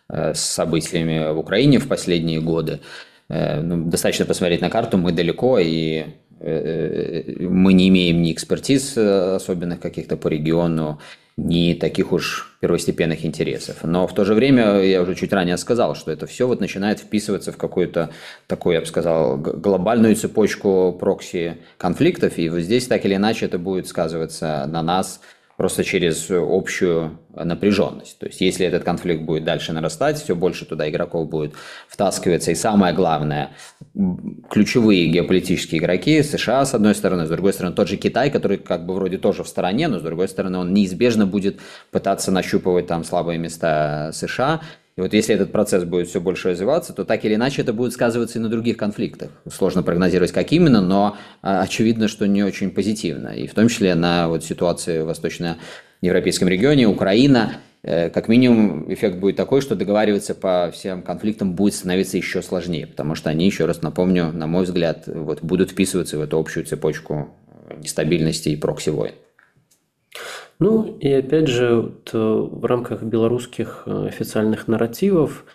э, 0.10 0.34
с 0.34 0.40
событиями 0.40 1.34
в 1.34 1.38
Украине 1.38 1.80
в 1.80 1.88
последние 1.88 2.40
годы. 2.40 2.80
Э, 3.28 3.62
ну, 3.62 3.86
достаточно 3.86 4.26
посмотреть 4.26 4.62
на 4.62 4.70
карту, 4.70 4.98
мы 4.98 5.12
далеко, 5.12 5.60
и 5.60 6.06
Э, 6.40 7.24
мы 7.40 7.74
не 7.74 7.90
имеем 7.90 8.22
ни 8.22 8.32
экспертиз 8.32 8.98
особенных 8.98 9.80
каких-то 9.80 10.16
по 10.16 10.28
региону, 10.28 11.00
ни 11.46 11.74
таких 11.74 12.12
уж 12.12 12.58
первостепенных 12.60 13.26
интересов. 13.26 13.78
Но 13.84 14.08
в 14.08 14.14
то 14.14 14.26
же 14.26 14.34
время, 14.34 14.82
я 14.82 15.02
уже 15.02 15.16
чуть 15.16 15.32
ранее 15.32 15.58
сказал, 15.58 15.96
что 15.96 16.12
это 16.12 16.26
все 16.28 16.48
вот 16.48 16.60
начинает 16.60 17.00
вписываться 17.00 17.52
в 17.52 17.58
какую-то 17.58 18.10
такую, 18.48 18.76
я 18.76 18.82
бы 18.82 18.86
сказал, 18.86 19.38
глобальную 19.38 20.16
цепочку 20.16 20.98
прокси-конфликтов, 21.00 22.38
и 22.38 22.50
вот 22.50 22.60
здесь 22.60 22.88
так 22.88 23.06
или 23.06 23.16
иначе 23.16 23.46
это 23.46 23.58
будет 23.58 23.88
сказываться 23.88 24.66
на 24.68 24.84
нас– 24.84 25.22
просто 25.60 25.84
через 25.84 26.32
общую 26.32 27.20
напряженность. 27.34 28.18
То 28.18 28.28
есть, 28.28 28.40
если 28.40 28.66
этот 28.66 28.86
конфликт 28.86 29.24
будет 29.24 29.44
дальше 29.44 29.74
нарастать, 29.74 30.18
все 30.18 30.34
больше 30.34 30.64
туда 30.66 30.90
игроков 30.90 31.28
будет 31.28 31.54
втаскиваться. 31.90 32.52
И 32.52 32.56
самое 32.56 32.94
главное, 32.96 33.50
ключевые 34.50 35.08
геополитические 35.08 35.82
игроки, 35.82 36.24
США, 36.24 36.64
с 36.64 36.74
одной 36.74 36.96
стороны, 36.96 37.26
с 37.26 37.30
другой 37.30 37.52
стороны, 37.52 37.76
тот 37.76 37.90
же 37.90 37.98
Китай, 37.98 38.32
который 38.32 38.58
как 38.58 38.86
бы 38.86 38.94
вроде 38.94 39.18
тоже 39.18 39.44
в 39.44 39.50
стороне, 39.50 39.90
но 39.90 40.00
с 40.00 40.02
другой 40.02 40.30
стороны, 40.30 40.60
он 40.60 40.74
неизбежно 40.74 41.28
будет 41.28 41.60
пытаться 41.92 42.32
нащупывать 42.32 42.88
там 42.88 43.04
слабые 43.04 43.38
места 43.38 44.12
США 44.14 44.62
и 45.00 45.02
вот 45.02 45.14
если 45.14 45.34
этот 45.34 45.54
процесс 45.54 45.86
будет 45.86 46.10
все 46.10 46.20
больше 46.20 46.50
развиваться, 46.50 46.92
то 46.92 47.06
так 47.06 47.24
или 47.24 47.36
иначе 47.36 47.62
это 47.62 47.72
будет 47.72 47.94
сказываться 47.94 48.38
и 48.38 48.42
на 48.42 48.50
других 48.50 48.76
конфликтах. 48.76 49.30
Сложно 49.50 49.82
прогнозировать, 49.82 50.34
как 50.34 50.52
именно, 50.52 50.82
но 50.82 51.16
а, 51.42 51.62
очевидно, 51.62 52.10
что 52.10 52.28
не 52.28 52.44
очень 52.44 52.70
позитивно. 52.70 53.30
И 53.30 53.48
в 53.48 53.54
том 53.54 53.70
числе 53.70 53.96
на 53.96 54.28
вот 54.28 54.44
ситуации 54.44 55.00
в 55.00 55.06
восточноевропейском 55.06 56.50
регионе, 56.50 56.86
Украина, 56.86 57.54
э, 57.82 58.10
как 58.10 58.28
минимум 58.28 58.94
эффект 58.94 59.20
будет 59.20 59.38
такой, 59.38 59.62
что 59.62 59.76
договариваться 59.76 60.36
по 60.36 60.70
всем 60.74 61.02
конфликтам 61.02 61.54
будет 61.54 61.76
становиться 61.76 62.18
еще 62.18 62.42
сложнее, 62.42 62.86
потому 62.86 63.16
что 63.16 63.30
они, 63.30 63.46
еще 63.46 63.64
раз 63.68 63.82
напомню, 63.82 64.34
на 64.34 64.48
мой 64.48 64.66
взгляд, 64.66 65.04
вот, 65.08 65.42
будут 65.42 65.72
вписываться 65.72 66.18
в 66.18 66.22
эту 66.22 66.38
общую 66.38 66.66
цепочку 66.66 67.30
нестабильности 67.82 68.50
и 68.50 68.58
прокси-войн. 68.58 69.14
Ну 70.60 70.98
и 71.00 71.10
опять 71.12 71.48
же, 71.48 71.76
вот, 71.76 72.12
э, 72.14 72.18
в 72.18 72.66
рамках 72.66 73.02
белорусских 73.02 73.84
э, 73.86 74.08
официальных 74.08 74.68
нарративов 74.68 75.46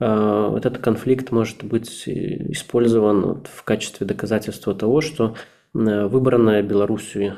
э, 0.00 0.48
вот 0.50 0.64
этот 0.64 0.82
конфликт 0.82 1.30
может 1.32 1.62
быть 1.64 2.08
использован 2.08 3.44
в 3.44 3.62
качестве 3.62 4.06
доказательства 4.06 4.74
того, 4.74 5.00
что 5.02 5.34
выбранная 5.74 6.62
Белоруссией 6.62 7.32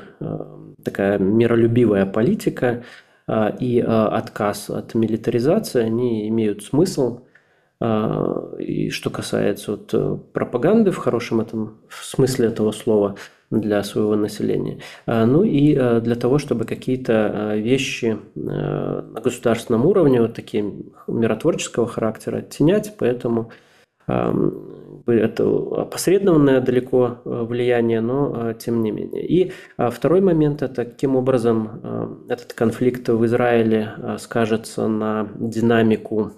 такая 0.85 1.17
миролюбивая 1.17 2.05
политика 2.05 2.83
и 3.27 3.79
отказ 3.79 4.69
от 4.69 4.93
милитаризации, 4.93 5.81
они 5.81 6.29
имеют 6.29 6.61
смысл. 6.61 7.21
И 7.79 8.89
что 8.89 9.09
касается 9.11 9.71
вот 9.71 10.31
пропаганды 10.33 10.91
в 10.91 10.97
хорошем 10.97 11.41
этом 11.41 11.77
в 11.87 12.03
смысле 12.03 12.47
этого 12.47 12.71
слова– 12.71 13.15
для 13.49 13.83
своего 13.83 14.15
населения. 14.15 14.79
А, 15.05 15.25
ну 15.25 15.43
и 15.43 15.75
а, 15.75 16.01
для 16.01 16.15
того, 16.15 16.37
чтобы 16.37 16.65
какие-то 16.65 17.31
а, 17.33 17.55
вещи 17.55 18.17
на 18.35 19.03
государственном 19.23 19.85
уровне, 19.85 20.21
вот 20.21 20.33
такие 20.33 20.73
миротворческого 21.07 21.87
характера, 21.87 22.37
оттенять, 22.37 22.93
поэтому 22.97 23.51
это 25.05 25.43
опосредованное 25.43 26.61
далеко 26.61 27.19
влияние, 27.25 27.99
но 27.99 28.53
тем 28.53 28.81
не 28.81 28.91
менее. 28.91 29.27
И 29.27 29.51
второй 29.77 30.21
момент– 30.21 30.61
это 30.63 30.85
каким 30.85 31.17
образом 31.17 32.23
этот 32.29 32.53
конфликт 32.53 33.09
в 33.09 33.25
Израиле 33.25 34.15
скажется 34.17 34.87
на 34.87 35.27
динамику 35.35 36.31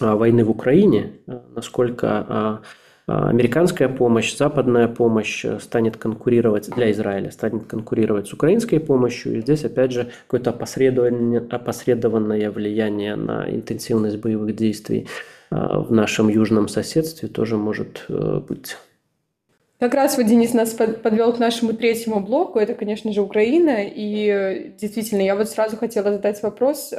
войны 0.00 0.44
в 0.44 0.50
Украине, 0.50 1.12
насколько 1.54 2.60
А, 3.06 3.28
американская 3.28 3.88
помощь, 3.88 4.34
западная 4.34 4.88
помощь 4.88 5.44
э, 5.44 5.58
станет 5.60 5.98
конкурировать 5.98 6.70
для 6.70 6.90
Израиля, 6.90 7.30
станет 7.30 7.66
конкурировать 7.66 8.28
с 8.28 8.32
украинской 8.32 8.78
помощью. 8.78 9.36
И 9.36 9.40
здесь, 9.42 9.64
опять 9.64 9.92
же, 9.92 10.10
какое-то 10.26 10.50
опосредованное 10.50 12.50
влияние 12.50 13.16
на 13.16 13.50
интенсивность 13.50 14.16
боевых 14.16 14.56
действий 14.56 15.06
а, 15.50 15.80
в 15.80 15.92
нашем 15.92 16.28
южном 16.28 16.68
соседстве 16.68 17.28
тоже 17.28 17.58
может 17.58 18.06
э, 18.08 18.40
быть. 18.48 18.78
Как 19.80 19.92
раз 19.92 20.16
вот 20.16 20.24
Денис 20.24 20.54
нас 20.54 20.72
подвел 20.72 21.34
к 21.34 21.38
нашему 21.38 21.74
третьему 21.74 22.20
блоку. 22.20 22.58
Это, 22.58 22.72
конечно 22.72 23.12
же, 23.12 23.20
Украина. 23.20 23.84
И 23.84 24.28
э, 24.28 24.70
действительно, 24.80 25.20
я 25.20 25.36
вот 25.36 25.50
сразу 25.50 25.76
хотела 25.76 26.10
задать 26.10 26.42
вопрос, 26.42 26.94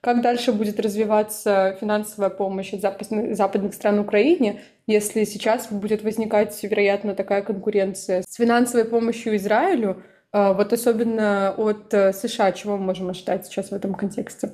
как 0.00 0.22
дальше 0.22 0.52
будет 0.52 0.78
развиваться 0.80 1.76
финансовая 1.80 2.30
помощь 2.30 2.72
от 2.72 2.80
западных, 2.80 3.74
стран 3.74 3.98
Украине, 3.98 4.60
если 4.86 5.24
сейчас 5.24 5.68
будет 5.70 6.02
возникать, 6.02 6.58
вероятно, 6.62 7.14
такая 7.14 7.42
конкуренция 7.42 8.22
с 8.26 8.34
финансовой 8.36 8.84
помощью 8.84 9.36
Израилю, 9.36 10.02
а, 10.30 10.52
вот 10.52 10.72
особенно 10.72 11.54
от 11.56 11.92
э, 11.94 12.12
США, 12.12 12.52
чего 12.52 12.76
мы 12.76 12.84
можем 12.84 13.08
ожидать 13.08 13.46
сейчас 13.46 13.70
в 13.70 13.72
этом 13.72 13.94
контексте? 13.94 14.52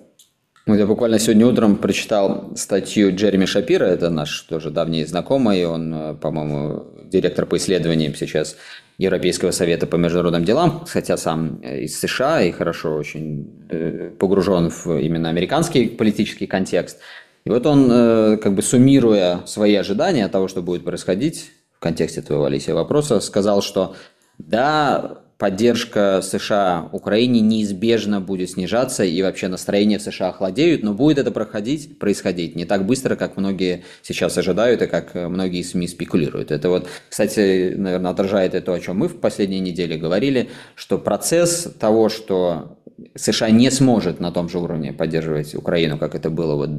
Вот 0.67 0.77
я 0.77 0.87
буквально 0.87 1.19
сегодня 1.19 1.47
утром 1.47 1.77
прочитал 1.77 2.57
статью 2.57 3.15
Джереми 3.15 3.45
Шапира, 3.45 3.85
это 3.85 4.09
наш 4.09 4.41
тоже 4.43 4.71
давний 4.71 5.05
знакомый, 5.05 5.67
он, 5.67 5.95
э, 5.95 6.15
по-моему, 6.15 6.85
директор 7.05 7.45
по 7.45 7.57
исследованиям 7.57 8.15
сейчас 8.15 8.57
Европейского 8.99 9.51
совета 9.51 9.87
по 9.87 9.97
международным 9.97 10.45
делам, 10.45 10.85
хотя 10.87 11.17
сам 11.17 11.61
э, 11.63 11.83
из 11.83 11.99
США 11.99 12.43
и 12.43 12.53
хорошо 12.53 12.95
очень 12.97 13.67
э, 13.69 14.11
погружен 14.19 14.71
в 14.71 14.87
именно 14.99 15.29
американский 15.29 15.89
политический 15.89 16.47
контекст. 16.47 16.99
И 17.45 17.51
вот 17.51 17.67
он, 17.67 18.39
как 18.39 18.55
бы 18.55 18.63
суммируя 18.63 19.43
свои 19.45 19.75
ожидания 19.75 20.27
того, 20.29 20.49
что 20.49 20.63
будет 20.63 20.83
происходить 20.83 21.51
в 21.73 21.79
контексте 21.79 22.23
твоего, 22.23 22.47
Алисия, 22.47 22.75
вопроса, 22.75 23.21
сказал, 23.21 23.61
что 23.61 23.95
да, 24.39 25.24
поддержка 25.39 26.21
США 26.23 26.89
Украине 26.93 27.41
неизбежно 27.41 28.21
будет 28.21 28.51
снижаться, 28.51 29.05
и 29.05 29.23
вообще 29.23 29.49
настроения 29.49 29.99
в 29.99 30.03
США 30.03 30.29
охладеют, 30.29 30.83
но 30.83 30.95
будет 30.95 31.19
это 31.19 31.31
проходить, 31.31 31.99
происходить 31.99 32.57
не 32.57 32.65
так 32.65 32.87
быстро, 32.87 33.17
как 33.17 33.37
многие 33.37 33.85
сейчас 34.03 34.39
ожидают, 34.39 34.83
и 34.83 34.87
как 34.87 35.15
многие 35.15 35.63
СМИ 35.63 35.89
спекулируют. 35.89 36.51
Это 36.51 36.69
вот, 36.69 36.89
кстати, 37.09 37.75
наверное, 37.77 38.13
отражает 38.13 38.55
и 38.55 38.61
то, 38.61 38.73
о 38.73 38.81
чем 38.81 38.99
мы 38.99 39.09
в 39.09 39.21
последние 39.21 39.61
недели 39.61 39.97
говорили, 39.97 40.51
что 40.75 40.99
процесс 40.99 41.69
того, 41.79 42.09
что 42.09 42.79
США 43.17 43.51
не 43.51 43.71
сможет 43.71 44.21
на 44.21 44.31
том 44.31 44.49
же 44.49 44.59
уровне 44.59 44.93
поддерживать 44.93 45.55
Украину, 45.55 45.99
как 45.99 46.15
это 46.15 46.31
было 46.31 46.55
вот 46.55 46.71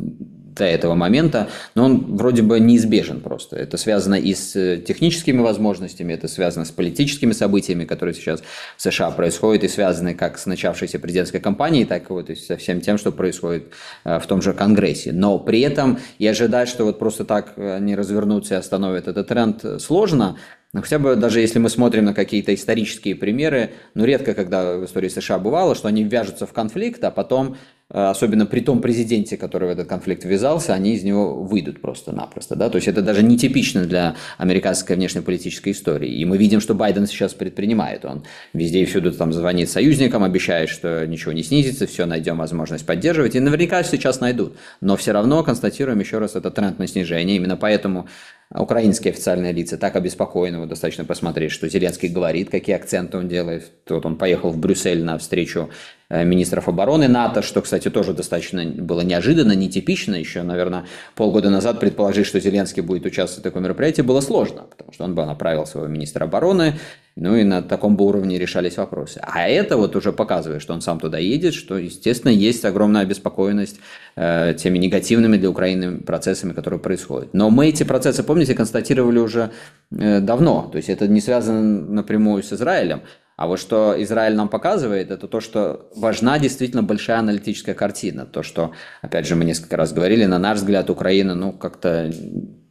до 0.55 0.65
этого 0.65 0.95
момента, 0.95 1.49
но 1.75 1.85
он 1.85 2.15
вроде 2.15 2.41
бы 2.41 2.59
неизбежен 2.59 3.21
просто. 3.21 3.55
Это 3.57 3.77
связано 3.77 4.15
и 4.15 4.33
с 4.33 4.55
э, 4.55 4.77
техническими 4.77 5.41
возможностями, 5.41 6.13
это 6.13 6.27
связано 6.27 6.65
с 6.65 6.71
политическими 6.71 7.33
событиями, 7.33 7.85
которые 7.85 8.15
сейчас 8.15 8.41
в 8.77 8.81
США 8.81 9.11
происходят, 9.11 9.63
и 9.63 9.67
связаны 9.67 10.15
как 10.15 10.37
с 10.37 10.45
начавшейся 10.45 10.99
президентской 10.99 11.39
кампанией, 11.39 11.85
так 11.85 12.09
и 12.09 12.13
вот 12.13 12.29
и 12.29 12.35
со 12.35 12.57
всем 12.57 12.81
тем, 12.81 12.97
что 12.97 13.11
происходит 13.11 13.71
э, 14.03 14.19
в 14.19 14.27
том 14.27 14.41
же 14.41 14.53
Конгрессе. 14.53 15.11
Но 15.11 15.39
при 15.39 15.61
этом 15.61 15.99
и 16.19 16.27
ожидать, 16.27 16.69
что 16.69 16.85
вот 16.85 16.99
просто 16.99 17.25
так 17.25 17.57
они 17.57 17.95
развернутся 17.95 18.55
и 18.55 18.57
остановят 18.57 19.07
этот 19.07 19.27
тренд, 19.27 19.63
э, 19.65 19.79
сложно, 19.79 20.37
но 20.75 20.81
хотя 20.81 20.99
бы 20.99 21.15
даже 21.15 21.39
если 21.39 21.57
мы 21.57 21.69
смотрим 21.69 22.03
на 22.03 22.13
какие-то 22.13 22.53
исторические 22.53 23.15
примеры, 23.15 23.71
ну 23.93 24.03
редко, 24.03 24.33
когда 24.33 24.75
в 24.75 24.83
истории 24.83 25.07
США 25.07 25.39
бывало, 25.39 25.73
что 25.73 25.87
они 25.87 26.03
вяжутся 26.03 26.45
в 26.45 26.51
конфликт, 26.51 27.01
а 27.05 27.11
потом, 27.11 27.53
э, 27.53 27.55
особенно 27.89 28.47
при 28.47 28.61
том 28.61 28.81
президенте, 28.81 29.37
который 29.37 29.67
в 29.67 29.71
этот 29.71 29.87
конфликт 29.87 30.25
ввязался, 30.25 30.73
они 30.73 30.95
из 30.95 31.03
него 31.03 31.43
выйдут 31.43 31.81
просто-напросто. 31.81 32.55
Да? 32.55 32.69
То 32.69 32.77
есть 32.77 32.87
это 32.87 33.03
даже 33.03 33.21
нетипично 33.21 33.85
для 33.85 34.15
американской 34.37 34.95
внешнеполитической 34.95 35.71
истории. 35.71 36.11
И 36.11 36.25
мы 36.25 36.37
видим, 36.37 36.61
что 36.61 36.73
Байден 36.73 37.05
сейчас 37.05 37.35
предпринимает. 37.35 38.03
Он 38.03 38.23
везде 38.53 38.81
и 38.81 38.85
всюду 38.85 39.11
там 39.11 39.31
звонит 39.33 39.69
союзникам, 39.69 40.23
обещает, 40.23 40.69
что 40.69 41.05
ничего 41.05 41.31
не 41.31 41.43
снизится, 41.43 41.85
все 41.85 42.07
найдем 42.07 42.37
возможность 42.37 42.85
поддерживать. 42.87 43.35
И 43.35 43.39
наверняка 43.39 43.83
сейчас 43.83 44.19
найдут. 44.19 44.57
Но 44.81 44.97
все 44.97 45.11
равно 45.11 45.43
констатируем 45.43 45.99
еще 45.99 46.17
раз 46.17 46.35
этот 46.35 46.55
тренд 46.55 46.79
на 46.79 46.87
снижение. 46.87 47.35
Именно 47.37 47.55
поэтому 47.55 48.07
украинские 48.49 49.11
официальные 49.11 49.53
лица 49.53 49.77
так 49.77 49.95
обеспокоены, 49.95 50.59
вот 50.59 50.69
достаточно 50.69 51.05
посмотреть, 51.05 51.51
что 51.51 51.67
Зеленский 51.67 52.09
говорит, 52.09 52.49
какие 52.49 52.75
акценты 52.75 53.17
он 53.17 53.27
делает. 53.27 53.71
Вот 53.87 54.05
он 54.05 54.17
поехал 54.17 54.49
в 54.49 54.57
Брюссель 54.57 55.03
на 55.03 55.17
встречу 55.19 55.69
Э, 56.04 56.04
министров 56.23 56.67
обороны 56.67 57.07
НАТО, 57.07 57.41
что, 57.41 57.61
кстати, 57.61 57.89
тоже 57.89 58.13
достаточно 58.13 58.63
было 58.65 59.01
неожиданно, 59.01 59.53
нетипично. 59.53 60.15
Еще, 60.15 60.43
наверное, 60.43 60.85
полгода 61.15 61.49
назад 61.49 61.79
предположить, 61.79 62.25
что 62.25 62.39
Зеленский 62.39 62.81
будет 62.81 63.05
участвовать 63.05 63.41
в 63.41 63.43
таком 63.43 63.63
мероприятии, 63.63 64.01
было 64.01 64.21
сложно, 64.21 64.63
потому 64.69 64.93
что 64.93 65.03
он 65.03 65.15
бы 65.15 65.25
направил 65.25 65.65
своего 65.65 65.87
министра 65.87 66.25
обороны, 66.25 66.75
ну 67.15 67.35
и 67.35 67.43
на 67.43 67.61
таком 67.61 67.95
бы 67.95 68.05
уровне 68.05 68.37
решались 68.37 68.75
вопросы. 68.77 69.21
А 69.23 69.47
это 69.47 69.77
вот 69.77 69.95
уже 69.95 70.11
показывает, 70.11 70.61
что 70.61 70.73
он 70.73 70.81
сам 70.81 70.99
туда 70.99 71.17
едет, 71.17 71.53
что, 71.53 71.77
естественно, 71.77 72.31
есть 72.31 72.65
огромная 72.65 73.03
обеспокоенность 73.03 73.79
э, 74.17 74.53
теми 74.57 74.77
негативными 74.79 75.37
для 75.37 75.49
Украины 75.49 75.99
процессами, 75.99 76.51
которые 76.51 76.79
происходят. 76.79 77.33
Но 77.33 77.49
мы 77.49 77.67
эти 77.67 77.83
процессы, 77.83 78.21
помните, 78.21 78.53
констатировали 78.53 79.19
уже 79.19 79.51
э, 79.91 80.19
давно. 80.19 80.69
То 80.71 80.77
есть 80.77 80.89
это 80.89 81.07
не 81.07 81.21
связано 81.21 81.61
напрямую 81.61 82.43
с 82.43 82.51
Израилем. 82.51 83.01
А 83.35 83.47
вот 83.47 83.59
что 83.59 83.95
Израиль 84.01 84.35
нам 84.35 84.47
показывает, 84.47 85.11
это 85.11 85.27
то, 85.27 85.41
что 85.41 85.89
важна 85.95 86.39
действительно 86.39 86.83
большая 86.83 87.19
аналитическая 87.19 87.73
картина. 87.73 88.25
То, 88.25 88.43
что, 88.43 88.71
опять 89.01 89.27
же, 89.27 89.35
мы 89.35 89.43
несколько 89.43 89.75
раз 89.75 89.91
говорили, 89.91 90.25
на 90.25 90.39
наш 90.39 90.59
взгляд, 90.59 90.89
Украина, 90.89 91.35
ну, 91.35 91.51
как-то 91.51 92.11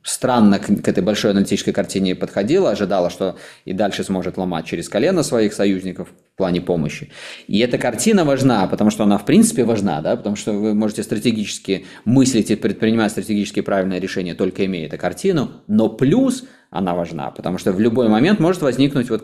странно 0.05 0.59
к, 0.59 0.87
этой 0.87 1.03
большой 1.03 1.33
аналитической 1.33 1.73
картине 1.73 2.15
подходила, 2.15 2.71
ожидала, 2.71 3.11
что 3.11 3.37
и 3.65 3.73
дальше 3.73 4.05
сможет 4.05 4.37
ломать 4.37 4.67
через 4.67 4.89
колено 4.89 5.23
своих 5.23 5.55
союзников 5.55 6.09
в 6.35 6.37
плане 6.37 6.61
помощи. 6.61 7.11
И 7.47 7.59
эта 7.59 7.79
картина 7.79 8.25
важна, 8.25 8.67
потому 8.67 8.91
что 8.91 9.05
она 9.05 9.19
в 9.19 9.25
принципе 9.25 9.65
важна, 9.65 10.03
да, 10.03 10.17
потому 10.17 10.37
что 10.37 10.53
вы 10.53 10.75
можете 10.75 11.03
стратегически 11.03 11.87
мыслить 12.05 12.51
и 12.51 12.57
предпринимать 12.57 13.12
стратегически 13.12 13.61
правильное 13.61 13.99
решение, 13.99 14.35
только 14.35 14.67
имея 14.67 14.87
эту 14.87 14.99
картину, 14.99 15.53
но 15.67 15.89
плюс 15.89 16.45
она 16.71 16.95
важна, 16.95 17.31
потому 17.31 17.57
что 17.57 17.73
в 17.73 17.81
любой 17.81 18.09
момент 18.09 18.41
может 18.41 18.61
возникнуть 18.61 19.09
вот 19.09 19.23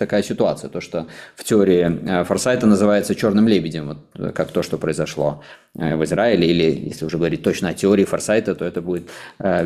такая 0.00 0.22
ситуация, 0.22 0.70
то, 0.70 0.80
что 0.80 1.06
в 1.36 1.44
теории 1.44 1.82
э, 1.82 2.24
Форсайта 2.24 2.66
называется 2.66 3.14
черным 3.14 3.46
лебедем, 3.46 3.86
вот, 3.86 3.98
э, 4.14 4.32
как 4.32 4.50
то, 4.50 4.62
что 4.62 4.78
произошло 4.78 5.42
э, 5.78 5.94
в 5.94 6.02
Израиле, 6.04 6.46
или, 6.46 6.88
если 6.88 7.04
уже 7.04 7.18
говорить 7.18 7.42
точно 7.42 7.68
о 7.68 7.74
теории 7.74 8.04
Форсайта, 8.04 8.54
то 8.54 8.64
это 8.64 8.80
будет 8.80 9.10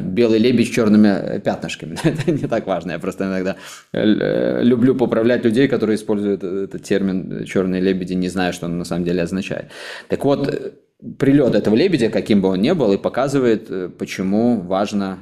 белый 0.01 0.41
лебедь 0.41 0.69
с 0.69 0.71
черными 0.71 1.39
пятнышками. 1.39 1.97
это 2.05 2.33
не 2.33 2.49
так 2.49 2.67
важно, 2.67 2.93
я 2.93 2.99
просто 2.99 3.25
иногда 3.25 3.57
люблю 3.93 4.97
поправлять 4.97 5.45
людей, 5.45 5.69
которые 5.69 5.95
используют 5.95 6.43
этот 6.43 6.83
термин 6.83 7.45
«черные 7.45 7.81
лебеди», 7.81 8.15
не 8.15 8.29
зная, 8.29 8.53
что 8.53 8.67
он 8.67 8.79
на 8.79 8.85
самом 8.85 9.05
деле 9.05 9.23
означает. 9.23 9.67
Так 10.09 10.25
вот, 10.25 10.75
прилет 11.19 11.55
этого 11.55 11.77
лебедя, 11.77 12.11
каким 12.11 12.41
бы 12.41 12.49
он 12.49 12.61
ни 12.61 12.73
был, 12.73 12.93
и 12.93 12.99
показывает, 12.99 13.97
почему 13.99 14.61
важно 14.61 15.19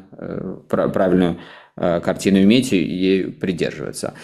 правильную 0.68 1.36
картину 1.76 2.38
иметь 2.38 2.72
и 2.72 2.78
ей 2.78 3.24
придерживаться. 3.24 4.14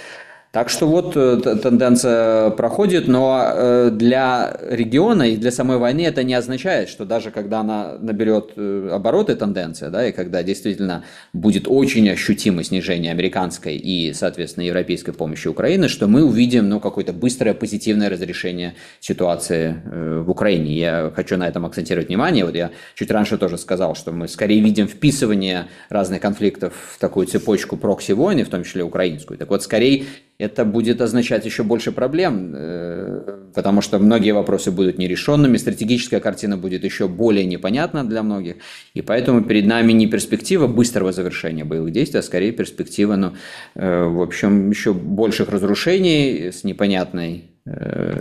Так 0.51 0.71
что 0.71 0.87
вот 0.87 1.15
э, 1.15 1.59
тенденция 1.63 2.49
проходит, 2.51 3.07
но 3.07 3.53
э, 3.55 3.91
для 3.93 4.57
региона 4.71 5.25
и 5.25 5.37
для 5.37 5.51
самой 5.51 5.77
войны 5.77 6.01
это 6.07 6.23
не 6.23 6.33
означает, 6.33 6.89
что 6.89 7.05
даже 7.05 7.31
когда 7.31 7.61
она 7.61 7.99
наберет 8.01 8.53
э, 8.57 8.89
обороты 8.91 9.37
тенденция, 9.37 9.91
да, 9.91 10.09
и 10.09 10.13
когда 10.13 10.43
действительно 10.43 11.05
будет 11.35 11.69
очень 11.69 12.09
ощутимое 12.09 12.65
снижение 12.65 13.13
американской 13.13 13.77
и, 13.77 14.15
соответственно, 14.15 14.65
европейской 14.65 15.13
помощи 15.13 15.49
Украины, 15.49 15.87
что 15.87 16.09
мы 16.09 16.25
увидим 16.25 16.71
ну, 16.71 16.81
какое-то 16.81 17.13
быстрое 17.13 17.53
позитивное 17.53 18.09
разрешение 18.09 18.75
ситуации 19.01 19.77
в 19.85 20.31
Украине. 20.31 20.73
Я 20.73 21.13
хочу 21.15 21.37
на 21.37 21.47
этом 21.47 21.67
акцентировать 21.67 22.09
внимание. 22.09 22.47
Вот 22.47 22.55
я 22.55 22.71
чуть 22.95 23.11
раньше 23.11 23.37
тоже 23.37 23.59
сказал, 23.59 23.95
что 23.95 24.13
мы 24.13 24.29
скорее 24.29 24.61
видим 24.63 24.89
вписывание 24.89 25.67
разных 25.91 26.23
конфликтов 26.23 26.73
в 26.95 26.99
такую 26.99 27.27
цепочку 27.27 27.77
прокси-войны, 27.77 28.45
в 28.45 28.49
том 28.49 28.65
числе 28.65 28.83
украинскую. 28.83 29.37
Так 29.37 29.51
вот, 29.51 29.63
скорее 29.63 30.07
это 30.39 30.65
будет 30.65 31.01
означать 31.01 31.45
еще 31.45 31.65
больше 31.65 31.91
проблем, 31.91 32.53
э, 32.55 33.39
потому 33.55 33.81
что 33.81 33.99
многие 33.99 34.31
вопросы 34.31 34.71
будут 34.71 34.97
нерешенными, 34.97 35.57
стратегическая 35.57 36.21
картина 36.21 36.57
будет 36.57 36.85
еще 36.85 37.09
более 37.09 37.45
непонятна 37.45 38.05
для 38.05 38.23
многих, 38.23 38.57
и 38.95 39.03
поэтому 39.03 39.43
перед 39.43 39.67
нами 39.67 39.93
не 39.93 40.07
перспектива 40.07 40.69
быстрого 40.69 41.11
завершения 41.11 41.65
боевых 41.65 41.93
действий, 41.93 42.21
а 42.21 42.23
скорее 42.23 42.53
перспектива, 42.53 43.17
ну, 43.17 43.33
э, 43.75 44.05
в 44.05 44.23
общем, 44.23 44.71
еще 44.71 44.95
больших 44.95 45.49
разрушений 45.51 46.53
с 46.53 46.63
непонятной 46.63 47.51
э, 47.67 48.21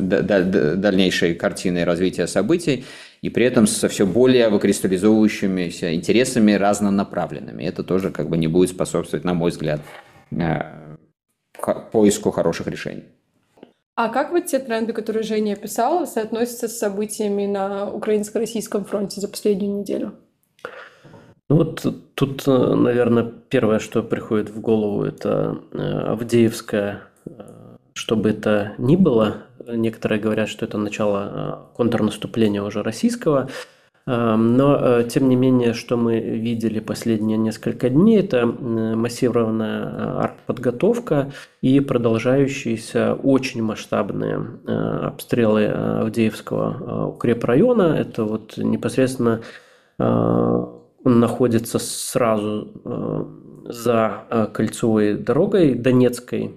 дальнейшей 0.76 1.36
картиной 1.36 1.84
развития 1.84 2.26
событий, 2.26 2.86
и 3.22 3.30
при 3.30 3.45
этом 3.45 3.68
со 3.68 3.89
все 3.89 4.07
более 4.07 4.49
выкристаллизовывающимися 4.49 5.93
интересами 5.93 6.53
разнонаправленными. 6.53 7.63
Это 7.63 7.84
тоже 7.84 8.09
как 8.09 8.28
бы 8.28 8.38
не 8.38 8.47
будет 8.47 8.72
способствовать, 8.72 9.24
на 9.24 9.36
мой 9.36 9.51
взгляд, 9.51 9.82
поиску 11.91 12.32
хороших 12.32 12.68
решений. 12.68 13.03
А 13.95 14.10
как 14.10 14.32
вот 14.32 14.45
те 14.45 14.60
тренды, 14.60 14.93
которые 14.93 15.24
Женя 15.24 15.53
описала, 15.53 16.05
соотносятся 16.05 16.68
с 16.68 16.78
событиями 16.78 17.47
на 17.47 17.89
украинско-российском 17.89 18.86
фронте 18.86 19.20
за 19.22 19.28
последнюю 19.28 19.80
неделю? 19.80 20.14
Ну 21.49 21.55
вот 21.55 21.86
тут, 22.14 22.45
наверное, 22.45 23.24
первое, 23.24 23.80
что 23.80 24.03
приходит 24.03 24.49
в 24.49 24.60
голову, 24.62 25.03
это 25.03 25.58
Авдеевская, 25.74 27.03
что 27.93 28.16
бы 28.16 28.30
это 28.30 28.74
ни 28.78 28.95
было. 28.95 29.38
Некоторые 29.66 30.22
говорят, 30.22 30.49
что 30.49 30.66
это 30.66 30.78
начало 30.78 31.72
контрнаступления 31.76 32.62
уже 32.62 32.84
российского. 32.84 33.49
Но, 34.08 34.78
э, 34.80 35.03
тем 35.10 35.28
не 35.28 35.36
менее, 35.36 35.74
что 35.74 35.97
мы 35.97 36.18
видели 36.22 36.80
последние 36.80 37.38
несколько 37.38 37.89
дней, 37.89 38.22
это 38.22 38.45
массированная 38.45 39.84
э, 39.84 40.20
артподготовка 40.24 41.34
и 41.62 41.82
продолжающиеся 41.82 43.16
очень 43.16 43.62
масштабные 43.62 44.39
э, 44.66 44.72
обстрелы 44.72 45.66
Авдеевского 45.66 47.10
укрепрайона. 47.10 47.97
Это 47.99 48.24
вот 48.24 48.58
непосредственно 48.58 49.41
находится 51.03 51.80
сразу 51.80 52.72
за 53.66 54.49
кольцевой 54.53 55.16
дорогой 55.16 55.74
Донецкой. 55.74 56.55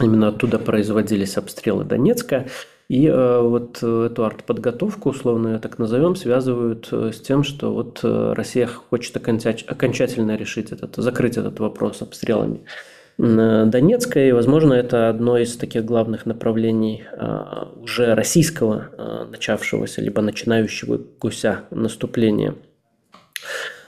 Именно 0.00 0.28
оттуда 0.28 0.60
производились 0.60 1.36
обстрелы 1.36 1.84
Донецка. 1.84 2.46
И 2.90 3.06
э, 3.06 3.40
вот 3.40 3.78
э, 3.82 4.06
эту 4.10 4.24
артподготовку, 4.24 5.10
условно 5.10 5.50
ее 5.50 5.58
так 5.60 5.78
назовем, 5.78 6.16
связывают 6.16 6.88
э, 6.90 7.12
с 7.14 7.20
тем, 7.20 7.44
что 7.44 7.72
вот 7.72 8.00
Россия 8.02 8.66
хочет 8.66 9.16
окончательно 9.16 10.34
решить 10.34 10.72
этот, 10.72 10.96
закрыть 10.96 11.36
этот 11.36 11.60
вопрос 11.60 12.02
обстрелами 12.02 12.62
Донецка, 13.16 14.18
и, 14.18 14.32
возможно, 14.32 14.72
это 14.72 15.08
одно 15.08 15.38
из 15.38 15.56
таких 15.56 15.84
главных 15.84 16.24
направлений 16.24 17.04
уже 17.82 18.14
российского 18.14 19.26
начавшегося, 19.30 20.00
либо 20.00 20.22
начинающего 20.22 20.98
гуся 21.20 21.60
наступления. 21.70 22.54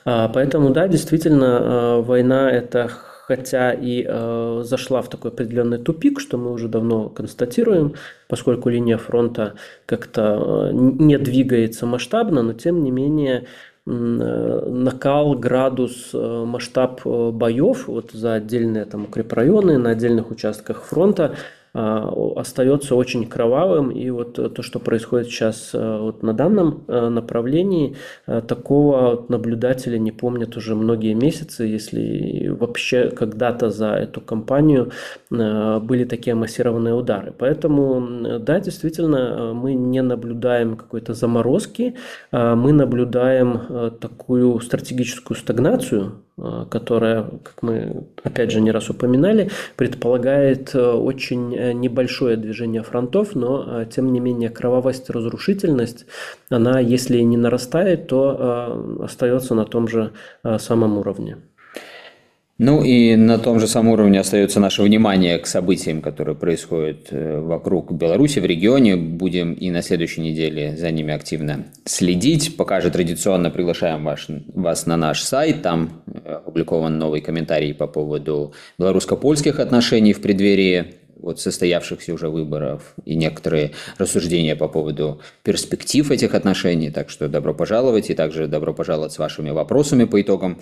Поэтому, 0.05 0.69
да, 0.69 0.87
действительно, 0.87 2.03
война– 2.03 2.51
это 2.53 2.91
хотя 3.37 3.73
и 3.73 4.05
э, 4.07 4.63
зашла 4.65 5.01
в 5.01 5.09
такой 5.09 5.31
определенный 5.31 5.79
тупик, 5.79 6.21
что 6.21 6.37
мы 6.37 6.53
уже 6.53 6.69
давно 6.69 7.09
констатируем, 7.09 7.95
поскольку 8.29 8.69
линия 8.69 8.99
фронта 8.99 9.55
как-то 9.87 10.23
э, 10.23 10.73
не 10.73 11.17
двигается 11.19 11.87
масштабно, 11.87 12.43
но 12.43 12.53
тем 12.53 12.85
не 12.85 12.91
менее 12.91 13.47
э, 13.87 13.91
накал, 13.91 15.33
градус, 15.33 16.11
э, 16.13 16.45
масштаб 16.47 17.07
боев 17.07 17.89
вот 17.89 18.11
за 18.13 18.35
отдельные 18.35 18.85
там 18.85 19.05
укрепрайоны 19.05 19.79
на 19.79 19.91
отдельных 19.91 20.31
участках 20.31 20.83
фронта 20.83 21.35
остается 21.75 22.95
очень 22.95 23.27
кровавым. 23.27 23.91
И 23.91 24.11
вот 24.11 24.35
то, 24.35 24.63
что 24.63 24.79
происходит 24.79 25.29
сейчас 25.29 25.71
э, 25.73 25.99
вот 26.01 26.23
на 26.23 26.35
данном 26.35 26.85
э, 26.87 27.09
направлении, 27.09 27.97
э, 28.27 28.43
такого 28.43 29.25
наблюдатели 29.29 29.97
не 29.97 30.13
помнят 30.13 30.57
уже 30.57 30.75
многие 30.75 31.15
месяцы, 31.15 31.65
если 31.65 32.49
вообще 32.49 33.09
когда-то 33.09 33.71
за 33.71 33.95
эту 33.95 34.21
кампанию 34.21 34.91
были 35.31 36.05
такие 36.05 36.35
массированные 36.35 36.95
удары. 36.95 37.33
Поэтому, 37.39 38.39
да, 38.39 38.61
действительно, 38.61 39.55
мы 39.55 39.75
не 39.75 40.03
наблюдаем 40.03 40.77
какой-то 40.77 41.15
заморозки, 41.15 41.95
а 42.31 42.55
мы 42.55 42.73
наблюдаем 42.73 43.93
такую 44.01 44.61
стратегическую 44.61 45.37
стагнацию, 45.37 46.13
Э, 46.32 46.32
которая, 46.71 47.25
как 47.43 47.63
мы 47.63 48.05
опять 48.25 48.51
же 48.51 48.61
не 48.61 48.71
раз 48.71 48.91
упоминали, 48.91 49.51
предполагает 49.77 50.75
э, 50.75 50.81
очень 50.81 51.55
э, 51.55 51.73
небольшое 51.73 52.37
движение 52.37 52.83
фронтов, 52.83 53.35
но 53.35 53.85
тем 53.85 54.13
не 54.13 54.21
менее 54.21 54.49
кровавость, 54.49 55.11
разрушительность, 55.11 56.07
она 56.51 56.81
если 56.81 57.19
не 57.21 57.37
нарастает, 57.37 58.07
то 58.07 58.99
остается 59.01 59.55
на 59.55 59.65
том 59.65 59.89
же 59.89 60.13
самом 60.59 60.99
уровне. 60.99 61.39
Ну 62.65 62.85
и 62.85 63.17
на 63.17 63.41
том 63.41 63.59
же 63.59 63.67
самом 63.67 63.95
уровне 63.95 64.21
остается 64.21 64.61
наше 64.61 64.83
внимание 64.83 65.37
к 65.41 65.49
событиям, 65.49 66.01
которые 66.01 66.37
происходят 66.37 67.09
э, 67.11 67.41
вокруг 67.41 67.91
Беларуси, 67.91 68.39
в 68.39 68.45
регионе. 68.45 68.95
Будем 68.95 69.53
и 69.55 69.69
на 69.71 69.83
следующей 69.83 70.21
неделе 70.21 70.77
за 70.77 70.93
ними 70.93 71.13
активно 71.13 71.65
следить. 71.87 72.57
Пока 72.57 72.81
же 72.81 72.93
традиционно 72.93 73.51
приглашаем 73.51 74.05
ваш, 74.05 74.29
вас 74.55 74.87
на 74.87 74.97
наш 74.97 75.23
сайт. 75.23 75.63
Там 75.63 76.05
э, 76.07 76.35
опубликован 76.35 76.97
новый 77.01 77.21
комментарий 77.21 77.75
по 77.75 77.89
поводу 77.89 78.55
белорусско-польских 78.79 79.59
отношений 79.59 80.13
в 80.13 80.23
преддверии 80.23 80.95
вот 81.17 81.41
состоявшихся 81.41 82.15
уже 82.15 82.29
выборов 82.29 82.95
и 83.05 83.17
некоторые 83.17 83.73
рассуждения 83.99 84.55
по 84.55 84.69
поводу 84.69 85.21
перспектив 85.43 86.09
этих 86.13 86.33
отношений. 86.35 86.91
Так 86.91 87.11
что 87.11 87.27
добро 87.27 87.55
пожаловать 87.55 88.11
и 88.11 88.15
также 88.15 88.47
добро 88.47 88.73
пожаловать 88.73 89.13
с 89.13 89.19
вашими 89.19 89.51
вопросами 89.51 90.05
по 90.05 90.21
итогам 90.21 90.59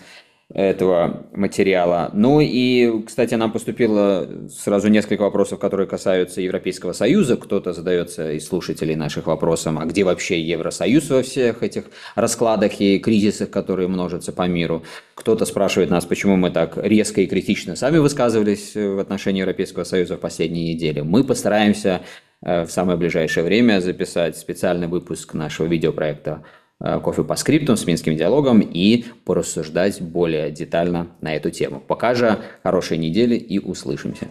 этого 0.53 1.26
материала. 1.32 2.11
Ну 2.12 2.40
и, 2.40 3.03
кстати, 3.07 3.34
нам 3.34 3.53
поступило 3.53 4.28
сразу 4.51 4.88
несколько 4.88 5.22
вопросов, 5.22 5.61
которые 5.61 5.86
касаются 5.86 6.40
Европейского 6.40 6.92
Союза. 6.92 7.36
Кто-то 7.36 7.72
задается 7.72 8.32
из 8.32 8.48
слушателей 8.48 8.96
наших 8.96 9.26
вопросом, 9.26 9.78
а 9.78 9.84
где 9.84 10.03
вообще 10.03 10.40
Евросоюз 10.40 11.09
во 11.11 11.22
всех 11.22 11.62
этих 11.62 11.84
раскладах 12.16 12.80
и 12.80 12.98
кризисах, 12.98 13.51
которые 13.51 13.86
множатся 13.86 14.32
по 14.32 14.48
миру. 14.48 14.82
Кто-то 15.14 15.44
спрашивает 15.44 15.90
нас, 15.90 16.05
почему 16.05 16.36
мы 16.36 16.51
так 16.51 16.76
резко 16.76 17.20
и 17.20 17.26
критично 17.26 17.76
сами 17.76 17.98
высказывались 17.98 18.74
в 18.74 18.98
отношении 18.98 19.40
Европейского 19.40 19.84
Союза 19.84 20.16
в 20.16 20.20
последние 20.20 20.74
недели. 20.74 21.01
Мы 21.01 21.22
постараемся 21.22 22.01
э, 22.42 22.64
в 22.64 22.70
самое 22.70 22.98
ближайшее 22.98 23.44
время 23.44 23.80
записать 23.80 24.36
специальный 24.36 24.88
выпуск 24.88 25.34
нашего 25.34 25.66
видеопроекта 25.66 26.42
Э, 26.42 26.59
кофе 27.03 27.24
по 27.24 27.37
скриптам 27.37 27.76
с 27.76 27.87
Минским 27.87 28.16
диалогом 28.16 28.61
и 28.61 29.05
порассуждать 29.24 30.01
более 30.01 30.51
детально 30.51 31.09
на 31.20 31.35
эту 31.35 31.51
тему. 31.51 31.83
Пока 31.87 32.14
же 32.14 32.39
хорошей 32.62 32.99
недели 32.99 33.35
и 33.35 33.59
услышимся. 33.59 34.28